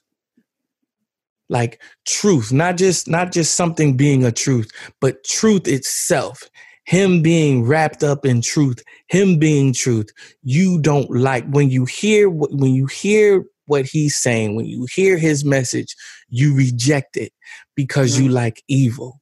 [1.48, 4.70] Like truth not just not just something being a truth
[5.00, 6.48] but truth itself.
[6.84, 10.10] Him being wrapped up in truth him being truth.
[10.44, 15.18] You don't like when you hear when you hear what he's saying when you hear
[15.18, 15.96] his message
[16.28, 17.32] you reject it
[17.74, 18.34] because you mm.
[18.34, 19.20] like evil.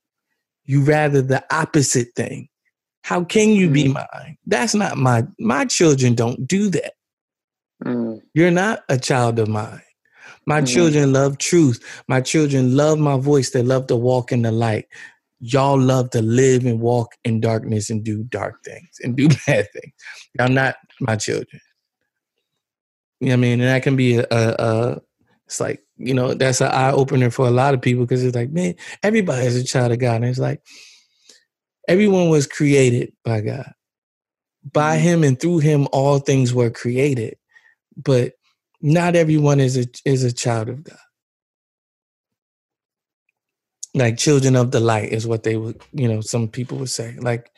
[0.66, 2.48] You rather the opposite thing
[3.06, 6.92] how can you be mine that's not my my children don't do that
[7.84, 8.20] Mm.
[8.34, 9.82] you're not a child of mine.
[10.46, 10.66] My Mhm.
[10.66, 11.78] children love truth.
[12.08, 13.50] My children love my voice.
[13.50, 14.86] They love to walk in the light.
[15.40, 19.66] Y'all love to live and walk in darkness and do dark things and do bad
[19.72, 19.92] things.
[20.38, 21.60] Y'all not my children.
[23.20, 23.60] You know what I mean?
[23.60, 25.00] And that can be a, a, a
[25.46, 28.36] it's like, you know, that's an eye opener for a lot of people because it's
[28.36, 30.16] like, man, everybody is a child of God.
[30.16, 30.60] And it's like,
[31.88, 33.72] everyone was created by God.
[34.72, 35.04] By mm-hmm.
[35.04, 37.36] him and through him, all things were created
[37.96, 38.32] but
[38.82, 40.98] not everyone is a is a child of God.
[43.94, 47.16] Like children of the light is what they would, you know, some people would say.
[47.18, 47.50] Like,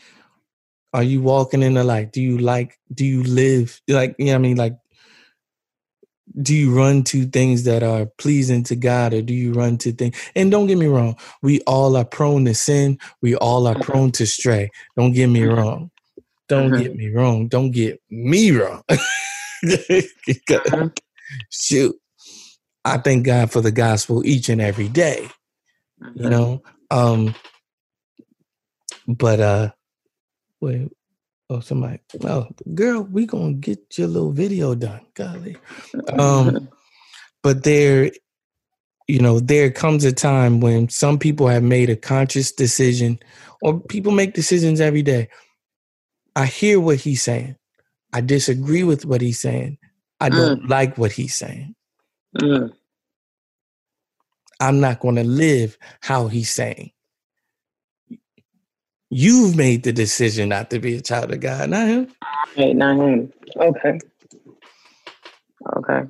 [0.93, 2.13] are you walking in the light?
[2.13, 4.57] Do you like, do you live like, you know what I mean?
[4.57, 4.77] Like,
[6.41, 9.93] do you run to things that are pleasing to God or do you run to
[9.93, 10.17] things?
[10.35, 12.99] And don't get me wrong, we all are prone to sin.
[13.23, 13.83] We all are mm-hmm.
[13.91, 14.71] prone to stray.
[14.97, 15.21] Don't mm-hmm.
[15.21, 15.33] mm-hmm.
[15.33, 15.91] get me wrong.
[16.49, 17.49] Don't get me wrong.
[17.49, 18.83] Don't get me wrong.
[21.51, 21.97] Shoot.
[22.85, 25.29] I thank God for the gospel each and every day,
[26.15, 26.63] you know.
[26.91, 27.35] Um
[29.07, 29.71] but uh
[30.61, 30.91] wait,
[31.51, 35.03] oh somebody oh girl, we gonna get your little video done.
[35.15, 35.57] Golly.
[36.19, 36.69] Um
[37.43, 38.11] but there
[39.09, 43.19] you know there comes a time when some people have made a conscious decision
[43.63, 45.29] or people make decisions every day
[46.37, 47.57] i hear what he's saying
[48.13, 49.79] i disagree with what he's saying
[50.21, 51.75] i don't like what he's saying
[52.39, 52.73] Mm.
[54.61, 56.91] i'm not going to live how he's saying
[59.11, 62.09] you've made the decision not to be a child of god not him
[62.57, 63.33] Right, not him.
[63.57, 63.99] Okay.
[65.77, 66.01] Okay.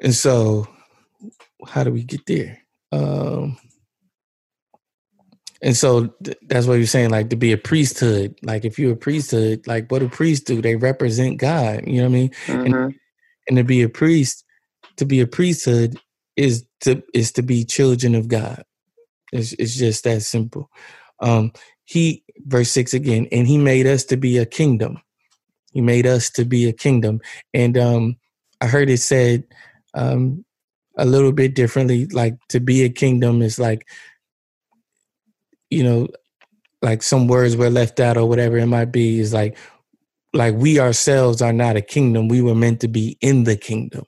[0.00, 0.66] and so
[1.66, 2.58] how do we get there
[2.92, 3.56] um
[5.62, 8.92] and so th- that's what you're saying like to be a priesthood like if you're
[8.92, 12.30] a priesthood like what do priests do they represent god you know what i mean
[12.48, 12.94] Mhm.
[13.48, 14.44] and to be a priest
[14.96, 15.98] to be a priesthood
[16.36, 18.64] is to is to be children of god
[19.32, 20.70] it's, it's just that simple
[21.20, 21.52] um
[21.84, 24.98] he verse 6 again and he made us to be a kingdom
[25.72, 27.20] He made us to be a kingdom.
[27.54, 28.16] And um,
[28.60, 29.44] I heard it said
[29.94, 30.44] um,
[30.98, 32.06] a little bit differently.
[32.06, 33.88] Like to be a kingdom is like,
[35.70, 36.08] you know,
[36.82, 39.20] like some words were left out or whatever it might be.
[39.20, 39.56] Is like,
[40.34, 42.28] like we ourselves are not a kingdom.
[42.28, 44.04] We were meant to be in the kingdom.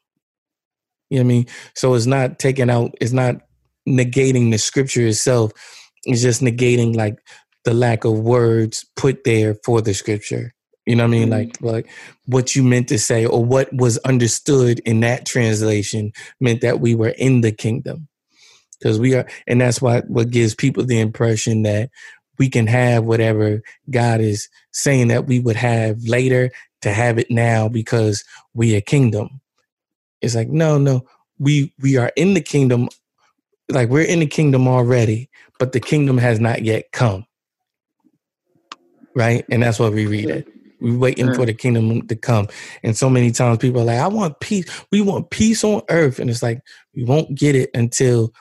[1.10, 1.46] You know what I mean?
[1.74, 2.94] So it's not taking out.
[3.00, 3.36] It's not
[3.88, 5.52] negating the scripture itself.
[6.04, 7.18] It's just negating like
[7.66, 10.54] the lack of words put there for the scripture.
[10.86, 11.30] You know what I mean?
[11.30, 11.66] Mm-hmm.
[11.66, 11.90] Like like
[12.26, 16.94] what you meant to say or what was understood in that translation meant that we
[16.94, 18.06] were in the kingdom.
[18.78, 21.90] Because we are and that's why what gives people the impression that
[22.38, 26.52] we can have whatever God is saying that we would have later
[26.82, 28.22] to have it now because
[28.54, 29.40] we a kingdom.
[30.20, 31.04] It's like, no, no,
[31.40, 32.90] we we are in the kingdom,
[33.68, 37.26] like we're in the kingdom already, but the kingdom has not yet come.
[39.16, 39.44] Right?
[39.50, 40.48] And that's what we read it.
[40.80, 42.48] We're waiting for the kingdom to come.
[42.82, 44.66] And so many times people are like, I want peace.
[44.92, 46.18] We want peace on earth.
[46.18, 46.60] And it's like,
[46.94, 48.32] we won't get it until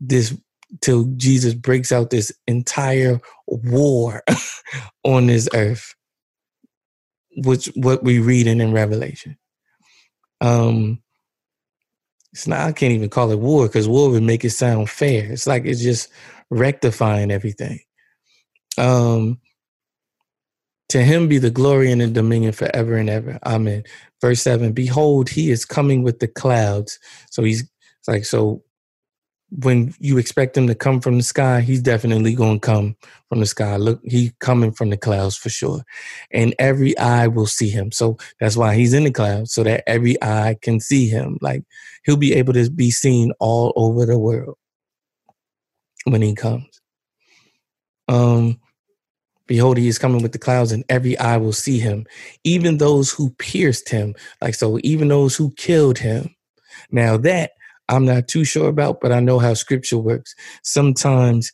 [0.00, 0.34] this
[0.80, 4.22] till Jesus breaks out this entire war
[5.04, 5.94] on this earth.
[7.36, 9.36] Which what we read in, in Revelation.
[10.40, 11.02] Um
[12.32, 15.30] it's not I can't even call it war because war would make it sound fair.
[15.30, 16.08] It's like it's just
[16.50, 17.80] rectifying everything.
[18.78, 19.41] Um
[20.92, 23.38] to him be the glory and the dominion forever and ever.
[23.46, 23.82] Amen.
[24.20, 26.98] Verse 7 Behold, he is coming with the clouds.
[27.30, 27.66] So he's
[28.06, 28.62] like, so
[29.48, 32.96] when you expect him to come from the sky, he's definitely going to come
[33.30, 33.76] from the sky.
[33.76, 35.82] Look, he coming from the clouds for sure.
[36.30, 37.90] And every eye will see him.
[37.90, 41.38] So that's why he's in the clouds, so that every eye can see him.
[41.40, 41.64] Like
[42.04, 44.58] he'll be able to be seen all over the world
[46.04, 46.80] when he comes.
[48.08, 48.60] Um,
[49.52, 52.06] Behold, he is coming with the clouds, and every eye will see him,
[52.42, 54.14] even those who pierced him.
[54.40, 56.34] Like so, even those who killed him.
[56.90, 57.50] Now that
[57.86, 60.34] I'm not too sure about, but I know how scripture works.
[60.62, 61.52] Sometimes,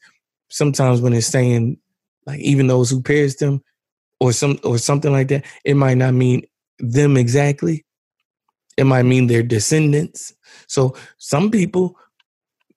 [0.48, 1.76] sometimes when it's saying
[2.24, 3.64] like even those who pierced him,
[4.20, 6.42] or some or something like that, it might not mean
[6.78, 7.84] them exactly.
[8.76, 10.32] It might mean their descendants.
[10.68, 11.96] So some people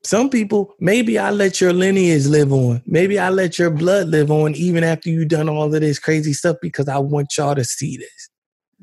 [0.03, 2.81] some people, maybe I let your lineage live on.
[2.85, 6.33] Maybe I let your blood live on even after you done all of this crazy
[6.33, 8.30] stuff because I want y'all to see this.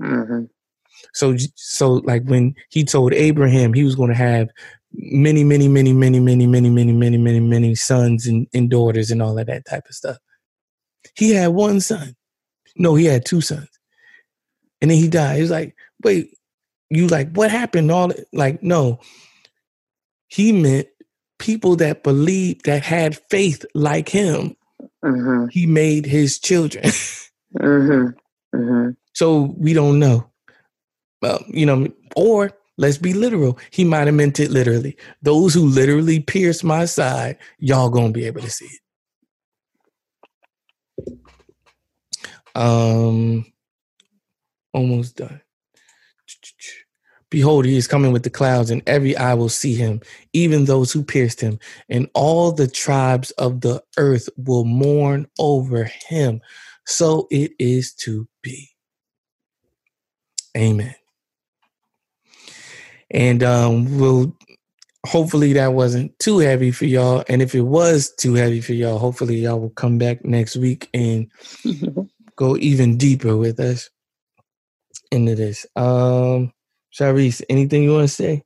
[0.01, 0.45] Mm-hmm.
[1.15, 4.49] So, so like when he told Abraham he was going to have
[4.93, 9.21] many, many, many, many, many, many, many, many, many, many sons and, and daughters and
[9.21, 10.19] all of that type of stuff.
[11.17, 12.15] He had one son.
[12.77, 13.69] No, he had two sons.
[14.81, 15.37] And then he died.
[15.37, 15.75] He was like,
[16.05, 16.33] wait,
[16.91, 17.91] you like, what happened?
[17.91, 19.01] All like, no.
[20.29, 20.87] He meant
[21.39, 24.55] people that believed that had faith like him
[25.05, 25.47] Mm-hmm.
[25.51, 26.85] he made his children
[27.57, 28.09] Mm-hmm.
[28.59, 28.91] Mm-hmm.
[29.15, 30.29] so we don't know
[31.23, 35.67] well you know or let's be literal he might have meant it literally those who
[35.67, 38.67] literally pierce my side y'all gonna be able to see
[41.07, 41.21] it
[42.55, 43.47] um
[44.75, 45.41] almost done
[47.31, 50.01] Behold, he is coming with the clouds, and every eye will see him,
[50.33, 51.59] even those who pierced him,
[51.89, 56.41] and all the tribes of the earth will mourn over him.
[56.87, 58.71] So it is to be.
[60.57, 60.95] Amen.
[63.11, 64.37] And um, we'll
[65.07, 67.25] hopefully that wasn't too heavy for y'all.
[67.29, 70.89] And if it was too heavy for y'all, hopefully y'all will come back next week
[70.93, 71.31] and
[72.37, 73.91] go even deeper with us
[75.11, 75.67] into this.
[75.77, 76.53] Um,
[76.99, 78.43] Sharice, anything you want to say?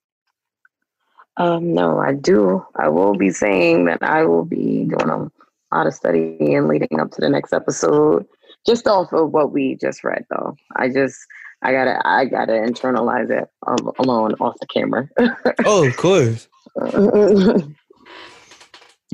[1.39, 2.65] Um, no, I do.
[2.77, 5.31] I will be saying that I will be doing a
[5.75, 8.27] lot of studying leading up to the next episode,
[8.67, 10.27] just off of what we just read.
[10.29, 11.19] Though I just
[11.63, 15.09] I gotta I gotta internalize it um, alone off the camera.
[15.65, 16.49] Oh, of course.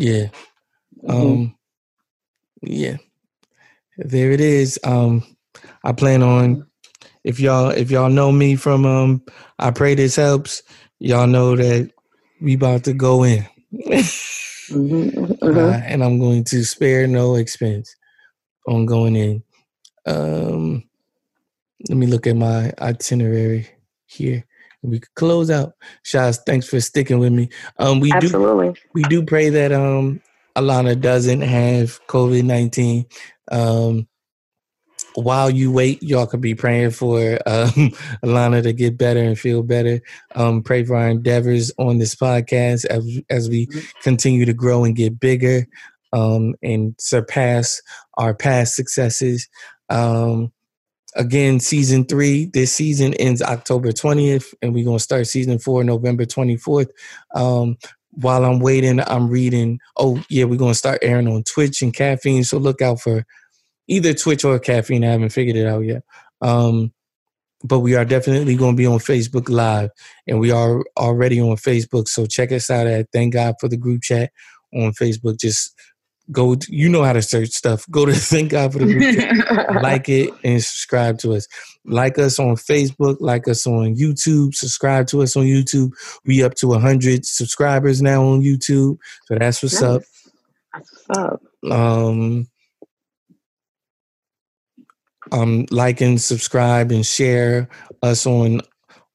[0.01, 0.29] Yeah.
[1.09, 1.57] Um
[2.63, 2.99] yeah.
[3.97, 4.79] There it is.
[4.85, 5.25] Um
[5.83, 6.68] I plan on
[7.29, 9.23] if y'all if y'all know me from um
[9.59, 10.63] I pray this helps,
[10.99, 11.93] y'all know that
[12.41, 13.47] we about to go in.
[14.71, 15.83] Mhm, Uh, mhm.
[15.87, 17.95] and I'm going to spare no expense
[18.67, 19.43] on going in.
[20.07, 20.85] Um
[21.89, 23.69] let me look at my itinerary
[24.07, 24.45] here.
[24.83, 25.75] We could close out.
[26.05, 27.51] Shaz, thanks for sticking with me.
[27.79, 28.29] Um we do
[28.95, 30.23] we do pray that um
[30.57, 33.05] Alana doesn't have COVID nineteen.
[33.53, 34.09] Um,
[35.23, 37.71] while you wait, y'all could be praying for um,
[38.25, 40.01] Alana to get better and feel better.
[40.35, 43.69] Um, pray for our endeavors on this podcast as as we
[44.03, 45.67] continue to grow and get bigger
[46.13, 47.81] um, and surpass
[48.17, 49.49] our past successes.
[49.89, 50.53] Um,
[51.15, 52.47] again, season three.
[52.47, 56.91] This season ends October 20th, and we're gonna start season four November 24th.
[57.35, 57.77] Um,
[58.13, 59.79] while I'm waiting, I'm reading.
[59.97, 62.45] Oh yeah, we're gonna start airing on Twitch and Caffeine.
[62.45, 63.25] So look out for
[63.89, 65.05] either Twitch or Caffeine.
[65.05, 66.03] I haven't figured it out yet.
[66.41, 66.93] Um,
[67.65, 69.91] but we are definitely going to be on Facebook Live,
[70.27, 72.07] and we are already on Facebook.
[72.07, 74.31] So check us out at Thank God for the group chat
[74.73, 75.41] on Facebook.
[75.41, 75.75] Just
[76.31, 77.85] go, to, you know how to search stuff.
[77.91, 81.49] Go to Thank God for the group chat, like it, and subscribe to us.
[81.85, 85.91] Like us on Facebook, like us on YouTube, subscribe to us on YouTube.
[86.25, 88.99] We up to 100 subscribers now on YouTube.
[89.27, 90.03] So that's what's up.
[90.73, 91.43] That's what's up.
[91.73, 92.47] Um,
[95.33, 97.69] um, like and subscribe and share
[98.03, 98.61] us on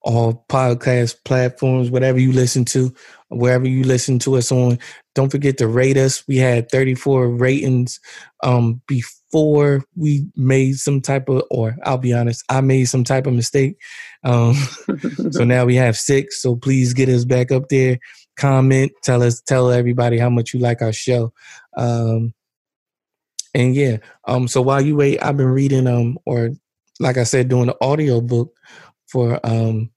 [0.03, 2.93] all podcast platforms, whatever you listen to,
[3.29, 4.77] wherever you listen to us on.
[5.15, 6.23] Don't forget to rate us.
[6.27, 7.99] We had 34 ratings
[8.43, 13.27] um, before we made some type of, or I'll be honest, I made some type
[13.27, 13.77] of mistake.
[14.23, 14.55] Um,
[15.31, 16.41] so now we have six.
[16.41, 17.99] So please get us back up there.
[18.35, 21.31] Comment, tell us, tell everybody how much you like our show.
[21.77, 22.33] Um,
[23.53, 26.51] and yeah, um, so while you wait, I've been reading um, or
[26.99, 28.55] like I said, doing the audio book
[29.07, 29.91] for um,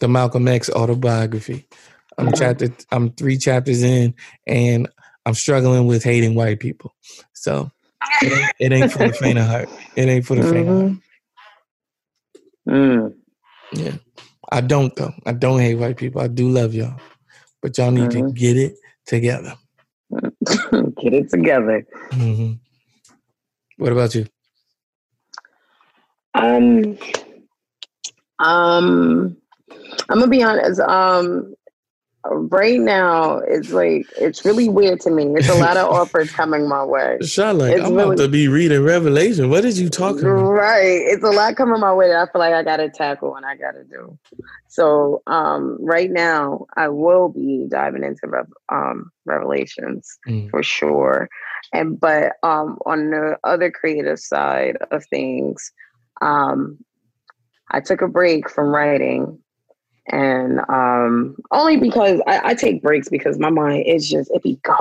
[0.00, 1.66] the Malcolm X autobiography.
[2.18, 4.14] I'm chapter, I'm three chapters in,
[4.46, 4.88] and
[5.26, 6.94] I'm struggling with hating white people.
[7.32, 7.70] So
[8.22, 9.68] it ain't, it ain't for the faint of heart.
[9.96, 10.92] It ain't for the faint of heart.
[12.68, 13.14] Mm.
[13.72, 13.96] Yeah,
[14.52, 15.12] I don't though.
[15.26, 16.20] I don't hate white people.
[16.20, 17.00] I do love y'all,
[17.62, 18.34] but y'all need to Mhm.
[18.34, 19.54] get it together.
[21.02, 21.84] Get it together.
[22.12, 22.52] hmm
[23.76, 24.26] What about you?
[26.34, 26.98] Um,
[28.38, 29.36] um,
[30.08, 30.80] I'm gonna be honest.
[30.80, 31.54] Um,
[32.26, 35.26] right now it's like it's really weird to me.
[35.36, 37.18] It's a lot of offers coming my way.
[37.58, 39.50] Like It's I'm about to be reading Revelation.
[39.50, 40.48] What is you talking about?
[40.50, 41.00] Right.
[41.04, 43.56] It's a lot coming my way that I feel like I gotta tackle and I
[43.56, 44.18] gotta do.
[44.68, 50.50] So um right now I will be diving into Rev- um revelations Mm.
[50.50, 51.28] for sure.
[51.72, 55.72] And but um on the other creative side of things,
[56.20, 56.78] um
[57.70, 59.38] I took a break from writing
[60.08, 64.58] and um only because I, I take breaks because my mind is just it be
[64.62, 64.78] going.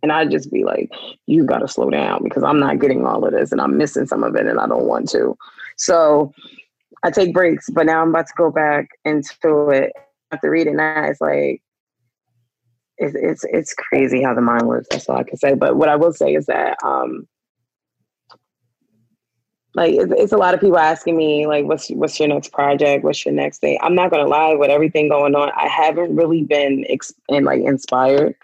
[0.00, 0.92] And I just be like,
[1.26, 4.22] you gotta slow down because I'm not getting all of this and I'm missing some
[4.22, 5.36] of it and I don't want to.
[5.76, 6.32] So
[7.02, 9.92] I take breaks, but now I'm about to go back into it.
[10.30, 11.62] After reading that, it's like
[12.98, 14.88] it's it's it's crazy how the mind works.
[14.90, 15.54] That's all I can say.
[15.54, 17.26] But what I will say is that um
[19.74, 23.04] like it's, it's a lot of people asking me like what's what's your next project?
[23.04, 23.78] What's your next thing?
[23.82, 27.62] I'm not gonna lie with everything going on i haven't really been ex- and like
[27.62, 28.34] inspired.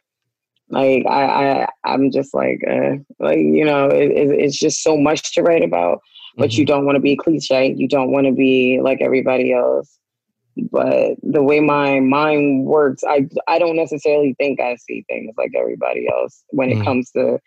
[0.71, 4.97] Like i i i'm just like uh like you know it, it, it's just so
[4.97, 6.01] much to write about
[6.37, 7.75] but you don't want to be cliche.
[7.77, 9.99] You don't want to be like everybody else
[10.57, 15.53] but the way my mind works i i don't necessarily think i see things like
[15.57, 16.85] everybody else when it Mhm.
[16.85, 17.39] comes to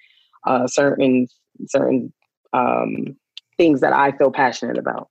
[0.46, 1.28] uh certain
[1.68, 2.14] certain
[2.54, 3.16] um
[3.58, 5.10] things that i feel passionate about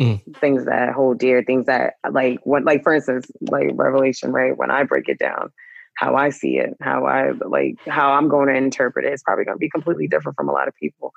[0.00, 0.20] Mm.
[0.40, 4.70] things that hold dear things that like what like for instance like revelation right when
[4.70, 5.50] i break it down
[5.96, 9.54] how i see it how i like how i'm going to interpret it's probably going
[9.56, 11.12] to be completely different from a lot of people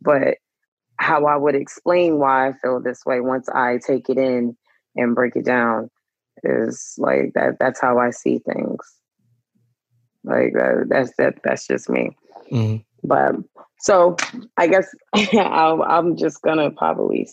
[0.00, 0.36] but
[0.98, 4.56] how i would explain why i feel this way once i take it in
[4.96, 5.90] and break it down
[6.44, 8.78] is like that that's how i see things
[10.24, 12.10] like that, that's that that's just me
[12.50, 12.84] Mhm.
[13.02, 13.34] but
[13.78, 14.16] so
[14.56, 14.86] I guess
[15.34, 17.28] I'll, I'm just gonna probably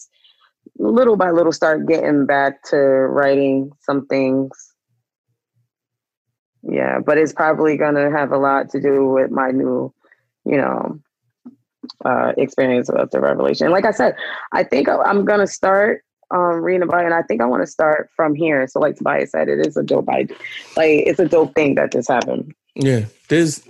[0.78, 4.50] little by little start getting back to writing some things.
[6.64, 9.94] Yeah, but it's probably gonna have a lot to do with my new,
[10.46, 11.00] you know,
[12.04, 13.72] uh, experience of the revelation.
[13.72, 14.16] Like I said,
[14.52, 17.68] I think I'm gonna start um, reading about it, and I think I want to
[17.68, 18.68] start from here.
[18.68, 20.36] So, like Tobias said, it is a dope idea.
[20.78, 22.54] Like it's a dope thing that just happened.
[22.76, 23.68] Yeah, there's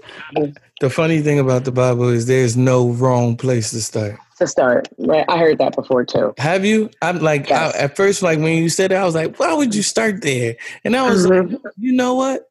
[0.82, 4.18] the funny thing about the Bible is there's no wrong place to start.
[4.38, 5.26] To start, right?
[5.28, 6.34] I heard that before too.
[6.38, 6.90] Have you?
[7.02, 7.76] I'm like Yes.
[7.76, 10.22] I, at first, like when you said it, I was like, why would you start
[10.22, 10.56] there?
[10.86, 11.60] And I was like, Mhm.
[11.78, 12.50] you know what?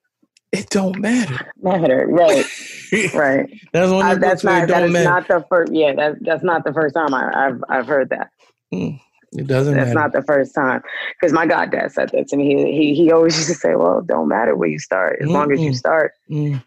[0.52, 1.52] It don't matter.
[1.62, 2.44] Matter, right?
[3.14, 3.50] Right.
[3.72, 5.08] That's one of the that's not it that don't is matter.
[5.10, 5.72] not the first.
[5.72, 8.30] Yeah, that that's not the first time I, I've I've heard that.
[9.32, 10.00] It doesn't That's matter.
[10.00, 10.82] not the first time
[11.20, 12.54] because my goddad said that to me.
[12.54, 15.52] He he he always used to say, "Well, don't matter where you start, as long
[15.52, 16.62] as you start." Mm.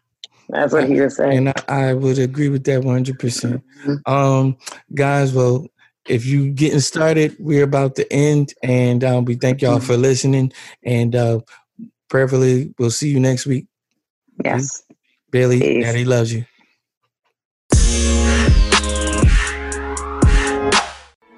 [0.49, 3.63] That's what he would saying, and I, I would agree with that 100 percent.
[3.85, 4.07] Mhm.
[4.07, 4.57] Um,
[4.93, 5.65] guys, well,
[6.07, 10.51] if you getting started, we're about to end, and um, we thank y'all for listening.
[10.83, 11.39] And uh,
[12.09, 13.67] prayerfully, we'll see you next week.
[14.43, 14.83] Yes.
[15.29, 15.85] Billy, Peace.
[15.85, 16.45] Daddy loves you.